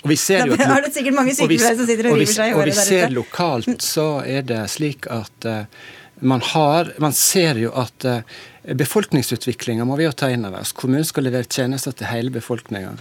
Og 0.00 0.12
vi 0.12 0.16
ser 0.16 0.46
jo 0.48 0.56
at, 0.56 0.62
har 0.70 0.84
det 0.86 0.92
sikkert 0.94 1.16
mange 1.18 1.34
sykepleiere 1.36 1.76
som 1.76 1.88
sitter 1.88 2.08
og 2.08 2.20
river 2.20 2.32
seg 2.32 2.52
i 2.52 2.54
håret 2.56 2.72
der 2.72 2.78
ute. 2.78 2.84
Og 2.84 2.92
vi 2.92 3.00
ser 3.00 3.16
lokalt 3.16 3.84
så 3.84 4.06
er 4.24 4.46
det 4.48 4.62
slik 4.72 5.08
at 5.12 5.48
uh, 5.48 5.90
man 6.20 6.42
har 6.52 6.92
Man 7.00 7.14
ser 7.16 7.60
jo 7.60 7.72
at 7.80 8.04
uh, 8.08 8.20
Befolkningsutviklinga 8.76 9.86
må 9.88 9.96
vi 9.96 10.04
jo 10.04 10.12
ta 10.12 10.28
inn 10.28 10.44
over 10.44 10.60
oss. 10.60 10.74
Kommunen 10.76 11.06
skal 11.08 11.24
levere 11.24 11.48
tjenester 11.48 11.94
til 11.96 12.10
hele 12.10 12.32
befolkninga. 12.34 12.92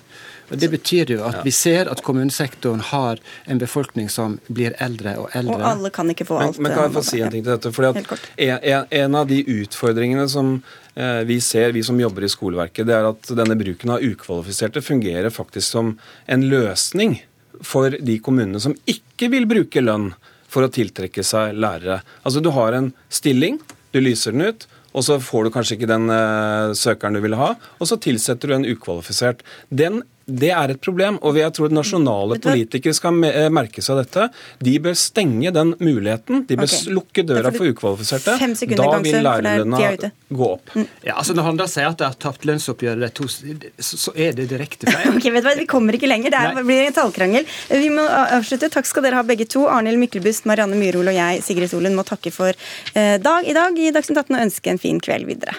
Det 0.49 0.69
betyr 0.71 1.13
jo 1.13 1.23
at 1.27 1.41
vi 1.45 1.53
ser 1.53 1.89
at 1.91 2.01
kommunesektoren 2.05 2.81
har 2.91 3.21
en 3.45 3.61
befolkning 3.61 4.09
som 4.09 4.37
blir 4.47 4.75
eldre 4.81 5.15
og 5.21 5.35
eldre. 5.37 5.57
Og 5.59 5.65
alle 5.71 5.93
kan 5.93 6.09
ikke 6.09 6.27
få 6.29 6.39
alt. 6.41 6.57
Men, 6.57 6.69
men 6.69 6.77
kan 6.77 6.87
jeg 6.87 6.95
få 6.97 7.05
si 7.05 7.21
en 7.21 7.33
ting 7.33 7.45
til 7.45 7.53
dette? 7.53 7.73
Fordi 7.75 7.91
at 7.91 8.13
en, 8.47 8.87
en, 9.01 9.17
av 9.21 9.29
de 9.29 9.39
utfordringene 9.59 10.25
som 10.31 10.55
eh, 10.95 11.21
vi 11.29 11.39
ser, 11.43 11.73
vi 11.75 11.83
som 11.85 11.99
jobber 12.01 12.25
i 12.25 12.31
skoleverket, 12.31 12.87
det 12.89 12.97
er 12.97 13.09
at 13.11 13.31
denne 13.37 13.57
bruken 13.59 13.95
av 13.95 14.05
ukvalifiserte 14.05 14.83
fungerer 14.85 15.33
faktisk 15.33 15.67
som 15.77 15.95
en 16.25 16.47
løsning 16.49 17.19
for 17.65 17.93
de 17.93 18.17
kommunene 18.23 18.61
som 18.63 18.75
ikke 18.89 19.29
vil 19.33 19.47
bruke 19.49 19.83
lønn 19.83 20.11
for 20.49 20.65
å 20.65 20.73
tiltrekke 20.73 21.23
seg 21.25 21.57
lærere. 21.57 22.01
Altså 22.23 22.41
Du 22.41 22.51
har 22.55 22.75
en 22.77 22.91
stilling, 23.13 23.59
du 23.93 24.01
lyser 24.01 24.33
den 24.33 24.49
ut, 24.49 24.65
og 24.89 25.05
så 25.05 25.19
får 25.21 25.45
du 25.45 25.51
kanskje 25.53 25.77
ikke 25.77 25.89
den 25.89 26.09
uh, 26.09 26.73
søkeren 26.77 27.17
du 27.17 27.21
vil 27.21 27.37
ha, 27.37 27.53
og 27.77 27.89
så 27.89 27.99
tilsetter 28.01 28.49
du 28.49 28.55
en 28.57 28.65
ukvalifisert. 28.65 29.43
Den 29.69 30.01
det 30.29 30.51
er 30.53 30.73
et 30.73 30.81
problem, 30.81 31.17
og 31.25 31.37
jeg 31.39 31.53
tror 31.57 31.73
nasjonale 31.73 32.37
politikere 32.43 32.95
skal 32.95 33.17
eh, 33.27 33.47
merke 33.53 33.83
seg 33.83 33.99
dette. 34.01 34.27
De 34.63 34.75
bør 34.83 34.97
stenge 34.97 35.51
den 35.55 35.73
muligheten. 35.81 36.43
De 36.49 36.57
bør 36.59 36.69
okay. 36.69 36.93
lukke 36.95 37.25
døra 37.27 37.51
for 37.55 37.69
ukvalifiserte. 37.71 38.35
Da 38.77 38.89
vil 39.03 39.19
lærerlønna 39.25 40.11
gå 40.29 40.49
opp. 40.49 40.75
Mm. 40.75 40.87
Ja, 41.07 41.17
altså 41.17 41.35
Når 41.37 41.47
Handel 41.49 41.71
sier 41.71 41.89
at 41.89 42.01
det 42.01 42.07
er 42.09 42.19
tapt 42.25 42.45
lønnsoppgjør 42.49 43.05
to, 43.17 43.29
så 43.29 44.13
er 44.15 44.37
det 44.37 44.49
direkte 44.51 44.89
feil. 44.89 45.11
okay, 45.17 45.33
vet 45.33 45.45
du 45.45 45.49
hva, 45.49 45.55
Vi 45.59 45.67
kommer 45.69 45.97
ikke 45.97 46.11
lenger. 46.11 46.33
Det 46.33 46.43
er, 46.43 46.61
blir 46.67 46.85
en 46.89 46.99
tallkrangel. 46.99 47.49
Vi 47.71 47.89
må 47.93 48.05
avslutte. 48.05 48.71
Takk 48.73 48.89
skal 48.89 49.07
dere 49.07 49.21
ha 49.21 49.25
begge 49.27 49.49
to. 49.49 49.65
Arnhild 49.69 50.01
Myklebust, 50.01 50.47
Marianne 50.49 50.77
Myrhol 50.79 51.11
og 51.11 51.17
jeg, 51.17 51.43
Sigrid 51.45 51.71
Solund, 51.71 51.97
må 51.97 52.05
takke 52.07 52.33
for 52.33 52.53
eh, 52.53 53.17
dag 53.21 53.49
i 53.49 53.57
dag 53.57 53.79
i 53.79 53.91
Dagsnytt 53.95 54.23
18 54.25 54.35
og 54.35 54.45
ønske 54.47 54.73
en 54.73 54.81
fin 54.81 55.01
kveld 55.03 55.29
videre. 55.29 55.57